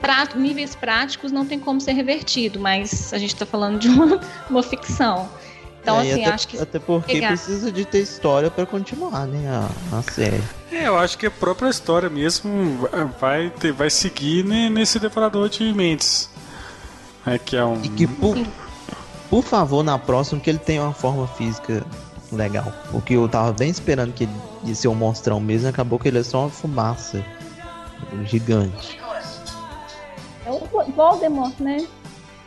[0.00, 4.20] Pra níveis práticos não tem como ser revertido, mas a gente tá falando de uma,
[4.50, 5.28] uma ficção.
[5.80, 6.58] Então, É, assim, até, acho que.
[6.58, 9.48] até porque pegar- precisa de ter história pra continuar, né?
[9.48, 10.42] A, a série.
[10.70, 12.88] É, eu acho que a própria história mesmo
[13.20, 16.28] vai, ter, vai seguir né, nesse devorador de mentes.
[17.26, 17.82] É que é um.
[17.82, 18.36] E que, por,
[19.30, 21.84] por favor, na próxima, que ele tenha uma forma física
[22.34, 22.72] legal.
[22.90, 24.32] Porque eu tava bem esperando que ele
[24.64, 27.24] ia ser um monstrão mesmo, acabou que ele é só uma fumaça
[28.24, 28.98] gigante.
[30.46, 30.60] É o
[30.94, 31.86] Voldemort, né?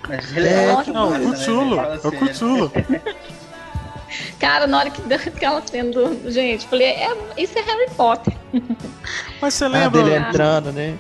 [0.07, 1.19] Mas ele É, ótimo, Não, né?
[1.19, 1.75] o.
[1.75, 2.19] Fala É o sério.
[2.19, 2.71] Cutulo.
[4.39, 6.31] Cara, na hora que deu aquela cena do.
[6.31, 8.33] Gente, falei, é, isso é Harry Potter.
[9.41, 9.89] Mas você Ah, lembra.
[10.03, 10.97] dele entrando, né?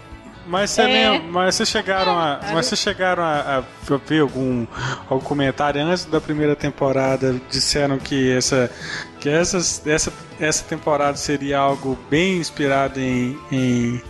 [0.47, 0.85] Mas você É.
[0.85, 3.63] lembra, mas vocês chegaram a, mas vocês chegaram a, a
[4.05, 4.65] ver algum,
[5.09, 8.71] algum comentário antes da primeira temporada disseram que essa
[9.19, 14.01] que essas, essa essa temporada seria algo bem inspirado em, em,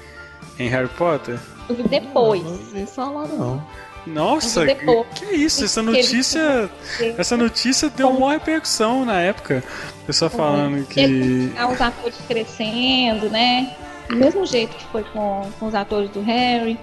[0.60, 1.40] em Harry Potter?
[1.70, 2.44] Eu vi depois.
[2.44, 3.68] Não, não não.
[4.08, 5.06] Nossa, que, Depois.
[5.16, 5.66] que isso?
[5.66, 6.70] Essa notícia,
[7.18, 9.62] essa notícia deu uma repercussão na época.
[10.06, 13.76] Pessoal falando que os atores crescendo, né?
[14.10, 16.80] Do mesmo jeito que foi com, com os atores do Harry.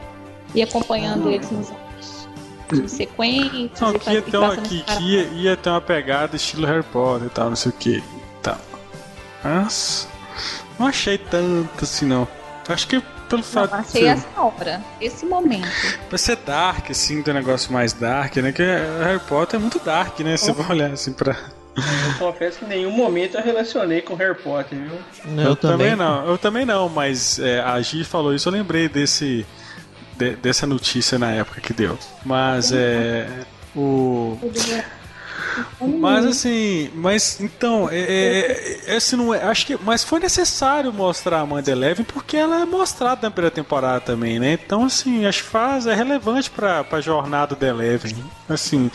[0.54, 2.28] E acompanhando eles nos anos
[2.72, 3.80] subsequentes.
[3.80, 7.26] Não, e que ia, ter uma, que, ia, ia ter uma pegada estilo Harry Potter
[7.26, 8.04] e tal, não sei o que.
[8.42, 8.58] Tal.
[9.42, 10.08] Mas
[10.78, 12.26] não achei tanto assim não.
[12.68, 15.68] Acho que pelo Não, fato de achei ser, essa hora, esse momento.
[16.08, 18.52] pra ser dark, assim, do negócio mais dark, né?
[18.52, 20.36] Que Harry Potter é muito dark, né?
[20.36, 21.36] Você vai olhar assim pra.
[21.76, 25.44] Eu confesso que em nenhum momento eu relacionei com Harry Potter, viu?
[25.44, 25.96] Eu, também.
[25.96, 29.44] não, eu também não, mas é, a Gi falou isso, eu lembrei desse.
[30.16, 31.98] de- dessa notícia na época que deu.
[32.24, 33.28] Mas é.
[33.74, 34.38] O.
[36.00, 40.92] Mas assim, mas então, é, é, é, esse não é, acho que, mas foi necessário
[40.92, 44.52] mostrar a Amanda Eleven porque ela é mostrada na primeira temporada também, né?
[44.64, 48.16] Então assim, acho que faz é relevante para a jornada da Eleven,
[48.48, 48.90] assim,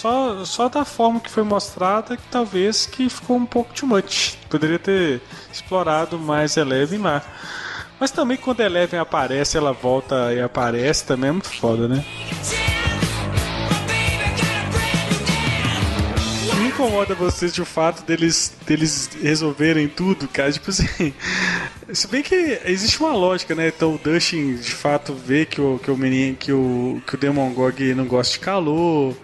[0.00, 4.36] só só da forma que foi mostrada que talvez que ficou um pouco too much.
[4.48, 5.20] Poderia ter
[5.52, 7.22] explorado mais Eleven lá.
[8.00, 12.04] Mas também quando Eleven aparece, ela volta e aparece, também é muito foda, né?
[16.58, 20.50] Me incomoda vocês de o fato deles, deles resolverem tudo, cara.
[20.50, 21.14] Tipo assim.
[21.92, 23.68] Se bem que existe uma lógica, né?
[23.68, 27.18] Então o Dustin de fato vê que o, que o menino, que o, que o
[27.18, 29.14] Demogorg não gosta de calor,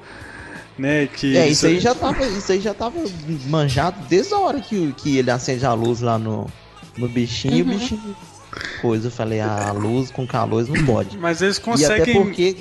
[0.78, 1.06] né?
[1.06, 2.98] Que É, isso aí já tava, isso aí já tava
[3.46, 6.46] manjado desde a hora que, que ele acende a luz lá no,
[6.96, 8.16] no bichinho, e o bichinho.
[8.80, 11.18] Coisa, eu falei, ah, a luz com calor isso não pode.
[11.18, 12.14] Mas eles E até conseguem.
[12.14, 12.56] porque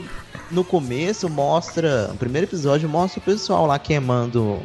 [0.51, 2.09] no começo mostra.
[2.13, 4.61] O primeiro episódio mostra o pessoal lá queimando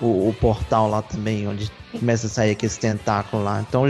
[0.00, 3.64] o, o portal lá também, onde começa a sair aquele tentáculo lá.
[3.66, 3.84] Então,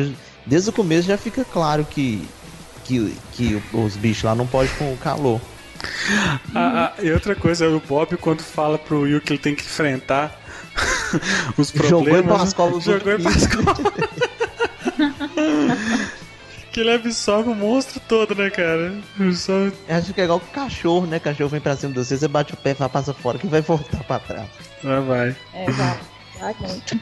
[0.44, 2.26] desde o começo já fica claro que,
[2.84, 5.40] que, que os bichos lá não podem com o calor.
[6.54, 9.62] Ah, ah, e outra coisa, o Bob quando fala pro Will que ele tem que
[9.62, 10.38] enfrentar
[11.56, 12.54] os Jogou problemas.
[12.84, 13.76] Jogou em outros Pascoal.
[16.72, 18.94] que ele absorve o monstro todo, né, cara?
[19.18, 19.28] Eu
[19.96, 21.18] acho que é igual com cachorro, né?
[21.18, 23.46] Cachorro vem pra cima de você, você bate o pé e fala, passa fora que
[23.46, 24.48] vai voltar pra trás.
[24.84, 25.36] Ah, vai.
[25.52, 26.00] É, vai.
[26.40, 26.98] Vai muito.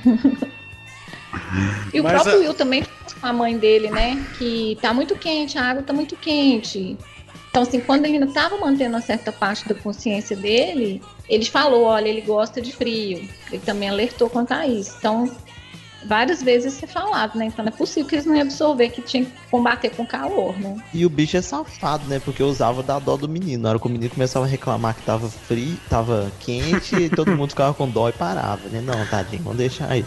[1.92, 4.24] E o Mas próprio a- Will também fala com a mãe dele, né?
[4.36, 6.98] Que tá muito quente, a água tá muito quente.
[7.50, 11.82] Então, assim, quando ele ainda tava mantendo uma certa parte da consciência dele, ele falou,
[11.82, 13.28] olha, ele gosta de frio.
[13.50, 14.94] Ele também alertou quanto a isso.
[14.98, 15.28] Então,
[16.04, 17.46] várias vezes isso é falado, né?
[17.46, 20.58] Então não é possível que eles não iam absorver que tinha que combater com calor,
[20.58, 20.76] né?
[20.94, 22.20] E o bicho é safado, né?
[22.20, 23.64] Porque usava da dó do menino.
[23.64, 27.50] Na hora que o menino começava a reclamar que tava frio, tava quente, todo mundo
[27.50, 28.80] ficava com dó e parava, né?
[28.80, 30.06] Não, tadinho, vamos deixar ele.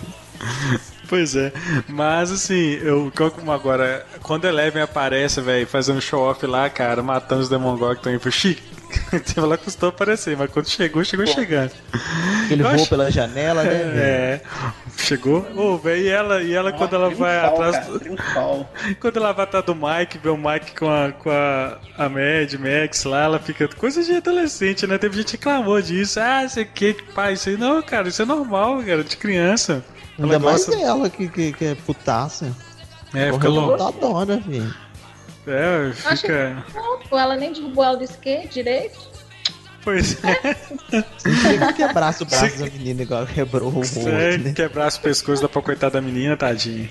[1.14, 1.54] Pois é,
[1.88, 7.50] mas assim, eu como agora, quando Eleven aparece, velho, fazendo show-off lá, cara, matando os
[7.50, 8.64] Demogorg também, foi chique.
[9.38, 11.72] Ela custou aparecer, mas quando chegou, chegou chegando.
[12.50, 13.72] Ele voou acho- pela janela, né?
[13.74, 14.42] É,
[14.98, 15.48] chegou.
[15.56, 17.86] Ô, velho, e ela, e ela quando ela vai Triunfal, atrás.
[17.88, 18.74] cara, triunfal.
[19.00, 22.54] Quando ela vai atrás do Mike, vê o Mike com a, com a, a Mad
[22.60, 24.98] Max lá, ela fica coisa de adolescente, né?
[25.00, 26.20] Teve gente que reclamou disso.
[26.20, 29.84] Ah, isso aqui, pai, isso aí não, cara, isso é normal, cara, de criança.
[30.20, 32.56] Ainda mais gosta- ela que, que, que é putaça.
[33.14, 33.78] É, fica louco.
[33.78, 34.74] Tá dona, filho.
[35.46, 36.64] É, Acho fica.
[36.72, 38.98] Pronto, ela nem derrubou ela do skate direito.
[39.84, 40.54] Pois é,
[41.22, 44.54] Tem que quebrasse o braço da menina igual quebrou o outro, né?
[44.54, 46.90] quebrasse o pescoço da pra coitada da menina, tadinha.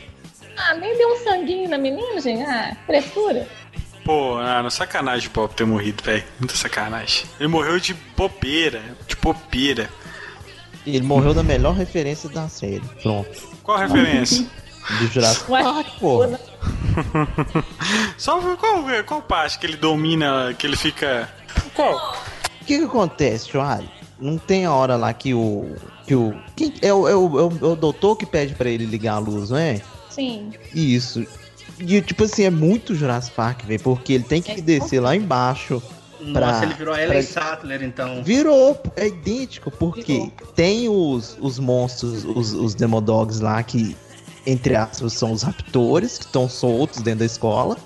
[0.58, 2.42] Ah, nem deu um sanguinho na menina, gente.
[2.42, 3.48] Ah, frescura.
[4.04, 6.22] Pô, ah, não sacanagem o Bob ter morrido, velho.
[6.38, 7.24] Muita sacanagem.
[7.40, 9.88] Ele morreu de bobeira, de bobeira.
[10.86, 12.82] Ele morreu na melhor referência da série.
[13.02, 13.30] Pronto.
[13.62, 14.46] Qual a referência?
[14.98, 16.40] Do Jurassic Park, porra.
[18.18, 21.28] Só qual, qual parte que ele domina, que ele fica.
[21.74, 22.16] Qual?
[22.60, 23.88] O que que acontece, Joali?
[24.20, 25.76] Não tem a hora lá que o.
[26.06, 26.34] Que o.
[26.56, 29.14] Quem, é, o, é, o, é, o, é o doutor que pede pra ele ligar
[29.14, 29.80] a luz, não é?
[30.10, 30.52] Sim.
[30.74, 31.24] Isso.
[31.78, 35.16] E, tipo assim, é muito Jurassic Park, velho, porque ele tem que É descer lá
[35.16, 35.82] embaixo.
[36.32, 38.22] Pra- Nossa, ele virou a Ellen Sattler, então.
[38.22, 40.32] Virou, é idêntico, porque Virou.
[40.54, 43.96] tem os, os monstros, os, os Demodogs lá que,
[44.46, 47.76] entre aspas, são os raptores, que estão soltos dentro da escola.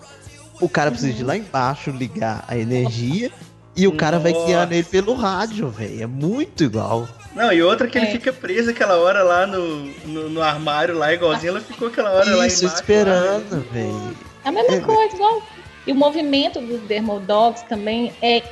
[0.61, 3.31] O cara precisa de ir lá embaixo ligar a energia.
[3.79, 4.47] E o cara vai Nossa.
[4.47, 6.03] guiando ele pelo rádio, velho.
[6.03, 7.07] É muito igual.
[7.35, 8.11] Não, e outra que ele É.
[8.11, 12.35] fica preso aquela hora lá no, no, no armário lá, igualzinho ela ficou aquela hora
[12.37, 12.81] lá Isso, embaixo.
[12.81, 14.17] esperando, velho.
[14.43, 14.81] É a mesma É.
[14.81, 15.43] coisa, igual.
[15.87, 18.43] E o movimento dos Dermodogs também é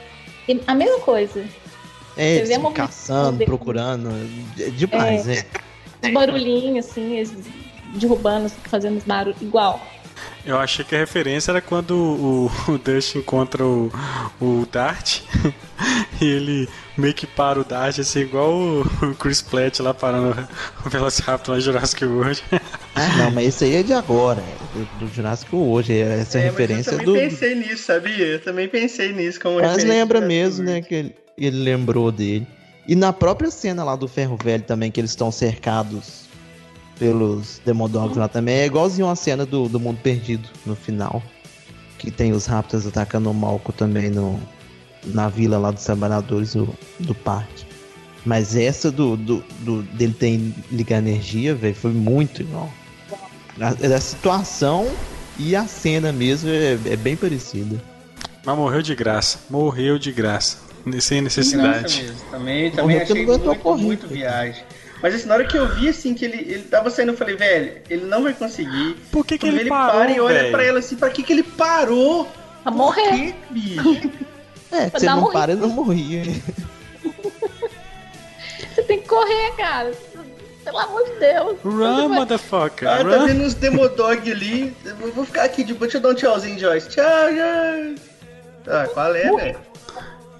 [0.67, 1.45] a mesma coisa.
[2.17, 3.51] É, eles vê a ficam movimentação caçando, dele.
[3.51, 4.11] procurando.
[4.59, 5.45] É demais, né?
[6.03, 7.33] Os barulhinhos, assim, eles
[7.95, 9.85] derrubando, fazendo os barulhos igual.
[10.45, 13.91] Eu achei que a referência era quando o, o Dust encontra o,
[14.41, 15.21] o Dart
[16.21, 20.37] e ele meio que para o Dart, assim, igual o, Chris Pratt lá parando
[20.85, 22.43] o Velociraptor lá em Jurassic World.
[22.95, 25.99] Ah, não, mas esse aí é de agora, é do, do Jurassic hoje.
[25.99, 27.05] Essa É, referência eu do.
[27.07, 28.27] também pensei nisso, sabia?
[28.27, 32.47] Eu também pensei nisso como Mas lembra da mesmo, né, que ele, ele lembrou dele.
[32.87, 36.24] E na própria cena lá do Ferro Velho também, que eles estão cercados
[36.99, 41.23] pelos Demodogs lá também, é igualzinho a cena do, do Mundo Perdido no final.
[41.99, 44.39] Que tem os Raptors atacando o Malco também no,
[45.07, 46.69] na vila lá dos trabalhadores do,
[47.01, 47.65] do parque.
[48.27, 50.41] Mas essa do, do, do- dele ter
[50.71, 52.71] ligar energia, velho, foi muito igual.
[53.61, 54.91] A, a situação
[55.39, 57.81] e a cena mesmo é, é bem parecida.
[58.45, 59.39] Mas morreu de graça.
[59.49, 60.59] Morreu de graça.
[61.01, 62.03] Sem necessidade.
[62.03, 62.17] mesmo.
[62.31, 64.63] Também, também Morreu achei muito, muito viagem.
[65.03, 67.37] Mas assim, na hora que eu vi assim que ele, ele tava saindo, eu falei,
[67.37, 68.97] velho, ele não vai conseguir.
[69.13, 70.51] Por que, que ele, ele parou, para e olha velho?
[70.53, 72.25] pra ela assim, pra que que ele parou?
[72.63, 73.11] Pra Por morrer.
[73.11, 74.11] quê, bicho?
[74.73, 75.33] É, se não morrer.
[75.35, 76.23] para, ele não morria.
[78.75, 79.93] Você tem que correr, cara.
[80.65, 81.57] Pelo amor de Deus.
[81.63, 82.89] Run, vai- motherfucker.
[82.89, 83.27] Ah, tá run.
[83.27, 84.75] vendo uns Demodog ali.
[84.85, 85.83] Eu vou ficar aqui de boa.
[85.87, 86.89] Deixa eu dar um tchauzinho, Joyce.
[86.89, 88.01] Tchau, Joyce.
[88.67, 89.59] Ah, qual é, velho?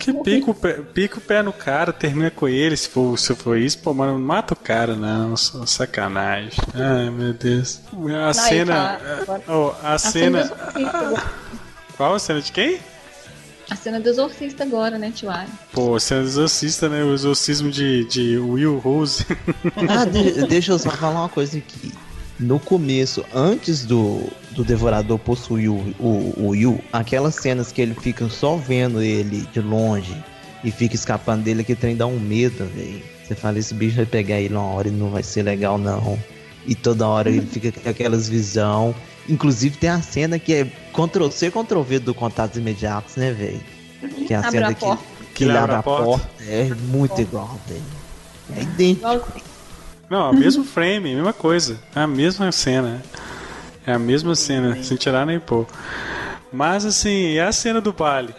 [0.05, 2.77] Que pica o, pé, pica o pé no cara, termina com ele.
[2.77, 5.37] Se for, se for isso, pô, mano, não mata o cara, não.
[5.37, 6.51] só Sacanagem.
[6.75, 7.81] Ai, meu Deus.
[8.29, 8.99] A cena.
[9.25, 10.45] fala- oh, a A cena.
[10.73, 11.23] cena.
[11.97, 12.79] Qual a cena de quem?
[13.71, 15.49] A cena do exorcista agora, né, Tiago?
[15.73, 17.03] Pô, a cena do exorcista, né?
[17.03, 19.25] O exorcismo de, de Will Rose.
[19.89, 21.93] Ah, de- deixa eu só falar uma coisa aqui.
[22.39, 27.95] No começo, antes do, do Devorador possuir o, o, o Will, aquelas cenas que ele
[27.95, 30.17] fica só vendo ele de longe
[30.63, 33.03] e fica escapando dele, que trem dá um medo, velho.
[33.23, 36.19] Você fala, esse bicho vai pegar ele uma hora e não vai ser legal, não.
[36.67, 38.95] E toda hora ele fica com aquelas visão.
[39.29, 43.61] Inclusive tem a cena que é Ctrl-C, Ctrl-V do Contatos Imediatos, né, velho?
[44.27, 45.05] Que é a Abre cena a que, porta.
[45.35, 46.29] que ele abre a porta.
[46.47, 47.83] É muito igual, velho.
[48.57, 49.33] É idêntico.
[50.09, 51.79] Não, o mesmo frame, mesma coisa.
[51.95, 53.03] É a mesma cena.
[53.87, 55.67] É a mesma cena, sem tirar nem pôr.
[56.53, 58.35] Mas assim, é a cena do baile.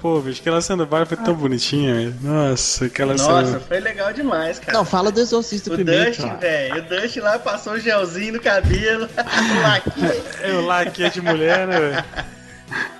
[0.00, 2.14] Pô, bicho, aquela cena do baile foi tão bonitinha, velho.
[2.22, 3.60] Nossa, aquela Nossa, cena.
[3.60, 4.72] foi legal demais, cara.
[4.78, 6.76] Não, fala do Exorcista o primeiro, Dustin, velho.
[6.78, 9.08] O Dustin lá passou o gelzinho no cabelo.
[10.64, 12.04] o aqui é de mulher, né, velho?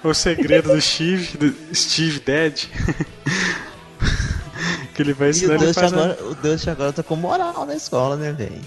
[0.02, 2.64] O segredo do Steve, do Steve Dead.
[4.94, 7.02] que ele vai E ensinar o ele Dust, faz a- agora, o Dust agora tá
[7.02, 8.60] com moral na escola, né, velho?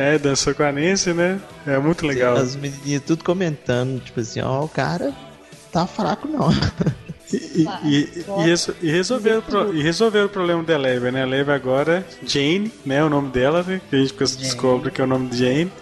[0.00, 1.38] É, dançou com a Nancy, né?
[1.66, 2.36] É muito legal.
[2.36, 5.12] As menininhas tudo comentando, tipo assim, ó, o cara
[5.72, 6.48] tá fraco não.
[7.32, 11.22] E, e, e, reso- e resolver o pro- e resolver o problema da Eleven, né?
[11.22, 13.04] A Eleven agora, Jane, né?
[13.04, 13.80] O nome dela, né?
[13.90, 15.72] Que a gente descobre que é o nome de Jane.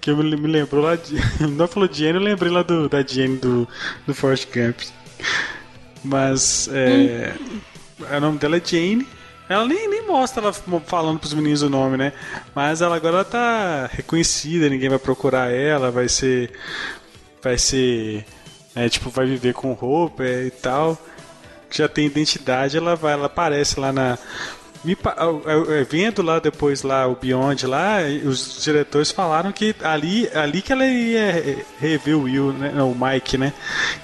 [0.00, 1.14] Que eu me, me lembrou lá de.
[1.46, 3.68] Não falou Jane, eu lembrei lá do, da Jane do,
[4.06, 4.80] do Forrest Gump.
[6.02, 7.34] Mas é,
[8.16, 9.06] o nome dela é Jane.
[9.48, 10.52] Ela nem, nem mostra ela
[10.86, 12.12] falando pros meninos o nome, né?
[12.54, 16.50] Mas ela agora ela tá reconhecida, ninguém vai procurar ela, vai ser.
[17.42, 18.24] Vai ser.
[18.74, 20.98] É, tipo, vai viver com roupa e tal.
[21.70, 24.18] Já tem identidade, ela vai, ela aparece lá na.
[24.82, 24.96] Me
[25.88, 30.84] Vendo lá depois lá o Beyond lá, os diretores falaram que ali, ali que ela
[30.84, 32.70] ia rever o Will, né?
[32.74, 33.52] Não, o Mike, né?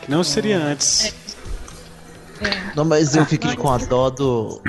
[0.01, 1.15] Que não seria antes.
[2.75, 4.63] Não, mas eu fiquei com a dó do,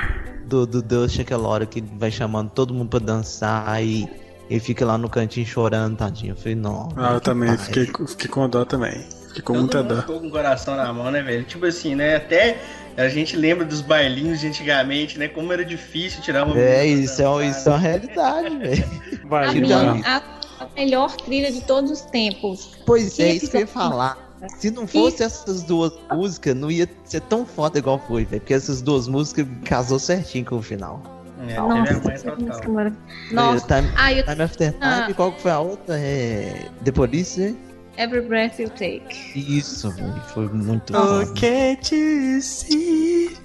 [0.51, 4.07] do, do Dust aquela hora que vai chamando todo mundo pra dançar e
[4.49, 6.33] ele fica lá no cantinho chorando, tadinho.
[6.33, 6.89] Eu falei, não.
[6.97, 9.01] Ah, eu também fiquei, fiquei com dó também.
[9.29, 10.01] Fiquei com Todo muita mundo dó.
[10.01, 11.45] ficou com o coração na mão, né, velho?
[11.45, 12.17] Tipo assim, né?
[12.17, 12.57] Até
[12.97, 15.29] A gente lembra dos bailinhos de antigamente, né?
[15.29, 17.45] Como era difícil tirar uma É, isso é, um- dançada.
[17.59, 18.83] isso é uma realidade, velho.
[19.23, 20.01] A, Vai, minha, vai.
[20.03, 20.21] a,
[20.59, 22.71] a melhor trilha de todos os tempos.
[22.85, 24.30] Pois Que é, isso que eu ia falar.
[24.57, 28.41] Se não fosse essas duas músicas, não ia ser tão foda igual foi, velho.
[28.41, 31.01] Porque essas duas músicas casou certinho com o final.
[31.47, 33.01] É, Nossa, essa música maravilhosa.
[33.31, 35.07] Nossa, Time, ah, eu, Time After Time, Ah.
[35.09, 35.97] e qual que foi a outra?
[35.99, 36.67] É.
[36.83, 37.55] The Police, né?
[37.97, 39.03] Every Breath You Take.
[39.35, 40.21] Isso, velho.
[40.33, 41.33] Foi muito Oh, foda.
[41.39, 43.35] can't you see?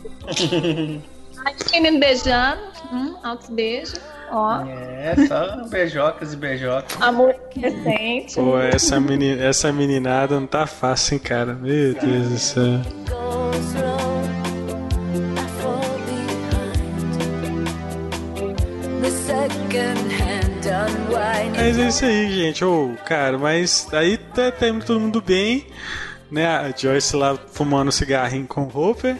[1.45, 2.61] Ai, menino beijando.
[2.93, 4.01] Hum, altos beijos.
[4.31, 7.01] Ó, É, só beijocas e beijocas.
[7.01, 8.35] amor recente.
[8.35, 11.55] Pô, essa, menina, essa meninada não tá fácil, hein, cara?
[11.55, 12.81] Meu Deus do céu.
[21.57, 22.65] Mas é isso aí, gente.
[22.65, 25.67] Ô, cara, mas aí tá, tá indo todo mundo bem,
[26.31, 26.47] né?
[26.47, 29.17] A Joyce lá fumando cigarrinho com o Hopper.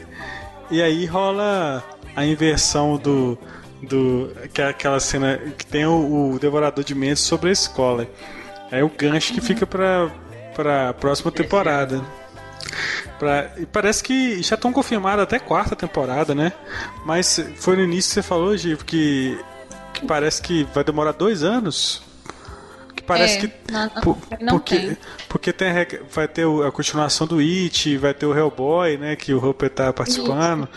[0.71, 1.83] E aí rola
[2.15, 3.39] a inversão do.
[3.83, 8.07] Do que é aquela cena que tem o, o Devorador de Mentes sobre a escola.
[8.71, 10.11] Aí o gancho que fica pra,
[10.55, 12.03] pra próxima temporada.
[13.19, 16.53] Pra, e parece que já estão confirmadas até quarta temporada, né?
[17.05, 19.39] Mas foi no início que você falou, Givo, que,
[19.95, 22.03] que parece que vai demorar dois anos.
[22.95, 23.53] Que parece É, que.
[23.73, 24.97] não- por- não porque, tem.
[25.29, 29.17] porque tem a vai ter a continuação do It, vai ter o Hellboy, né?
[29.17, 30.69] Que o Hopper tá participando.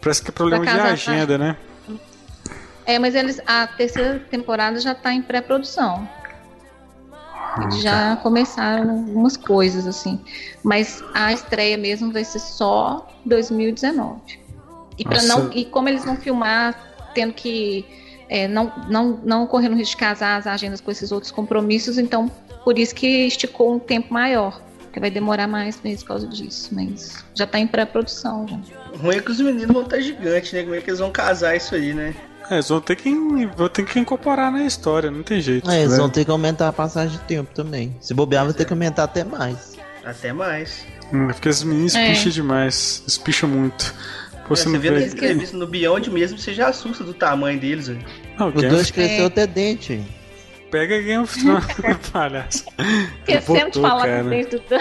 [0.00, 1.56] Parece que é problema de agenda, né?
[2.86, 6.08] É, mas eles, a terceira temporada já tá em pré-produção.
[7.62, 10.20] Eles já começaram algumas coisas, assim.
[10.62, 14.20] Mas a estreia mesmo vai ser só 2019.
[14.98, 15.26] E, Nossa.
[15.26, 16.74] não, e como eles vão filmar,
[17.14, 17.86] tendo que
[18.28, 21.98] é, não, não, não correr no risco de casar as agendas com esses outros compromissos,
[21.98, 22.30] então
[22.64, 24.60] por isso que esticou um tempo maior.
[24.80, 26.72] Porque vai demorar mais mesmo por causa disso.
[26.72, 28.58] Mas já tá em pré-produção já.
[28.96, 30.62] Ruim é que os meninos vão estar gigantes, né?
[30.62, 32.14] Como é que eles vão casar isso aí, né?
[32.50, 33.10] É, eles vão ter que,
[33.56, 35.70] vão ter que incorporar na história, não tem jeito.
[35.70, 35.96] É, eles né?
[35.98, 37.96] vão ter que aumentar a passagem de tempo também.
[38.00, 39.76] Se bobear, vai ter que aumentar até mais.
[40.04, 40.84] Até mais.
[41.12, 42.10] Hum, Porque os meninos É.
[42.12, 43.94] espicham demais, espicham muito.
[44.46, 45.06] Pô, É, você você vê na vê.
[45.06, 48.04] entrevista no Beyond mesmo, você já assusta do tamanho deles, velho.
[48.38, 49.26] Não, O Game dois of- cresceu É.
[49.26, 50.02] até dente.
[50.70, 51.64] Pega Game of Thrones,
[52.12, 52.64] palhaço.
[53.26, 54.22] De Botou, falar cara.
[54.22, 54.80] com vocês do Dan.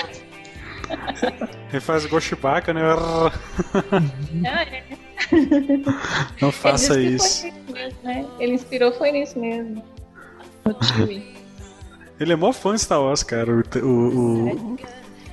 [1.72, 2.82] Ele faz igual Chewbacca, né?
[4.44, 4.84] É,
[6.42, 7.46] Não faça Ele isso.
[7.72, 8.26] mesmo, né?
[8.40, 9.84] Ele inspirou foi nisso mesmo.
[10.66, 11.34] O Chewie.
[12.20, 14.78] Ele é mó fã de Star Wars, cara, o, o, o,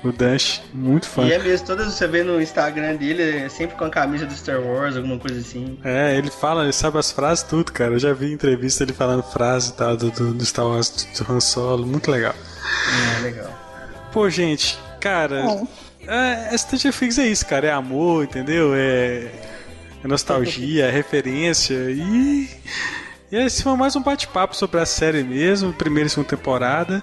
[0.05, 0.63] o Dash.
[0.73, 1.25] Muito fã.
[1.27, 4.33] E é mesmo, todas você vê no Instagram dele, é sempre com a camisa do
[4.35, 5.79] Star Wars, alguma coisa assim.
[5.85, 7.93] É, ele fala, ele sabe as frases, tudo, cara.
[7.93, 11.33] Eu já vi entrevista ele falando frase e tal do, do, do Star Wars do
[11.33, 12.35] Han Solo, muito legal.
[13.19, 13.51] É, legal.
[14.13, 15.69] Pô, gente, cara, Bom.
[16.09, 17.69] é, Stranger Things é isso, cara.
[17.69, 18.73] É amor, entendeu?
[18.75, 19.31] É,
[20.03, 22.49] é nostalgia, é referência e.
[23.33, 27.01] E esse foi mais um bate-papo sobre a série mesmo, primeira e segunda temporada.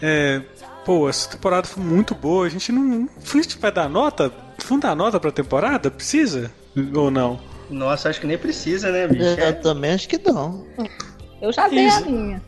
[0.00, 0.40] É,
[0.84, 2.46] pô, essa temporada foi muito boa.
[2.46, 3.08] A gente não.
[3.16, 4.32] A gente vai dar nota?
[4.68, 5.90] Vamos dar nota pra temporada?
[5.90, 6.52] Precisa?
[6.94, 7.40] Ou não?
[7.68, 9.24] Nossa, acho que nem precisa, né, bicho?
[9.24, 10.64] Eu, É, também acho que não.
[11.42, 12.40] Eu já dei a minha.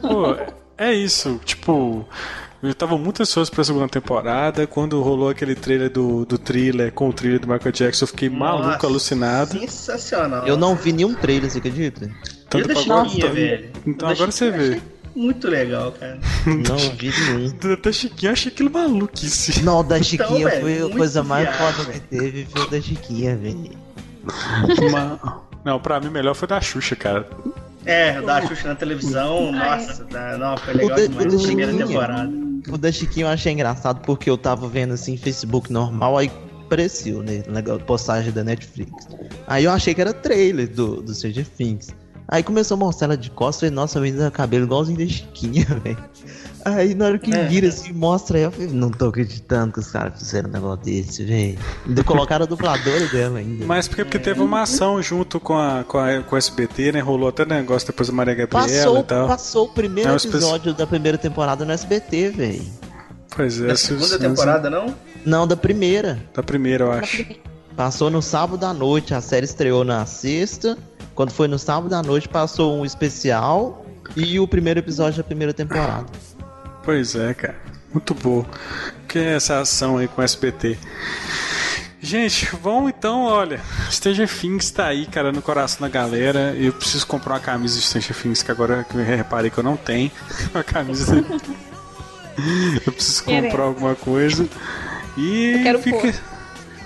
[0.00, 0.36] Pô,
[0.78, 1.38] é isso.
[1.44, 2.08] Tipo,
[2.62, 4.66] eu tava muito ansioso pra segunda temporada.
[4.66, 8.28] Quando rolou aquele trailer do, do thriller com o trailer do Michael Jackson, eu fiquei
[8.28, 9.58] maluco, Nossa, alucinado.
[9.58, 10.46] Sensacional.
[10.46, 12.10] Eu não vi nenhum trailer, você acredita?
[12.54, 13.70] E o da Chiquinha, então- velho.
[13.86, 14.76] Então da agora você Chiquinha eu vê.
[14.76, 16.18] achei Muito legal, cara.
[16.46, 17.54] Não vi nenhum.
[17.74, 19.62] Até Chiquinho, eu achei aquilo maluquice.
[19.62, 22.02] Não, o da Chiquinha velho, foi a muito coisa mais viagem, foda que velho.
[22.32, 23.70] teve, foi o da Chiquinha, velho.
[24.88, 27.26] Uma- Não, pra mim melhor foi da Xuxa, cara.
[27.86, 31.36] É, o da Xuxa na televisão, nossa, tá, não, foi legal O da- demais a
[31.36, 31.86] da primeira Chiquinha.
[31.88, 32.49] temporada.
[32.68, 36.30] O da Chiquinha eu achei engraçado porque eu tava vendo assim, Facebook normal, aí
[36.64, 37.42] apareceu, né?
[37.86, 39.08] Postagem da Netflix.
[39.46, 41.88] Aí eu achei que era trailer do, do Stranger Things.
[42.28, 45.98] Aí começou a mostrar ela de costas e nossa, menina cabelo igualzinho da Chiquinha, velho.
[46.64, 47.44] Aí na hora que É.
[47.46, 50.84] vira assim, mostra ela, eu falei, não tô acreditando que os caras fizeram um negócio
[50.84, 51.58] desse, velho.
[51.86, 53.64] Ainda colocaram a dubladora dela ainda.
[53.66, 57.00] Mas porque, porque teve uma ação junto com a, com a com o SBT, né?
[57.00, 59.26] Rolou até negócio depois da Maria Gabriela Passou, e tal.
[59.28, 62.62] passou o primeiro É, episódio da primeira temporada no SBT, velho.
[63.34, 64.94] Pois é, Da se- segunda se- temporada, não?
[65.24, 66.18] Não, da primeira.
[66.34, 67.24] Da primeira, eu acho.
[67.76, 70.76] Passou no sábado à noite, a série estreou na sexta.
[71.14, 73.84] Quando foi no sábado à noite, passou um especial
[74.16, 76.06] e o primeiro episódio da primeira temporada.
[76.82, 77.56] Pois é, cara.
[77.92, 78.44] Muito bom.
[79.08, 80.78] Que é essa ação aí com o SBT.
[82.00, 83.60] Gente, vamos então, olha.
[83.90, 86.54] Stranger Things tá aí, cara, no coração da galera.
[86.56, 89.64] Eu preciso comprar uma camisa de Stranger Things, que agora que eu reparei que eu
[89.64, 90.10] não tenho.
[90.54, 91.16] Uma camisa.
[92.86, 94.48] eu preciso comprar alguma coisa.
[95.16, 96.14] E Eu quero fica.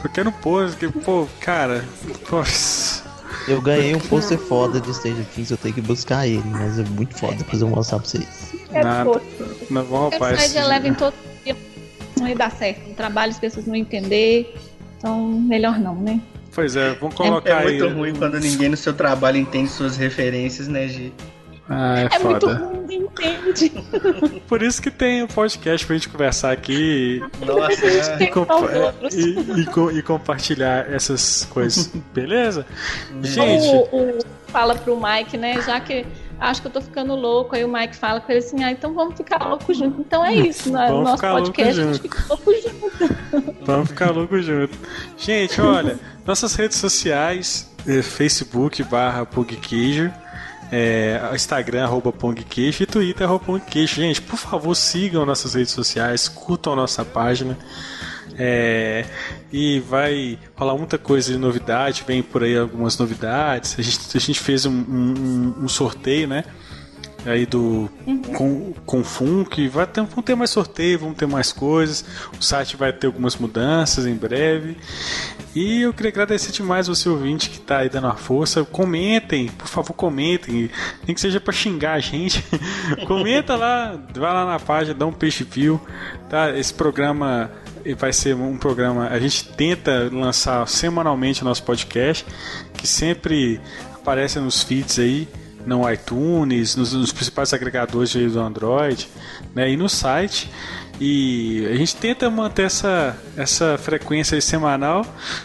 [0.03, 1.85] Eu quero um pôster, que, pô, cara.
[2.29, 3.04] Poxa.
[3.47, 6.85] Eu ganhei um pôster foda de Stranger Things, eu tenho que buscar ele, mas é
[6.85, 8.55] muito foda, depois eu vou mostrar pra vocês.
[8.73, 9.21] É Nada.
[9.71, 10.41] Não, bom, Eu rapaz.
[10.41, 11.15] saio de Eleven todo
[11.45, 11.57] dia.
[12.19, 12.89] Não ia dar certo.
[12.89, 14.55] No trabalho as pessoas não entender.
[14.99, 16.21] Então, melhor não, né?
[16.55, 17.93] Pois é, vamos colocar É muito aí.
[17.93, 21.13] ruim quando ninguém no seu trabalho entende suas referências, né, Gi?
[21.69, 22.55] Ah, é, É muito foda.
[22.57, 23.09] ruim, ninguém
[23.49, 23.71] entende.
[24.47, 28.23] Por isso que tem o podcast pra gente conversar aqui Nossa, é.
[28.25, 29.15] e, compa- outros.
[29.15, 31.87] e- e co- e compartilhar essas coisas.
[32.13, 32.67] Beleza?
[33.23, 34.19] Gente, O, o-
[34.49, 35.61] fala pro Mike, né?
[35.63, 36.05] Já que
[36.39, 38.93] acho que eu tô ficando louco, aí o Mike fala com ele assim: ah, então
[38.93, 40.01] vamos ficar loucos juntos.
[40.01, 41.99] Então é isso, no Vamos nosso podcast a gente juntos.
[42.01, 43.55] fica louco junto.
[43.65, 44.79] Vamos ficar louco junto.
[45.17, 50.13] Gente, olha, nossas redes sociais, eh, Facebook barra Pugqueijo,
[50.77, 53.95] é, Instagram arroba Pongqueijo e Twitter arroba Pongqueijo.
[53.97, 57.57] Gente, por favor, sigam nossas redes sociais, curtam nossa página.
[58.37, 59.05] é,
[59.53, 63.77] e vai rolar muita coisa de novidade, vem por aí algumas novidades.
[63.79, 66.43] A gente, a gente fez um, um- um sorteio, né?
[67.27, 67.91] Aí do
[68.37, 69.69] com, com Funk.
[69.69, 72.05] Vai ter, vão ter mais sorteio, vão ter mais coisas.
[72.39, 74.77] O site vai ter algumas mudanças em breve.
[75.55, 78.65] E eu queria agradecer demais você ouvinte que está aí dando uma força.
[78.65, 80.71] Comentem, por favor, comentem.
[81.07, 82.45] Nem que seja para xingar a gente.
[83.07, 85.81] Comenta lá, vai lá na página, dá um peixe view.
[86.29, 86.51] Tá?
[86.57, 87.51] Esse programa
[87.97, 89.09] vai ser um programa.
[89.09, 92.27] A gente tenta lançar semanalmente o nosso podcast,
[92.77, 93.61] que sempre
[93.95, 95.29] aparece nos feeds aí
[95.67, 99.09] no iTunes, nos, nos principais agregadores do Android,
[99.55, 100.51] né, e no site.
[101.01, 105.05] E a gente tenta manter essa, essa frequência semanal.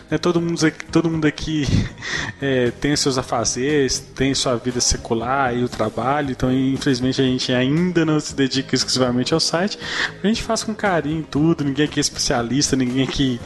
[0.10, 1.66] Né, todo, mundo aqui, todo mundo aqui
[2.40, 7.52] é, tem seus afazeres, tem sua vida secular e o trabalho, então infelizmente a gente
[7.52, 9.80] ainda não se dedica exclusivamente ao site.
[10.24, 13.41] A gente faz com carinho tudo, ninguém aqui é especialista, ninguém aqui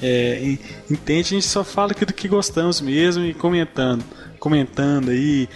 [0.00, 0.56] é,
[0.88, 4.04] entende, a gente só fala aquilo que gostamos mesmo e comentando
[4.40, 5.48] comentando aí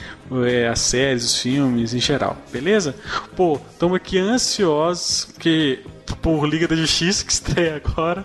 [0.47, 2.95] é, as séries, os filmes em geral, beleza?
[3.35, 5.81] Pô, estamos aqui ansiosos porque
[6.21, 8.25] por Liga da Justiça que estreia agora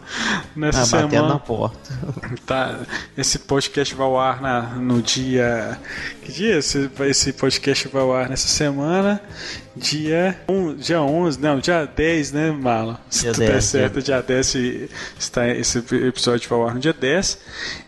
[0.56, 1.28] nessa Ah, semana.
[1.30, 1.80] na porta.
[2.46, 2.80] Tá,
[3.18, 5.80] esse podcast vai ao ar na, no dia.
[6.22, 6.58] Que dia?
[6.58, 9.22] Esse, esse podcast vai ao ar nessa semana.
[9.80, 12.96] Dia, um, dia 11, não, dia 10, né, Marlon?
[13.10, 14.56] Se Dia tudo der 10, certo, dia 10
[15.18, 17.40] está, esse episódio vai ao ar no dia 10.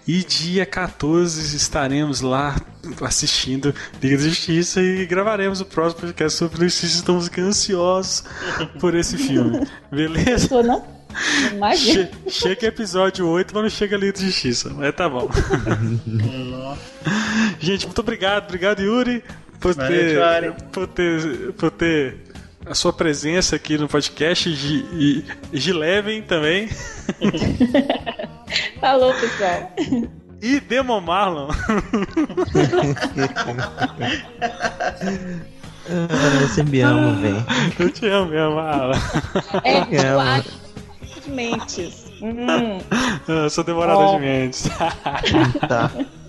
[0.07, 2.55] E dia 14 estaremos lá
[3.01, 6.95] assistindo Liga da Justiça e gravaremos o próximo podcast sobre Liga da Justiça.
[6.97, 8.23] Estamos ansiosos
[8.79, 9.67] por esse filme.
[9.91, 10.47] Beleza?
[10.47, 11.01] Tô, não?
[11.51, 12.09] Imagina.
[12.25, 14.69] Che- chega episódio 8, mas não chega ali de justiça.
[14.73, 15.29] Mas tá bom.
[17.59, 18.45] Gente, muito obrigado.
[18.45, 19.21] Obrigado, Yuri,
[19.61, 20.53] por Valeu, ter, Jory.
[20.71, 22.17] por ter, por ter
[22.65, 24.49] a sua presença aqui no podcast.
[24.49, 25.23] E
[25.53, 26.67] Gileven também.
[28.81, 29.71] Falou, pessoal.
[30.41, 31.49] E Demon Marlon.
[35.89, 37.45] Ah, você me ama, velho.
[37.79, 38.93] Eu te amo, meu Marlon.
[39.63, 40.49] É, É, Eduardo
[41.23, 42.05] de Mentes.
[42.21, 42.79] Hum,
[43.27, 44.15] Eu sou demorada Ó.
[44.15, 44.69] de mentes.
[45.67, 45.91] Tá.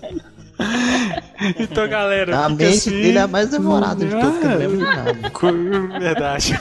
[1.59, 2.91] então, galera, A mente assim.
[2.91, 5.99] dele é a mais demorada de todos, que eu não lembro de nada.
[5.99, 6.59] Verdade.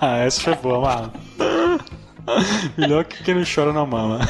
[0.24, 1.12] Essa foi boa, mano.
[2.76, 4.20] Melhor que quem não chora não mama.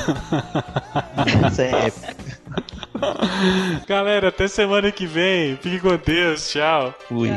[1.50, 2.32] Isso é épico.
[3.86, 5.56] Galera, até semana que vem.
[5.56, 6.50] Fique com Deus.
[6.50, 6.94] Tchau.
[7.08, 7.30] Fui.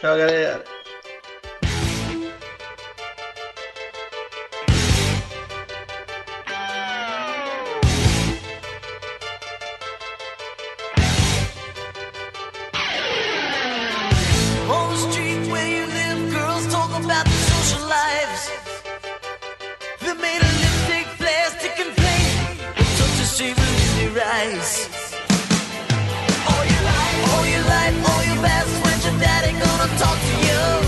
[0.00, 0.75] Tchau, galera.
[29.98, 30.85] talk to you.